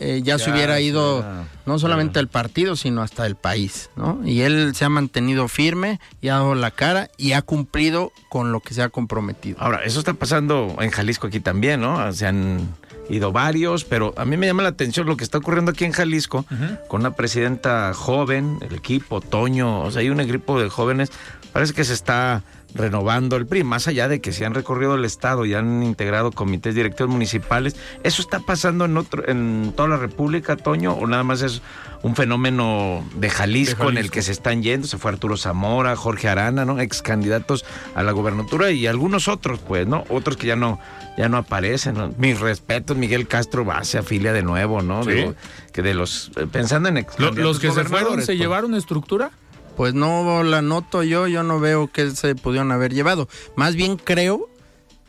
eh, 0.00 0.20
ya, 0.22 0.38
se 0.38 0.50
hubiera 0.50 0.80
ido 0.80 1.24
no 1.66 1.78
solamente 1.78 2.18
el 2.18 2.28
partido, 2.28 2.76
sino 2.76 3.02
hasta 3.02 3.26
el 3.26 3.36
país, 3.36 3.90
¿no? 3.96 4.20
Y 4.24 4.40
él 4.40 4.74
se 4.74 4.84
ha 4.84 4.88
mantenido 4.88 5.48
firme 5.48 6.00
y 6.20 6.28
ha 6.28 6.34
dado 6.34 6.54
la 6.54 6.70
cara 6.70 7.10
y 7.16 7.32
ha 7.32 7.42
cumplido 7.42 8.12
con 8.28 8.52
lo 8.52 8.60
que 8.60 8.74
se 8.74 8.82
ha 8.82 8.88
comprometido. 8.88 9.58
Ahora, 9.60 9.84
eso 9.84 9.98
está 9.98 10.14
pasando 10.14 10.76
en 10.80 10.90
Jalisco 10.90 11.26
aquí 11.28 11.40
también, 11.40 11.80
¿no? 11.80 12.12
Se 12.12 12.26
han 12.26 12.68
ido 13.08 13.32
varios, 13.32 13.84
pero 13.84 14.14
a 14.16 14.24
mí 14.24 14.36
me 14.36 14.46
llama 14.46 14.62
la 14.62 14.70
atención 14.70 15.06
lo 15.06 15.16
que 15.16 15.24
está 15.24 15.38
ocurriendo 15.38 15.70
aquí 15.72 15.84
en 15.84 15.92
Jalisco 15.92 16.44
con 16.88 17.02
una 17.02 17.14
presidenta 17.14 17.92
joven, 17.94 18.58
el 18.62 18.74
equipo, 18.74 19.20
Toño, 19.20 19.82
o 19.82 19.90
sea, 19.90 20.00
hay 20.00 20.10
un 20.10 20.20
equipo 20.20 20.60
de 20.60 20.68
jóvenes, 20.68 21.10
parece 21.52 21.74
que 21.74 21.84
se 21.84 21.92
está 21.92 22.42
renovando 22.74 23.36
el 23.36 23.46
PRI, 23.46 23.64
más 23.64 23.88
allá 23.88 24.08
de 24.08 24.20
que 24.20 24.32
se 24.32 24.44
han 24.44 24.54
recorrido 24.54 24.94
el 24.94 25.04
Estado 25.04 25.44
y 25.44 25.54
han 25.54 25.82
integrado 25.82 26.30
comités 26.32 26.74
directivos 26.74 27.10
municipales, 27.10 27.76
¿eso 28.02 28.22
está 28.22 28.40
pasando 28.40 28.84
en 28.84 28.96
otro, 28.96 29.28
en 29.28 29.72
toda 29.76 29.88
la 29.88 29.96
República, 29.96 30.56
Toño, 30.56 30.92
o 30.92 31.06
nada 31.06 31.22
más 31.22 31.42
es 31.42 31.62
un 32.02 32.16
fenómeno 32.16 33.04
de 33.14 33.30
Jalisco, 33.30 33.90
en 33.90 33.98
el 33.98 34.10
que 34.10 34.22
se 34.22 34.32
están 34.32 34.62
yendo? 34.62 34.86
Se 34.86 34.98
fue 34.98 35.10
Arturo 35.10 35.36
Zamora, 35.36 35.94
Jorge 35.96 36.28
Arana, 36.28 36.64
¿no? 36.64 36.80
Ex 36.80 37.02
candidatos 37.02 37.64
a 37.94 38.02
la 38.02 38.12
gobernatura 38.12 38.70
y 38.70 38.86
algunos 38.86 39.28
otros, 39.28 39.60
pues, 39.60 39.86
¿no? 39.86 40.04
Otros 40.08 40.36
que 40.36 40.46
ya 40.46 40.56
no, 40.56 40.80
ya 41.16 41.28
no 41.28 41.36
aparecen. 41.36 42.14
Mis 42.18 42.40
respetos, 42.40 42.96
Miguel 42.96 43.28
Castro 43.28 43.64
va, 43.64 43.84
se 43.84 43.98
afilia 43.98 44.32
de 44.32 44.42
nuevo, 44.42 44.82
¿no? 44.82 45.02
que 45.72 45.82
de 45.82 45.94
los, 45.94 46.30
eh, 46.36 46.46
pensando 46.50 46.90
en 46.90 46.98
ex 46.98 47.18
Los 47.18 47.58
que 47.58 47.70
se 47.70 47.84
fueron, 47.84 48.20
¿se 48.20 48.26
pues. 48.26 48.38
llevaron 48.38 48.74
estructura? 48.74 49.30
Pues 49.76 49.94
no 49.94 50.42
la 50.42 50.62
noto 50.62 51.02
yo, 51.02 51.26
yo 51.26 51.42
no 51.42 51.60
veo 51.60 51.88
que 51.88 52.10
se 52.10 52.34
pudieron 52.34 52.72
haber 52.72 52.92
llevado. 52.92 53.28
Más 53.56 53.74
bien 53.74 53.96
creo 53.96 54.48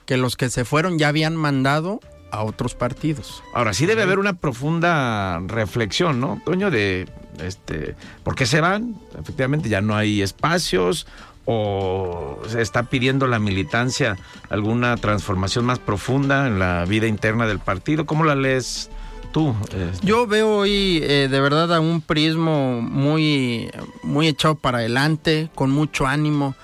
que 0.05 0.17
los 0.17 0.35
que 0.35 0.49
se 0.49 0.65
fueron 0.65 0.97
ya 0.97 1.09
habían 1.09 1.35
mandado 1.35 1.99
a 2.31 2.43
otros 2.43 2.73
partidos. 2.73 3.43
Ahora 3.53 3.73
sí 3.73 3.85
debe 3.85 4.01
haber 4.01 4.19
una 4.19 4.33
profunda 4.33 5.39
reflexión, 5.45 6.19
¿no, 6.19 6.41
Toño? 6.43 6.71
De 6.71 7.07
este, 7.39 7.95
¿por 8.23 8.35
qué 8.35 8.45
se 8.45 8.59
van? 8.59 8.95
Efectivamente 9.19 9.69
ya 9.69 9.81
no 9.81 9.95
hay 9.95 10.21
espacios 10.21 11.07
o 11.45 12.39
se 12.47 12.61
está 12.61 12.83
pidiendo 12.83 13.27
la 13.27 13.37
militancia 13.37 14.17
alguna 14.49 14.95
transformación 14.97 15.65
más 15.65 15.79
profunda 15.79 16.47
en 16.47 16.57
la 16.57 16.85
vida 16.85 17.07
interna 17.07 17.47
del 17.47 17.59
partido. 17.59 18.05
¿Cómo 18.05 18.23
la 18.23 18.35
lees 18.35 18.89
Este, 19.35 20.05
Yo 20.05 20.27
veo 20.27 20.57
hoy 20.57 20.99
eh, 21.01 21.27
de 21.29 21.41
verdad 21.41 21.73
a 21.73 21.79
un 21.79 22.01
prismo 22.01 22.81
muy, 22.81 23.71
muy 24.03 24.27
echado 24.27 24.55
para 24.55 24.77
adelante, 24.77 25.49
con 25.55 25.71
mucho 25.71 26.05
ánimo. 26.05 26.55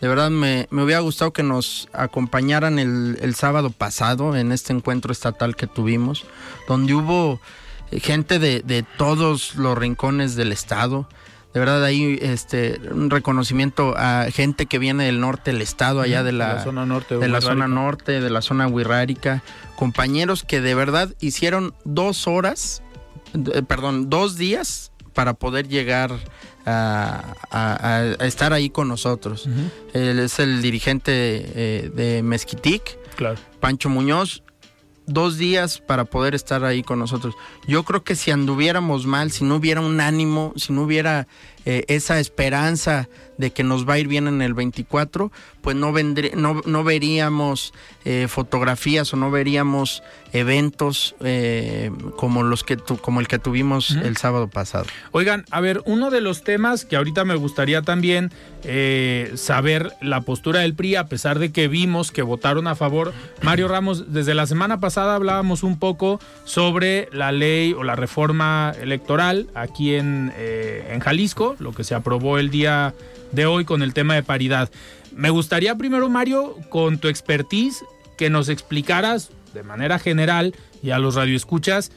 De 0.00 0.08
verdad 0.08 0.30
me, 0.30 0.66
me 0.70 0.82
hubiera 0.82 1.00
gustado 1.00 1.32
que 1.32 1.44
nos 1.44 1.88
acompañaran 1.92 2.78
el, 2.78 3.34
sábado 3.36 3.70
pasado 3.70 4.36
en 4.36 4.50
este 4.50 4.72
encuentro 4.72 5.12
estatal 5.12 5.54
que 5.54 5.66
tuvimos, 5.66 6.24
donde 6.68 6.94
hubo 6.94 7.40
gente 7.92 8.38
de 8.38 8.84
todos 8.98 9.54
los 9.54 9.78
rincones 9.78 10.34
del 10.34 10.52
estado. 10.52 11.08
De 11.56 11.60
verdad 11.60 11.82
hay 11.84 12.18
este 12.20 12.78
un 12.90 13.08
reconocimiento 13.08 13.94
a 13.96 14.26
gente 14.30 14.66
que 14.66 14.78
viene 14.78 15.06
del 15.06 15.20
norte 15.20 15.52
del 15.54 15.62
estado, 15.62 16.02
allá 16.02 16.22
de 16.22 16.32
la, 16.32 16.62
zona 16.62 16.84
norte, 16.84 17.16
de 17.16 17.28
la 17.28 17.40
zona 17.40 17.66
norte, 17.66 18.20
de 18.20 18.28
la 18.28 18.42
zona 18.42 18.66
huirrárica, 18.68 19.42
compañeros 19.74 20.44
que 20.44 20.60
de 20.60 20.74
verdad 20.74 21.14
hicieron 21.18 21.72
dos 21.86 22.26
horas, 22.26 22.82
eh, 23.54 23.62
perdón, 23.66 24.10
dos 24.10 24.36
días 24.36 24.92
para 25.14 25.32
poder 25.32 25.66
llegar 25.66 26.12
a, 26.66 27.24
a- 27.50 27.72
a- 27.72 28.22
a 28.22 28.26
estar 28.26 28.52
ahí 28.52 28.68
con 28.68 28.86
nosotros. 28.88 29.48
Él 29.94 30.18
es 30.18 30.38
el 30.38 30.60
dirigente 30.60 31.12
eh, 31.14 31.90
de 31.94 32.22
Mezquitic, 32.22 32.98
Claro. 33.16 33.36
Pancho 33.60 33.88
Muñoz, 33.88 34.42
dos 35.06 35.38
días 35.38 35.78
para 35.78 36.04
poder 36.04 36.34
estar 36.34 36.64
ahí 36.64 36.82
con 36.82 36.98
nosotros. 36.98 37.34
Yo 37.66 37.84
creo 37.84 38.02
que 38.04 38.14
si 38.14 38.30
anduviéramos 38.30 39.06
mal, 39.06 39.30
si 39.30 39.44
no 39.44 39.56
hubiera 39.56 39.80
un 39.80 40.00
ánimo, 40.00 40.52
si 40.56 40.72
no 40.72 40.82
hubiera 40.82 41.26
eh, 41.64 41.84
esa 41.88 42.18
esperanza 42.20 43.08
de 43.38 43.50
que 43.50 43.62
nos 43.62 43.88
va 43.88 43.94
a 43.94 43.98
ir 43.98 44.08
bien 44.08 44.28
en 44.28 44.42
el 44.42 44.54
24, 44.54 45.30
pues 45.60 45.76
no, 45.76 45.92
vendrí- 45.92 46.34
no, 46.34 46.62
no 46.64 46.84
veríamos 46.84 47.72
eh, 48.04 48.26
fotografías 48.28 49.12
o 49.12 49.16
no 49.16 49.30
veríamos 49.30 50.02
eventos 50.32 51.14
eh, 51.20 51.90
como, 52.16 52.42
los 52.42 52.62
que 52.62 52.76
tu- 52.76 52.98
como 52.98 53.20
el 53.20 53.28
que 53.28 53.38
tuvimos 53.38 53.90
el 53.92 54.16
sábado 54.16 54.48
pasado. 54.48 54.86
Oigan, 55.12 55.44
a 55.50 55.60
ver, 55.60 55.82
uno 55.86 56.10
de 56.10 56.20
los 56.20 56.44
temas 56.44 56.84
que 56.84 56.96
ahorita 56.96 57.24
me 57.24 57.34
gustaría 57.34 57.82
también 57.82 58.30
eh, 58.64 59.32
saber 59.36 59.92
la 60.02 60.20
postura 60.22 60.60
del 60.60 60.74
PRI, 60.74 60.96
a 60.96 61.06
pesar 61.06 61.38
de 61.38 61.52
que 61.52 61.68
vimos 61.68 62.10
que 62.12 62.22
votaron 62.22 62.66
a 62.66 62.74
favor. 62.74 63.12
Mario 63.42 63.68
Ramos, 63.68 64.12
desde 64.12 64.34
la 64.34 64.46
semana 64.46 64.78
pasada 64.80 65.14
hablábamos 65.14 65.62
un 65.62 65.78
poco 65.78 66.20
sobre 66.44 67.08
la 67.12 67.32
ley 67.32 67.72
o 67.72 67.82
la 67.82 67.96
reforma 67.96 68.72
electoral 68.80 69.48
aquí 69.54 69.94
en, 69.94 70.32
eh, 70.36 70.88
en 70.92 71.00
Jalisco, 71.00 71.56
lo 71.58 71.72
que 71.72 71.84
se 71.84 71.94
aprobó 71.94 72.38
el 72.38 72.50
día 72.50 72.94
de 73.32 73.46
hoy 73.46 73.64
con 73.64 73.82
el 73.82 73.94
tema 73.94 74.14
de 74.14 74.22
paridad. 74.22 74.70
Me 75.14 75.30
gustaría 75.30 75.76
primero, 75.76 76.08
Mario, 76.08 76.56
con 76.68 76.98
tu 76.98 77.08
expertise, 77.08 77.84
que 78.16 78.30
nos 78.30 78.48
explicaras 78.48 79.30
de 79.54 79.62
manera 79.62 79.98
general 79.98 80.54
y 80.82 80.90
a 80.90 80.98
los 80.98 81.14
radioescuchas 81.14 81.90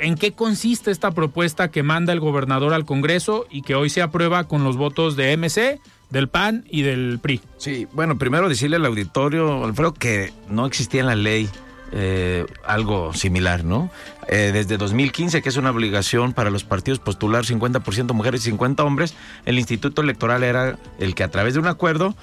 ¿En 0.00 0.14
qué 0.14 0.32
consiste 0.32 0.90
esta 0.90 1.10
propuesta 1.10 1.70
que 1.70 1.82
manda 1.82 2.12
el 2.12 2.20
gobernador 2.20 2.72
al 2.72 2.86
Congreso 2.86 3.46
y 3.50 3.62
que 3.62 3.74
hoy 3.74 3.90
se 3.90 4.02
aprueba 4.02 4.48
con 4.48 4.64
los 4.64 4.76
votos 4.76 5.14
de 5.14 5.36
MC, 5.36 5.78
del 6.08 6.28
PAN 6.28 6.64
y 6.70 6.82
del 6.82 7.18
PRI? 7.20 7.40
Sí, 7.58 7.86
bueno, 7.92 8.16
primero 8.16 8.48
decirle 8.48 8.76
al 8.76 8.86
auditorio, 8.86 9.62
Alfredo, 9.64 9.92
que 9.92 10.32
no 10.48 10.64
existía 10.64 11.00
en 11.00 11.06
la 11.06 11.16
ley 11.16 11.50
eh, 11.92 12.46
algo 12.64 13.12
similar, 13.14 13.64
¿no? 13.64 13.90
Eh, 14.28 14.50
desde 14.52 14.76
2015, 14.76 15.42
que 15.42 15.48
es 15.48 15.56
una 15.56 15.70
obligación 15.70 16.32
para 16.32 16.50
los 16.50 16.62
partidos 16.62 17.00
postular 17.00 17.44
50% 17.44 18.12
mujeres 18.12 18.42
y 18.42 18.50
50 18.50 18.84
hombres, 18.84 19.14
el 19.44 19.58
Instituto 19.58 20.02
Electoral 20.02 20.44
era 20.44 20.78
el 20.98 21.14
que 21.14 21.24
a 21.24 21.30
través 21.30 21.54
de 21.54 21.60
un 21.60 21.66
acuerdo 21.66 22.14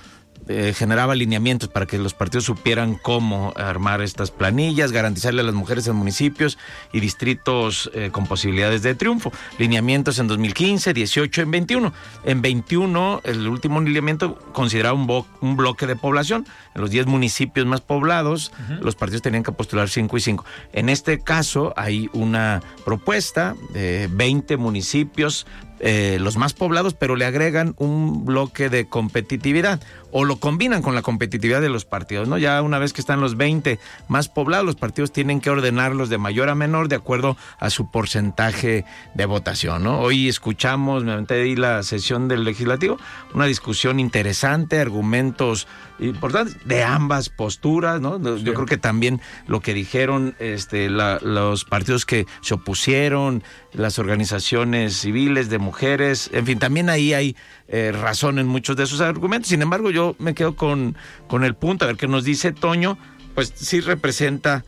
eh, 0.47 0.73
generaba 0.75 1.15
lineamientos 1.15 1.69
para 1.69 1.85
que 1.85 1.97
los 1.97 2.13
partidos 2.13 2.45
supieran 2.45 2.95
cómo 2.95 3.53
armar 3.55 4.01
estas 4.01 4.31
planillas, 4.31 4.91
garantizarle 4.91 5.41
a 5.41 5.43
las 5.45 5.55
mujeres 5.55 5.87
en 5.87 5.95
municipios 5.95 6.57
y 6.93 6.99
distritos 6.99 7.91
eh, 7.93 8.09
con 8.11 8.27
posibilidades 8.27 8.81
de 8.81 8.95
triunfo. 8.95 9.31
Lineamientos 9.57 10.19
en 10.19 10.27
2015, 10.27 10.93
18, 10.93 11.41
en 11.41 11.51
21. 11.51 11.93
En 12.25 12.41
21, 12.41 13.21
el 13.23 13.47
último 13.47 13.81
lineamiento 13.81 14.35
consideraba 14.53 14.93
un, 14.97 15.07
bo- 15.07 15.27
un 15.41 15.57
bloque 15.57 15.87
de 15.87 15.95
población. 15.95 16.45
En 16.75 16.81
los 16.81 16.89
10 16.91 17.07
municipios 17.07 17.65
más 17.65 17.81
poblados, 17.81 18.51
los 18.81 18.95
partidos 18.95 19.21
tenían 19.23 19.43
que 19.43 19.51
postular 19.51 19.89
5 19.89 20.15
y 20.17 20.21
5. 20.21 20.45
En 20.73 20.89
este 20.89 21.19
caso, 21.19 21.73
hay 21.75 22.09
una 22.13 22.61
propuesta 22.85 23.55
de 23.73 24.07
20 24.11 24.57
municipios 24.57 25.45
eh, 25.79 26.17
los 26.19 26.37
más 26.37 26.53
poblados, 26.53 26.95
pero 26.95 27.15
le 27.15 27.25
agregan 27.25 27.75
un 27.77 28.25
bloque 28.25 28.67
de 28.69 28.87
competitividad 28.89 29.79
o 30.11 30.23
lo 30.25 30.37
combinan 30.37 30.81
con 30.81 30.95
la 30.95 31.01
competitividad 31.01 31.61
de 31.61 31.69
los 31.69 31.85
partidos, 31.85 32.27
¿no? 32.27 32.37
Ya 32.37 32.61
una 32.61 32.79
vez 32.79 32.93
que 32.93 33.01
están 33.01 33.19
los 33.21 33.35
20 33.37 33.79
más 34.07 34.29
poblados, 34.29 34.65
los 34.65 34.75
partidos 34.75 35.11
tienen 35.11 35.41
que 35.41 35.49
ordenarlos 35.49 36.09
de 36.09 36.17
mayor 36.17 36.49
a 36.49 36.55
menor 36.55 36.87
de 36.87 36.95
acuerdo 36.95 37.35
a 37.59 37.69
su 37.69 37.91
porcentaje 37.91 38.85
de 39.13 39.25
votación, 39.25 39.83
¿no? 39.83 39.99
Hoy 39.99 40.29
escuchamos, 40.29 41.03
me 41.03 41.11
aventé 41.11 41.41
ahí 41.41 41.55
la 41.55 41.83
sesión 41.83 42.27
del 42.27 42.43
legislativo, 42.43 42.97
una 43.33 43.45
discusión 43.45 43.99
interesante, 43.99 44.79
argumentos 44.79 45.67
importantes 45.99 46.57
de 46.65 46.83
ambas 46.83 47.29
posturas, 47.29 47.99
¿no? 47.99 48.17
Yo 48.37 48.53
creo 48.53 48.65
que 48.65 48.77
también 48.77 49.19
lo 49.47 49.61
que 49.61 49.73
dijeron 49.73 50.35
este, 50.39 50.89
la- 50.89 51.19
los 51.21 51.65
partidos 51.65 52.05
que 52.05 52.25
se 52.41 52.53
opusieron, 52.53 53.43
las 53.73 53.99
organizaciones 53.99 54.95
civiles 55.01 55.49
de 55.49 55.57
mujeres, 55.57 56.29
en 56.33 56.45
fin, 56.45 56.59
también 56.59 56.89
ahí 56.89 57.13
hay 57.13 57.35
eh, 57.69 57.91
razón 57.91 58.39
en 58.39 58.47
muchos 58.47 58.77
de 58.77 58.83
esos 58.83 59.01
argumentos. 59.01 59.49
Sin 59.49 59.61
embargo, 59.61 59.89
yo 59.91 59.96
me 60.19 60.33
quedo 60.33 60.55
con, 60.55 60.95
con 61.27 61.43
el 61.43 61.55
punto, 61.55 61.85
a 61.85 61.87
ver 61.87 61.97
qué 61.97 62.07
nos 62.07 62.23
dice 62.23 62.51
Toño, 62.51 62.97
pues 63.35 63.53
sí 63.55 63.81
representa 63.81 64.65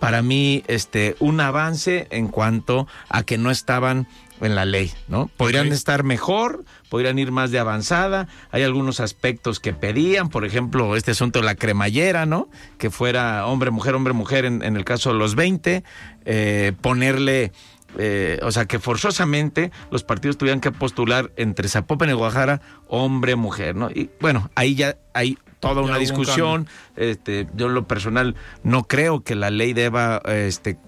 para 0.00 0.22
mí 0.22 0.62
este 0.66 1.16
un 1.18 1.40
avance 1.40 2.08
en 2.10 2.28
cuanto 2.28 2.86
a 3.08 3.22
que 3.22 3.38
no 3.38 3.50
estaban 3.50 4.06
en 4.40 4.54
la 4.54 4.64
ley, 4.64 4.92
¿no? 5.08 5.30
Podrían 5.36 5.68
estar 5.68 6.04
mejor, 6.04 6.64
podrían 6.88 7.18
ir 7.18 7.32
más 7.32 7.50
de 7.50 7.58
avanzada. 7.58 8.28
Hay 8.50 8.62
algunos 8.62 9.00
aspectos 9.00 9.58
que 9.58 9.72
pedían, 9.72 10.28
por 10.28 10.44
ejemplo, 10.44 10.94
este 10.96 11.10
asunto 11.10 11.40
de 11.40 11.44
la 11.44 11.54
cremallera, 11.56 12.26
¿no? 12.26 12.48
Que 12.78 12.90
fuera 12.90 13.46
hombre, 13.46 13.70
mujer, 13.70 13.94
hombre, 13.94 14.12
mujer 14.12 14.44
en, 14.44 14.62
en 14.62 14.76
el 14.76 14.84
caso 14.84 15.12
de 15.12 15.18
los 15.18 15.34
20, 15.34 15.82
eh, 16.24 16.72
ponerle 16.80 17.52
eh, 17.96 18.38
o 18.42 18.52
sea, 18.52 18.66
que 18.66 18.78
forzosamente 18.78 19.70
los 19.90 20.04
partidos 20.04 20.36
tuvieran 20.36 20.60
que 20.60 20.70
postular 20.70 21.32
entre 21.36 21.68
Zapopan 21.68 22.10
y 22.10 22.12
Guadalajara 22.12 22.60
hombre, 22.88 23.36
mujer, 23.36 23.76
¿no? 23.76 23.90
Y 23.90 24.10
bueno, 24.20 24.50
ahí 24.54 24.74
ya 24.74 24.96
hay 25.14 25.38
toda 25.60 25.82
una 25.82 25.98
discusión. 25.98 26.68
Este, 26.96 27.48
yo 27.54 27.66
en 27.66 27.74
lo 27.74 27.86
personal 27.86 28.34
no 28.62 28.84
creo 28.84 29.22
que 29.22 29.34
la 29.34 29.50
ley 29.50 29.72
deba 29.72 30.20
este, 30.26 30.78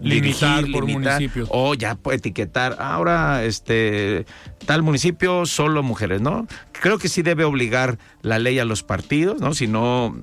Limitar 0.00 0.64
dirigir, 0.64 0.72
por 0.72 0.86
municipios. 0.86 1.48
o 1.50 1.74
ya 1.74 1.98
etiquetar 2.12 2.76
ahora 2.78 3.44
este 3.44 4.26
tal 4.66 4.82
municipio 4.82 5.46
solo 5.46 5.82
mujeres, 5.82 6.20
¿no? 6.20 6.46
Creo 6.72 6.98
que 6.98 7.08
sí 7.08 7.22
debe 7.22 7.44
obligar 7.44 7.98
la 8.22 8.38
ley 8.38 8.58
a 8.58 8.64
los 8.64 8.82
partidos, 8.82 9.40
¿no? 9.40 9.54
Si 9.54 9.66
no 9.66 10.16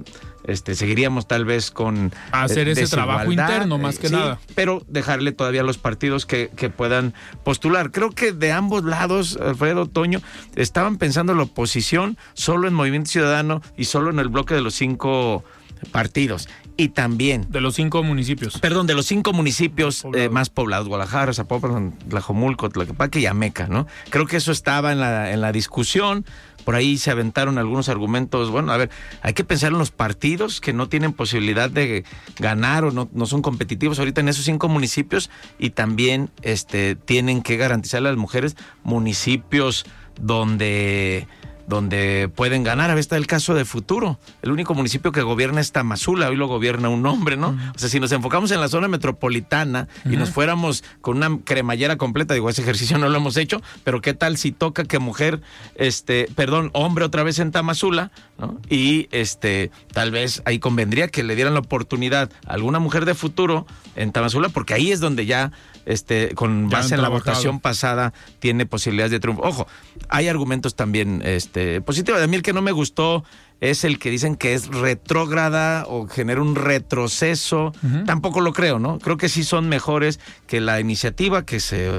este 0.48 0.76
seguiríamos 0.76 1.28
tal 1.28 1.46
vez 1.46 1.72
con 1.72 2.12
hacer 2.32 2.68
eh, 2.68 2.72
ese 2.72 2.88
trabajo 2.88 3.32
interno, 3.32 3.78
más 3.78 3.98
eh, 3.98 4.00
que 4.00 4.08
sí, 4.10 4.16
nada. 4.16 4.40
pero 4.56 4.84
dejarle 4.88 5.32
todavía 5.32 5.62
a 5.62 5.64
los 5.64 5.78
partidos 5.78 6.26
que, 6.26 6.50
que 6.56 6.70
puedan 6.70 7.14
postular. 7.44 7.92
Creo 7.92 8.12
que 8.12 8.32
de 8.32 8.52
ambos 8.52 8.84
lados, 8.84 9.38
Alfredo 9.42 9.86
Toño, 9.86 10.22
estaban 10.56 10.98
pensando 10.98 11.36
la 11.36 11.44
oposición 11.44 12.18
solo 12.34 12.68
en 12.68 12.74
Movimiento 12.74 13.10
Ciudadano 13.12 13.62
y 13.78 13.86
solo 13.86 14.10
en 14.10 14.20
el 14.20 14.30
bloque 14.30 14.56
de 14.56 14.62
los 14.62 14.74
cinco 14.74 15.44
partidos. 15.92 16.48
Y 16.80 16.90
también 16.90 17.48
De 17.50 17.60
los 17.60 17.74
cinco 17.74 18.04
municipios. 18.04 18.60
Perdón, 18.60 18.86
de 18.86 18.94
los 18.94 19.08
cinco 19.08 19.34
municipios 19.34 20.06
eh, 20.14 20.30
más 20.30 20.50
poblados, 20.50 20.88
Guadalajara, 20.88 21.34
Zapopan, 21.34 21.98
Tlajomulco, 22.08 22.70
Tlaquepaque 22.70 23.20
y 23.20 23.26
Ameca, 23.26 23.68
¿no? 23.68 23.88
Creo 24.12 24.28
que 24.28 24.38
eso 24.38 24.52
estaba 24.52 24.92
en 24.92 25.00
la, 25.00 25.32
en 25.32 25.42
la 25.42 25.52
discusión. 25.52 26.24
Por 26.68 26.76
ahí 26.76 26.98
se 26.98 27.12
aventaron 27.12 27.58
algunos 27.58 27.88
argumentos. 27.88 28.50
Bueno, 28.50 28.74
a 28.74 28.78
ver, 28.78 28.90
hay 29.22 29.32
que 29.32 29.46
pensar 29.46 29.72
en 29.72 29.78
los 29.78 29.92
partidos 29.92 30.60
que 30.60 30.74
no 30.74 30.90
tienen 30.90 31.14
posibilidad 31.14 31.70
de 31.70 32.04
ganar 32.40 32.84
o 32.84 32.92
no, 32.92 33.26
son 33.26 33.42
competitivos 33.42 34.00
ahorita 34.00 34.20
en 34.20 34.28
esos 34.28 34.44
cinco 34.44 34.68
municipios 34.68 35.30
y 35.58 35.70
también 35.70 36.30
este, 36.42 36.96
tienen 36.96 37.42
que 37.42 37.56
garantizarle 37.56 38.10
a 38.10 38.12
las 38.12 38.20
mujeres 38.20 38.58
municipios 38.84 39.86
donde 40.20 41.30
donde 41.68 42.32
pueden 42.34 42.64
ganar. 42.64 42.90
A 42.90 42.96
ver, 42.96 43.02
está 43.02 43.18
el 43.18 43.28
caso 43.28 43.54
de 43.54 43.66
Futuro. 43.66 44.18
El 44.42 44.52
único 44.52 44.74
municipio 44.74 45.12
que 45.12 45.22
gobierna 45.22 45.62
es 45.62 45.74
Tamazula, 45.74 46.30
hoy 46.30 46.38
lo 46.38 46.48
gobierna 46.48 46.90
un 46.90 47.06
hombre, 47.06 47.36
¿no? 47.36 47.50
O 47.76 47.80
sea, 47.80 47.90
si 47.90 48.00
nos 48.00 48.12
enfocamos 48.14 48.52
en 48.52 48.62
la 48.62 48.70
zona 48.70 48.88
metropolitana 48.88 49.88
y 50.06 50.16
nos 50.16 50.30
fuéramos 50.30 50.84
con 51.02 51.18
una 51.18 51.40
cremallera 51.44 51.98
completa, 51.98 52.34
digo, 52.34 52.50
ese 52.50 52.62
ejercicio 52.62 52.98
no 52.98 53.10
lo 53.10 53.18
hemos 53.18 53.36
hecho, 53.36 53.62
pero 53.84 54.02
¿qué 54.02 54.14
tal 54.14 54.38
si 54.38 54.54
toca 54.54 54.86
que 54.86 55.00
mujer, 55.00 55.42
este, 55.76 56.30
perdón, 56.36 56.72
hombre 56.74 57.04
otra 57.04 57.24
vez 57.24 57.40
en 57.40 57.52
Tamazula, 57.52 58.12
¿no? 58.38 58.60
Y 58.70 59.10
este, 59.12 59.70
tal 59.92 60.12
vez 60.12 60.42
ahí 60.46 60.60
convendría 60.60 61.10
que 61.10 61.24
le 61.24 61.36
dieran 61.36 61.54
la 61.54 61.60
oportunidad 61.60 62.32
a 62.46 62.54
alguna 62.54 62.80
mujer 62.80 63.06
de 63.06 63.14
futuro 63.14 63.68
en 63.96 64.14
Tamazula, 64.14 64.50
porque 64.50 64.74
ahí 64.74 64.92
es 64.92 65.02
donde 65.02 65.26
ya 65.26 65.52
este, 65.88 66.36
con 66.36 66.70
Ya 66.70 66.78
base 66.78 66.96
en 66.96 67.02
la 67.02 67.10
votación 67.10 67.60
pasada, 67.60 68.14
tiene 68.40 68.66
posibilidades 68.66 69.12
de 69.12 69.20
triunfo. 69.20 69.42
Ojo, 69.44 69.68
hay 70.10 70.28
argumentos 70.28 70.76
también 70.76 71.22
este, 71.24 71.82
positivos. 71.82 72.22
A 72.22 72.28
mí 72.28 72.36
el 72.36 72.44
que 72.44 72.54
no 72.54 72.62
me 72.62 72.74
gustó 72.74 73.24
es 73.62 73.84
el 73.86 73.98
que 73.98 74.12
dicen 74.12 74.36
que 74.36 74.54
es 74.54 74.68
retrógrada 74.68 75.86
o 75.88 76.08
genera 76.08 76.42
un 76.42 76.56
retroceso. 76.56 77.72
Tampoco 78.06 78.42
lo 78.42 78.54
creo, 78.54 78.78
¿no? 78.78 79.00
Creo 79.00 79.18
que 79.18 79.30
sí 79.30 79.44
son 79.44 79.70
mejores 79.70 80.20
que 80.46 80.62
la 80.62 80.80
iniciativa 80.80 81.46
que 81.46 81.60
se 81.60 81.90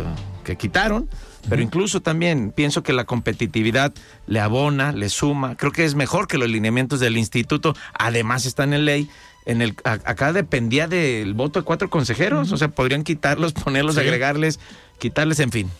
que 0.44 0.56
quitaron. 0.56 1.08
Pero 1.48 1.62
incluso 1.62 2.02
también 2.02 2.52
pienso 2.54 2.82
que 2.82 2.92
la 2.92 3.04
competitividad 3.04 3.94
le 4.26 4.40
abona, 4.40 4.92
le 4.92 5.08
suma. 5.08 5.56
Creo 5.56 5.72
que 5.72 5.84
es 5.84 5.94
mejor 5.94 6.28
que 6.28 6.36
los 6.36 6.48
lineamientos 6.48 7.00
del 7.00 7.16
instituto. 7.16 7.74
Además 7.98 8.44
están 8.44 8.74
en 8.74 8.84
ley. 8.84 9.08
En 9.48 9.60
el, 9.62 9.74
a- 9.82 9.94
acá 10.04 10.32
dependía 10.32 10.86
del 10.86 11.34
voto 11.34 11.58
de 11.58 11.64
cuatro 11.64 11.90
consejeros. 11.90 12.52
O 12.52 12.56
sea, 12.56 12.68
podrían 12.68 13.02
quitarlos, 13.02 13.52
ponerlos, 13.64 13.94
Sí. 13.96 14.00
agregarles, 14.02 14.60
quitarles, 15.00 15.40
en 15.40 15.50
fin. 15.50 15.70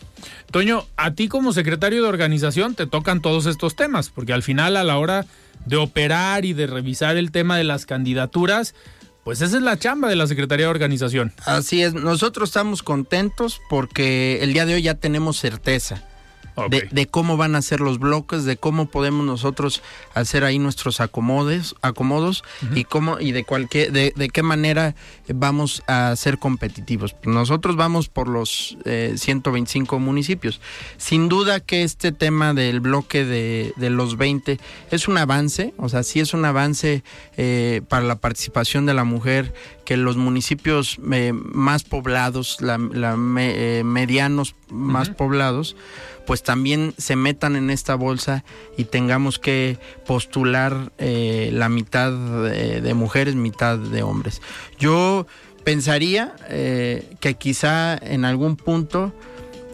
Toño, 0.51 0.85
a 0.97 1.11
ti 1.13 1.27
como 1.29 1.53
secretario 1.53 2.01
de 2.03 2.09
organización 2.09 2.75
te 2.75 2.87
tocan 2.87 3.21
todos 3.21 3.45
estos 3.45 3.75
temas, 3.75 4.09
porque 4.09 4.33
al 4.33 4.43
final 4.43 4.75
a 4.75 4.83
la 4.83 4.97
hora 4.97 5.25
de 5.65 5.77
operar 5.77 6.43
y 6.45 6.53
de 6.53 6.67
revisar 6.67 7.15
el 7.15 7.31
tema 7.31 7.57
de 7.57 7.63
las 7.63 7.85
candidaturas, 7.85 8.73
pues 9.23 9.41
esa 9.41 9.57
es 9.57 9.63
la 9.63 9.77
chamba 9.77 10.07
de 10.09 10.15
la 10.15 10.25
Secretaría 10.25 10.65
de 10.65 10.71
Organización. 10.71 11.31
Así 11.45 11.83
es, 11.83 11.93
nosotros 11.93 12.49
estamos 12.49 12.81
contentos 12.81 13.61
porque 13.69 14.39
el 14.41 14.53
día 14.53 14.65
de 14.65 14.73
hoy 14.75 14.81
ya 14.81 14.95
tenemos 14.95 15.37
certeza. 15.37 16.03
De, 16.69 16.87
de 16.91 17.05
cómo 17.07 17.37
van 17.37 17.55
a 17.55 17.61
ser 17.61 17.79
los 17.79 17.99
bloques, 17.99 18.43
de 18.45 18.57
cómo 18.57 18.89
podemos 18.89 19.25
nosotros 19.25 19.81
hacer 20.13 20.43
ahí 20.43 20.59
nuestros 20.59 20.99
acomodes, 20.99 21.75
acomodos 21.81 22.43
y 22.75 22.83
cómo 22.83 23.19
y 23.19 23.31
de 23.31 23.43
cualquier 23.43 23.91
de, 23.91 24.13
de 24.15 24.29
qué 24.29 24.43
manera 24.43 24.95
vamos 25.33 25.83
a 25.87 26.15
ser 26.15 26.37
competitivos. 26.39 27.15
Nosotros 27.23 27.75
vamos 27.75 28.09
por 28.09 28.27
los 28.27 28.77
eh, 28.85 29.13
125 29.17 29.99
municipios. 29.99 30.59
Sin 30.97 31.29
duda 31.29 31.59
que 31.59 31.83
este 31.83 32.11
tema 32.11 32.53
del 32.53 32.79
bloque 32.79 33.25
de, 33.25 33.73
de 33.77 33.89
los 33.89 34.17
20 34.17 34.59
es 34.91 35.07
un 35.07 35.17
avance, 35.17 35.73
o 35.77 35.89
sea, 35.89 36.03
sí 36.03 36.19
es 36.19 36.33
un 36.33 36.45
avance 36.45 37.03
eh, 37.37 37.81
para 37.87 38.03
la 38.05 38.15
participación 38.15 38.85
de 38.85 38.93
la 38.93 39.03
mujer, 39.03 39.53
que 39.85 39.97
los 39.97 40.17
municipios 40.17 40.99
eh, 41.11 41.31
más 41.33 41.83
poblados, 41.83 42.57
la, 42.61 42.77
la 42.77 43.15
me- 43.17 43.79
eh, 43.79 43.83
medianos 43.83 44.55
más 44.69 45.09
poblados, 45.09 45.75
pues 46.29 46.43
también 46.43 46.93
se 46.99 47.15
metan 47.15 47.55
en 47.55 47.71
esta 47.71 47.95
bolsa 47.95 48.43
y 48.77 48.83
tengamos 48.83 49.39
que 49.39 49.79
postular 50.05 50.91
eh, 50.99 51.49
la 51.51 51.69
mitad 51.69 52.11
de, 52.11 52.81
de 52.81 52.93
mujeres, 52.93 53.33
mitad 53.33 53.79
de 53.79 54.03
hombres. 54.03 54.39
Yo 54.77 55.25
pensaría 55.63 56.35
eh, 56.47 57.15
que 57.19 57.33
quizá 57.33 57.97
en 57.97 58.25
algún 58.25 58.57
punto 58.57 59.11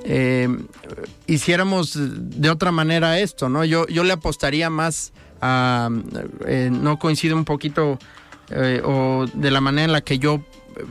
eh, 0.05 0.47
hiciéramos 1.27 1.99
de 1.99 2.49
otra 2.49 2.71
manera 2.71 3.19
esto, 3.19 3.49
¿no? 3.49 3.65
Yo, 3.65 3.85
yo 3.87 4.05
le 4.05 4.13
apostaría 4.13 4.69
más 4.69 5.11
a, 5.41 5.89
eh, 6.47 6.69
no 6.71 6.99
coincide 6.99 7.33
un 7.33 7.43
poquito, 7.43 7.99
eh, 8.49 8.81
o 8.81 9.25
de 9.33 9.51
la 9.51 9.59
manera 9.59 9.83
en 9.83 9.91
la 9.91 9.99
que 9.99 10.19
yo 10.19 10.41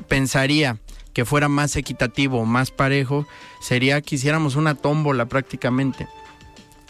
pensaría 0.09 0.77
que 1.15 1.25
fuera 1.25 1.49
más 1.49 1.77
equitativo 1.77 2.45
más 2.45 2.71
parejo, 2.71 3.27
sería 3.65 4.03
que 4.03 4.17
hiciéramos 4.17 4.57
una 4.57 4.75
tómbola 4.75 5.25
prácticamente 5.25 6.07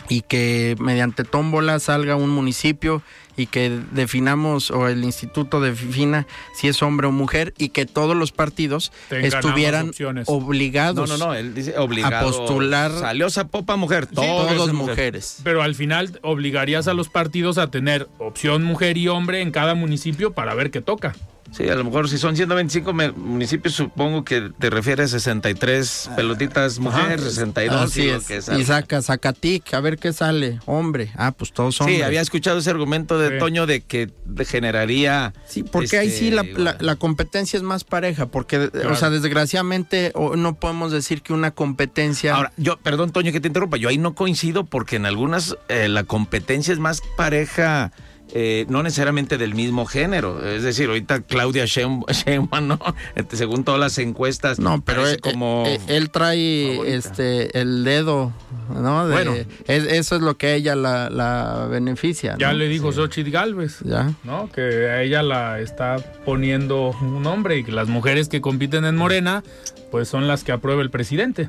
y 0.08 0.22
que 0.22 0.74
mediante 0.80 1.22
tómbola 1.22 1.78
salga 1.78 2.16
un 2.16 2.30
municipio 2.30 3.00
y 3.36 3.46
que 3.46 3.80
definamos 3.92 4.70
o 4.72 4.88
el 4.88 5.02
instituto 5.04 5.60
defina 5.60 6.26
si 6.54 6.66
es 6.68 6.82
hombre 6.82 7.06
o 7.06 7.12
mujer 7.12 7.54
y 7.58 7.68
que 7.68 7.86
todos 7.86 8.16
los 8.16 8.32
partidos 8.32 8.92
Tengan 9.08 9.24
estuvieran 9.26 9.88
opciones. 9.90 10.28
obligados 10.28 11.08
No, 11.08 11.16
no, 11.16 11.26
no, 11.28 11.34
él 11.34 11.54
dice 11.54 11.78
obligado. 11.78 12.16
a 12.16 12.20
postular 12.30 12.90
Salió 12.90 13.30
Zapopa 13.30 13.76
mujer, 13.76 14.06
todos, 14.06 14.26
todos 14.26 14.72
mujer. 14.72 14.90
mujeres. 14.90 15.38
Pero 15.44 15.62
al 15.62 15.74
final 15.76 16.18
obligarías 16.22 16.88
a 16.88 16.92
los 16.94 17.08
partidos 17.08 17.56
a 17.56 17.70
tener 17.70 18.08
opción 18.18 18.64
mujer 18.64 18.98
y 18.98 19.08
hombre 19.08 19.40
en 19.42 19.52
cada 19.52 19.74
municipio 19.74 20.32
para 20.32 20.54
ver 20.54 20.70
qué 20.72 20.80
toca. 20.80 21.14
Sí, 21.56 21.68
a 21.68 21.74
lo 21.76 21.84
mejor 21.84 22.08
si 22.08 22.18
son 22.18 22.34
125 22.34 22.92
me- 22.92 23.12
municipios, 23.12 23.74
supongo 23.74 24.24
que 24.24 24.50
te 24.58 24.70
refieres 24.70 25.14
a 25.14 25.18
63 25.20 26.10
pelotitas 26.16 26.78
mujeres, 26.80 27.22
62 27.22 27.80
Así 27.80 28.08
es. 28.08 28.24
que. 28.26 28.40
Y 28.58 28.64
saca 28.64 29.00
Zacatic, 29.02 29.72
a 29.74 29.80
ver 29.80 29.98
qué 29.98 30.12
sale. 30.12 30.58
Hombre, 30.66 31.12
ah, 31.16 31.30
pues 31.32 31.52
todos 31.52 31.80
hombres. 31.80 31.98
Sí, 31.98 32.02
había 32.02 32.20
escuchado 32.20 32.58
ese 32.58 32.70
argumento 32.70 33.18
de 33.18 33.28
Sí. 33.30 33.38
Toño 33.38 33.66
de 33.66 33.82
que 33.82 34.10
generaría. 34.46 35.32
Sí, 35.46 35.62
porque 35.62 35.98
ahí 35.98 36.08
este, 36.08 36.18
sí 36.18 36.30
la, 36.30 36.42
la- 36.56 36.76
la 36.80 36.96
competencia 36.96 37.56
es 37.56 37.62
más 37.62 37.84
pareja, 37.84 38.26
porque, 38.26 38.70
o 38.90 38.94
sea, 38.96 39.10
desgraciadamente 39.10 40.10
o- 40.14 40.36
no 40.36 40.54
podemos 40.54 40.92
decir 40.92 41.22
que 41.22 41.32
una 41.32 41.50
competencia... 41.52 42.34
Ahora, 42.34 42.52
yo, 42.56 42.78
perdón, 42.78 43.12
Toño, 43.12 43.32
que 43.32 43.40
te 43.40 43.48
interrumpa, 43.48 43.76
yo 43.76 43.88
ahí 43.88 43.98
no 43.98 44.14
coincido 44.14 44.64
porque 44.64 44.96
en 44.96 45.06
algunas 45.06 45.56
eh, 45.68 45.88
la 45.88 46.04
competencia 46.04 46.72
es 46.72 46.78
más 46.78 47.00
pareja. 47.16 47.92
Eh, 48.36 48.66
no 48.68 48.82
necesariamente 48.82 49.38
del 49.38 49.54
mismo 49.54 49.86
género, 49.86 50.44
es 50.44 50.64
decir, 50.64 50.88
ahorita 50.88 51.20
Claudia 51.22 51.64
Sheinbaum, 51.66 52.66
¿no? 52.66 52.78
Este, 53.14 53.36
según 53.36 53.62
todas 53.62 53.78
las 53.80 53.96
encuestas, 53.98 54.58
no, 54.58 54.82
pero 54.84 55.06
él, 55.06 55.20
como 55.20 55.64
él- 55.66 55.80
él 55.86 56.10
trae 56.10 56.72
favorita. 56.72 56.96
este 56.96 57.60
el 57.60 57.84
dedo, 57.84 58.32
¿no? 58.74 59.06
De- 59.06 59.14
Bueno. 59.14 59.34
es- 59.68 59.84
eso 59.84 60.16
es 60.16 60.22
lo 60.22 60.36
que 60.36 60.48
a 60.48 60.54
ella 60.54 60.74
la, 60.74 61.10
la 61.10 61.68
beneficia. 61.70 62.34
Ya 62.38 62.52
le 62.52 62.66
dijo 62.68 62.90
Xochitl 62.92 63.30
Galvez. 63.30 63.78
Ya. 63.84 64.12
¿no? 64.24 64.50
Que 64.50 64.60
a 64.90 65.02
ella 65.02 65.22
la 65.22 65.60
está 65.60 65.96
poniendo 66.24 66.90
un 67.00 67.22
nombre 67.22 67.58
y 67.58 67.64
que 67.64 67.70
las 67.72 67.86
mujeres 67.88 68.28
que 68.28 68.40
compiten 68.40 68.84
en 68.84 68.96
Morena, 68.96 69.44
pues 69.92 70.08
son 70.08 70.26
las 70.26 70.42
que 70.42 70.50
aprueba 70.50 70.82
el 70.82 70.90
presidente. 70.90 71.46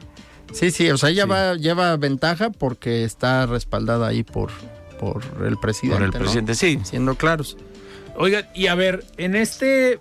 Sí, 0.53 0.69
sí, 0.69 0.91
o 0.91 0.97
sea, 0.97 1.09
ella 1.09 1.25
va, 1.25 1.55
lleva 1.55 1.97
ventaja 1.97 2.51
porque 2.51 3.03
está 3.03 3.47
respaldada 3.47 4.07
ahí 4.07 4.21
por, 4.21 4.51
por 5.13 5.45
el 5.45 5.57
presidente. 5.57 5.97
por 5.97 6.05
el 6.05 6.11
¿no? 6.11 6.19
presidente, 6.19 6.55
sí. 6.55 6.79
Siendo 6.83 7.15
claros. 7.15 7.57
Oigan, 8.17 8.45
y 8.53 8.67
a 8.67 8.75
ver, 8.75 9.05
en 9.17 9.35
este, 9.35 9.99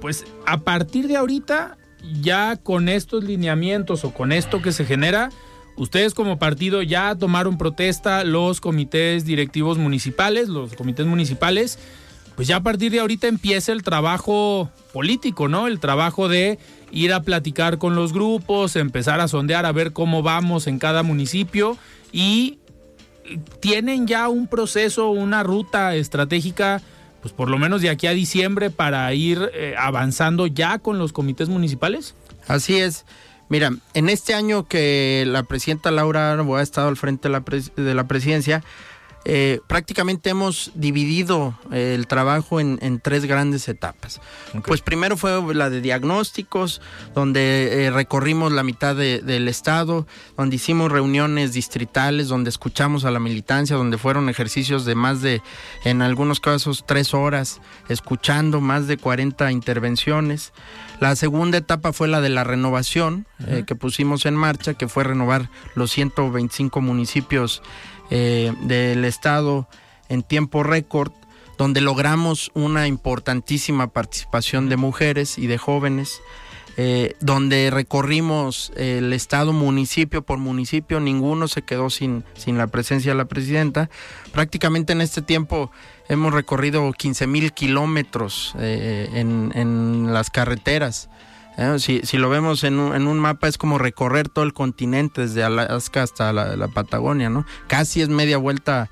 pues 0.00 0.24
a 0.46 0.58
partir 0.58 1.08
de 1.08 1.16
ahorita, 1.16 1.76
ya 2.20 2.56
con 2.56 2.88
estos 2.88 3.24
lineamientos 3.24 4.04
o 4.04 4.12
con 4.12 4.32
esto 4.32 4.62
que 4.62 4.72
se 4.72 4.84
genera, 4.84 5.30
ustedes 5.76 6.14
como 6.14 6.38
partido 6.38 6.82
ya 6.82 7.14
tomaron 7.16 7.58
protesta 7.58 8.24
los 8.24 8.60
comités 8.60 9.24
directivos 9.24 9.78
municipales, 9.78 10.48
los 10.48 10.74
comités 10.74 11.06
municipales, 11.06 11.78
pues 12.36 12.48
ya 12.48 12.56
a 12.56 12.62
partir 12.62 12.92
de 12.92 13.00
ahorita 13.00 13.26
empieza 13.26 13.72
el 13.72 13.82
trabajo 13.82 14.70
político, 14.92 15.48
¿no? 15.48 15.66
El 15.66 15.80
trabajo 15.80 16.28
de 16.28 16.58
ir 16.90 17.12
a 17.12 17.22
platicar 17.22 17.78
con 17.78 17.96
los 17.96 18.12
grupos, 18.12 18.76
empezar 18.76 19.20
a 19.20 19.28
sondear, 19.28 19.66
a 19.66 19.72
ver 19.72 19.92
cómo 19.92 20.22
vamos 20.22 20.66
en 20.66 20.78
cada 20.78 21.02
municipio 21.02 21.76
y 22.12 22.59
tienen 23.60 24.06
ya 24.06 24.28
un 24.28 24.46
proceso, 24.46 25.10
una 25.10 25.42
ruta 25.42 25.94
estratégica, 25.94 26.80
pues 27.22 27.34
por 27.34 27.48
lo 27.50 27.58
menos 27.58 27.82
de 27.82 27.90
aquí 27.90 28.06
a 28.06 28.12
diciembre 28.12 28.70
para 28.70 29.12
ir 29.14 29.50
eh, 29.54 29.74
avanzando 29.78 30.46
ya 30.46 30.78
con 30.78 30.98
los 30.98 31.12
comités 31.12 31.48
municipales? 31.48 32.14
Así 32.48 32.78
es. 32.78 33.04
Mira, 33.48 33.72
en 33.94 34.08
este 34.08 34.32
año 34.34 34.66
que 34.68 35.24
la 35.26 35.42
presidenta 35.42 35.90
Laura 35.90 36.32
Arbo 36.32 36.56
ha 36.56 36.62
estado 36.62 36.88
al 36.88 36.96
frente 36.96 37.28
de 37.28 37.32
la, 37.32 37.44
pres- 37.44 37.74
de 37.74 37.94
la 37.94 38.06
presidencia, 38.06 38.62
eh, 39.32 39.60
prácticamente 39.68 40.30
hemos 40.30 40.72
dividido 40.74 41.56
eh, 41.70 41.94
el 41.94 42.08
trabajo 42.08 42.58
en, 42.58 42.80
en 42.82 42.98
tres 42.98 43.26
grandes 43.26 43.68
etapas. 43.68 44.20
Pues 44.66 44.80
primero 44.80 45.16
fue 45.16 45.40
la 45.54 45.70
de 45.70 45.80
diagnósticos, 45.80 46.80
donde 47.14 47.84
eh, 47.86 47.90
recorrimos 47.92 48.50
la 48.50 48.64
mitad 48.64 48.96
de- 48.96 49.20
del 49.20 49.46
estado, 49.46 50.08
donde 50.36 50.56
hicimos 50.56 50.90
reuniones 50.90 51.52
distritales, 51.52 52.26
donde 52.26 52.50
escuchamos 52.50 53.04
a 53.04 53.12
la 53.12 53.20
militancia, 53.20 53.76
donde 53.76 53.98
fueron 53.98 54.28
ejercicios 54.28 54.84
de 54.84 54.96
más 54.96 55.22
de, 55.22 55.42
en 55.84 56.02
algunos 56.02 56.40
casos, 56.40 56.82
tres 56.84 57.14
horas, 57.14 57.60
escuchando 57.88 58.60
más 58.60 58.88
de 58.88 58.96
40 58.96 59.52
intervenciones. 59.52 60.52
La 60.98 61.14
segunda 61.14 61.56
etapa 61.58 61.92
fue 61.92 62.08
la 62.08 62.20
de 62.20 62.30
la 62.30 62.42
renovación 62.42 63.26
eh, 63.46 63.62
que 63.64 63.74
pusimos 63.76 64.26
en 64.26 64.34
marcha, 64.34 64.74
que 64.74 64.88
fue 64.88 65.04
renovar 65.04 65.48
los 65.76 65.92
125 65.92 66.80
municipios 66.80 67.62
eh, 68.10 68.52
del 68.62 69.04
estado 69.04 69.68
en 70.08 70.22
tiempo 70.22 70.62
récord, 70.62 71.12
donde 71.58 71.80
logramos 71.80 72.50
una 72.54 72.86
importantísima 72.86 73.88
participación 73.88 74.68
de 74.68 74.76
mujeres 74.76 75.38
y 75.38 75.46
de 75.46 75.58
jóvenes. 75.58 76.20
eh, 76.76 77.16
donde 77.20 77.68
recorrimos 77.70 78.72
el 78.76 79.12
estado 79.12 79.52
municipio 79.52 80.22
por 80.22 80.38
municipio, 80.38 80.98
ninguno 80.98 81.46
se 81.46 81.60
quedó 81.60 81.90
sin, 81.90 82.24
sin 82.34 82.56
la 82.56 82.68
presencia 82.68 83.12
de 83.12 83.18
la 83.18 83.26
presidenta. 83.26 83.90
Prácticamente 84.32 84.92
en 84.94 85.02
este 85.02 85.20
tiempo 85.20 85.70
hemos 86.08 86.32
recorrido 86.32 86.90
15 86.92 87.26
mil 87.26 87.52
kilómetros 87.52 88.54
eh, 88.58 89.10
en, 89.12 89.52
en, 89.54 90.12
las 90.12 90.30
carreteras. 90.30 91.10
Eh, 91.60 91.78
si, 91.78 92.00
si, 92.04 92.16
lo 92.16 92.30
vemos 92.30 92.64
en 92.64 92.78
un, 92.78 92.94
en 92.94 93.06
un, 93.06 93.18
mapa 93.18 93.46
es 93.46 93.58
como 93.58 93.76
recorrer 93.76 94.30
todo 94.30 94.46
el 94.46 94.54
continente 94.54 95.20
desde 95.20 95.42
Alaska 95.42 96.02
hasta 96.02 96.32
la, 96.32 96.56
la 96.56 96.68
Patagonia, 96.68 97.28
¿no? 97.28 97.44
Casi 97.66 98.00
es 98.00 98.08
media 98.08 98.38
vuelta 98.38 98.88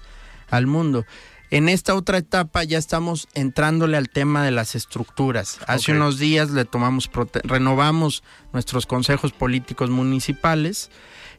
al 0.50 0.66
mundo. 0.66 1.06
En 1.50 1.70
esta 1.70 1.94
otra 1.94 2.18
etapa 2.18 2.62
ya 2.64 2.76
estamos 2.76 3.26
entrándole 3.32 3.96
al 3.96 4.10
tema 4.10 4.44
de 4.44 4.50
las 4.50 4.74
estructuras. 4.74 5.60
Hace 5.66 5.92
okay. 5.92 5.94
unos 5.94 6.18
días 6.18 6.50
le 6.50 6.66
tomamos, 6.66 7.10
renovamos 7.42 8.22
nuestros 8.52 8.84
consejos 8.84 9.32
políticos 9.32 9.88
municipales. 9.88 10.90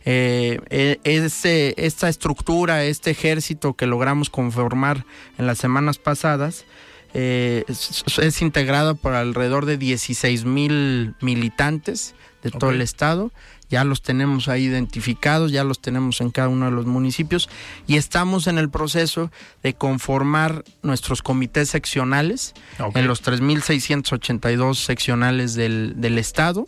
Eh, 0.05 0.97
ese, 1.03 1.75
esta 1.77 2.09
estructura, 2.09 2.85
este 2.85 3.11
ejército 3.11 3.75
que 3.75 3.85
logramos 3.85 4.31
conformar 4.31 5.05
en 5.37 5.45
las 5.45 5.59
semanas 5.59 5.99
pasadas, 5.99 6.65
eh, 7.13 7.63
es, 7.67 8.03
es, 8.19 8.41
integrado 8.41 8.95
por 8.95 9.13
alrededor 9.13 9.65
de 9.65 9.77
16 9.77 10.45
mil 10.45 11.15
militantes 11.21 12.13
de 12.43 12.49
okay. 12.49 12.59
todo 12.59 12.69
el 12.71 12.81
estado 12.81 13.31
ya 13.69 13.83
los 13.83 14.01
tenemos 14.01 14.47
ahí 14.47 14.65
identificados, 14.65 15.51
ya 15.51 15.63
los 15.63 15.79
tenemos 15.79 16.21
en 16.21 16.31
cada 16.31 16.49
uno 16.49 16.65
de 16.65 16.71
los 16.71 16.85
municipios 16.85 17.49
y 17.87 17.97
estamos 17.97 18.47
en 18.47 18.57
el 18.57 18.69
proceso 18.69 19.31
de 19.61 19.75
conformar 19.75 20.63
nuestros 20.81 21.21
comités 21.21 21.69
seccionales 21.69 22.53
okay. 22.79 23.01
en 23.01 23.07
los 23.07 23.23
3.682 23.23 24.75
seccionales 24.75 25.53
del, 25.53 25.93
del 25.97 26.17
estado. 26.17 26.67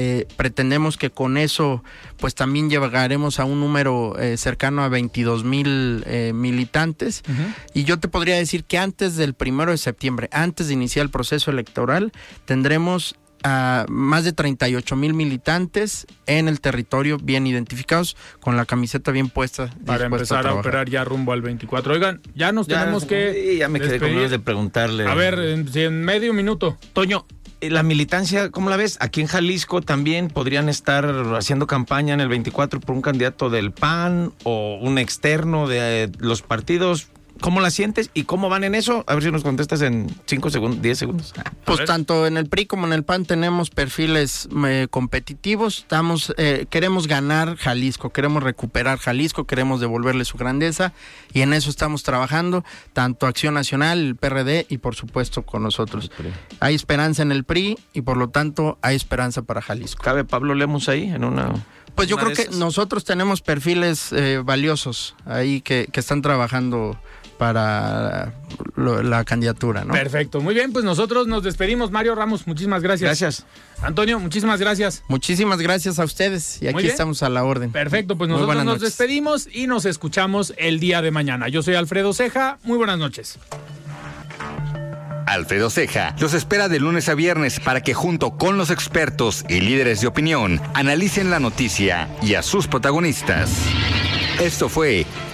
Eh, 0.00 0.28
pretendemos 0.36 0.96
que 0.96 1.10
con 1.10 1.36
eso 1.36 1.82
pues 2.18 2.36
también 2.36 2.70
llegaremos 2.70 3.40
a 3.40 3.44
un 3.44 3.58
número 3.58 4.16
eh, 4.16 4.36
cercano 4.36 4.84
a 4.84 4.88
22 4.88 5.42
mil 5.42 6.04
eh, 6.06 6.32
militantes. 6.32 7.24
Uh 7.28 7.32
-huh. 7.32 7.54
y 7.74 7.82
yo 7.82 7.98
te 7.98 8.06
podría 8.06 8.36
decir 8.36 8.62
que 8.62 8.78
antes 8.78 9.16
del 9.16 9.34
primero 9.34 9.72
de 9.72 9.76
septiembre, 9.78 10.28
antes 10.30 10.68
de 10.68 10.74
iniciar 10.74 11.04
el 11.04 11.10
proceso 11.10 11.50
electoral, 11.50 12.12
tendremos 12.44 13.16
a 13.42 13.86
más 13.88 14.24
de 14.24 14.32
38 14.32 14.96
mil 14.96 15.14
militantes 15.14 16.06
en 16.26 16.48
el 16.48 16.60
territorio 16.60 17.18
bien 17.18 17.46
identificados 17.46 18.16
con 18.40 18.56
la 18.56 18.64
camiseta 18.64 19.12
bien 19.12 19.30
puesta 19.30 19.70
para 19.86 20.06
empezar 20.06 20.46
a, 20.46 20.50
a, 20.50 20.54
operar 20.54 20.88
ya 20.88 21.04
rumbo 21.04 21.32
al 21.32 21.42
24 21.42 21.92
oigan 21.92 22.20
ya 22.34 22.50
nos 22.50 22.66
ya, 22.66 22.80
tenemos 22.80 23.04
que 23.04 23.56
ya 23.58 23.68
me 23.68 23.78
quedé 23.78 24.00
con 24.00 24.08
de 24.08 24.38
preguntarle. 24.40 25.06
A 25.06 25.14
ver 25.14 25.38
en, 25.38 25.68
en 25.72 26.02
medio 26.02 26.34
minuto. 26.34 26.76
Toño 26.92 27.26
la 27.60 27.82
militancia, 27.82 28.50
¿cómo 28.50 28.70
la 28.70 28.76
ves? 28.76 28.98
Aquí 29.00 29.20
en 29.20 29.26
Jalisco 29.26 29.80
también 29.80 30.28
podrían 30.28 30.68
estar 30.68 31.06
haciendo 31.36 31.66
campaña 31.66 32.14
en 32.14 32.20
el 32.20 32.28
24 32.28 32.80
por 32.80 32.94
un 32.94 33.02
candidato 33.02 33.50
del 33.50 33.72
PAN 33.72 34.32
o 34.44 34.78
un 34.80 34.98
externo 34.98 35.66
de 35.66 36.04
eh, 36.04 36.12
los 36.18 36.42
partidos. 36.42 37.08
¿Cómo 37.40 37.60
la 37.60 37.70
sientes 37.70 38.10
y 38.14 38.24
cómo 38.24 38.48
van 38.48 38.64
en 38.64 38.74
eso? 38.74 39.04
A 39.06 39.14
ver 39.14 39.22
si 39.22 39.30
nos 39.30 39.42
contestas 39.42 39.80
en 39.82 40.08
5 40.26 40.50
segundos, 40.50 40.82
10 40.82 40.98
segundos. 40.98 41.34
Pues 41.64 41.84
tanto 41.84 42.26
en 42.26 42.36
el 42.36 42.48
PRI 42.48 42.66
como 42.66 42.86
en 42.86 42.92
el 42.92 43.04
PAN 43.04 43.24
tenemos 43.24 43.70
perfiles 43.70 44.48
eh, 44.66 44.88
competitivos. 44.90 45.78
Estamos, 45.78 46.34
eh, 46.36 46.66
queremos 46.68 47.06
ganar 47.06 47.56
Jalisco, 47.56 48.10
queremos 48.10 48.42
recuperar 48.42 48.98
Jalisco, 48.98 49.44
queremos 49.44 49.80
devolverle 49.80 50.24
su 50.24 50.36
grandeza 50.36 50.92
y 51.32 51.42
en 51.42 51.52
eso 51.52 51.70
estamos 51.70 52.02
trabajando, 52.02 52.64
tanto 52.92 53.26
Acción 53.26 53.54
Nacional, 53.54 53.98
el 54.00 54.16
PRD 54.16 54.66
y 54.68 54.78
por 54.78 54.94
supuesto 54.94 55.42
con 55.42 55.62
nosotros. 55.62 56.10
Hay 56.60 56.74
esperanza 56.74 57.22
en 57.22 57.30
el 57.30 57.44
PRI 57.44 57.78
y 57.92 58.02
por 58.02 58.16
lo 58.16 58.30
tanto 58.30 58.78
hay 58.82 58.96
esperanza 58.96 59.42
para 59.42 59.62
Jalisco. 59.62 60.02
¿Cabe 60.02 60.24
Pablo 60.24 60.54
Lemos 60.54 60.88
ahí 60.88 61.04
en 61.04 61.24
una... 61.24 61.52
Pues 61.94 62.06
yo 62.06 62.16
creo 62.16 62.32
que 62.32 62.48
nosotros 62.56 63.04
tenemos 63.04 63.42
perfiles 63.42 64.12
eh, 64.12 64.40
valiosos 64.44 65.16
ahí 65.24 65.60
que, 65.60 65.88
que 65.90 65.98
están 65.98 66.22
trabajando 66.22 66.96
para 67.38 68.34
lo, 68.74 69.02
la 69.02 69.24
candidatura, 69.24 69.84
¿no? 69.84 69.94
Perfecto, 69.94 70.40
muy 70.40 70.54
bien, 70.54 70.72
pues 70.72 70.84
nosotros 70.84 71.26
nos 71.26 71.42
despedimos. 71.42 71.90
Mario 71.90 72.14
Ramos, 72.14 72.46
muchísimas 72.46 72.82
gracias. 72.82 73.08
Gracias. 73.08 73.46
Antonio, 73.80 74.18
muchísimas 74.18 74.60
gracias. 74.60 75.02
Muchísimas 75.08 75.60
gracias 75.60 75.98
a 75.98 76.04
ustedes 76.04 76.60
y 76.60 76.66
aquí 76.66 76.86
estamos 76.86 77.22
a 77.22 77.28
la 77.28 77.44
orden. 77.44 77.70
Perfecto, 77.70 78.18
pues 78.18 78.28
nosotros 78.28 78.56
nos 78.56 78.64
noches. 78.64 78.82
despedimos 78.82 79.48
y 79.52 79.66
nos 79.66 79.84
escuchamos 79.84 80.52
el 80.58 80.80
día 80.80 81.00
de 81.00 81.10
mañana. 81.10 81.48
Yo 81.48 81.62
soy 81.62 81.76
Alfredo 81.76 82.12
Ceja, 82.12 82.58
muy 82.64 82.76
buenas 82.76 82.98
noches. 82.98 83.38
Alfredo 85.26 85.68
Ceja 85.68 86.16
los 86.18 86.32
espera 86.32 86.68
de 86.68 86.80
lunes 86.80 87.08
a 87.08 87.14
viernes 87.14 87.60
para 87.60 87.82
que 87.82 87.92
junto 87.92 88.38
con 88.38 88.56
los 88.56 88.70
expertos 88.70 89.44
y 89.48 89.60
líderes 89.60 90.00
de 90.00 90.06
opinión 90.06 90.60
analicen 90.74 91.30
la 91.30 91.38
noticia 91.38 92.08
y 92.22 92.34
a 92.34 92.42
sus 92.42 92.66
protagonistas. 92.66 93.50
Esto 94.40 94.68
fue 94.68 95.06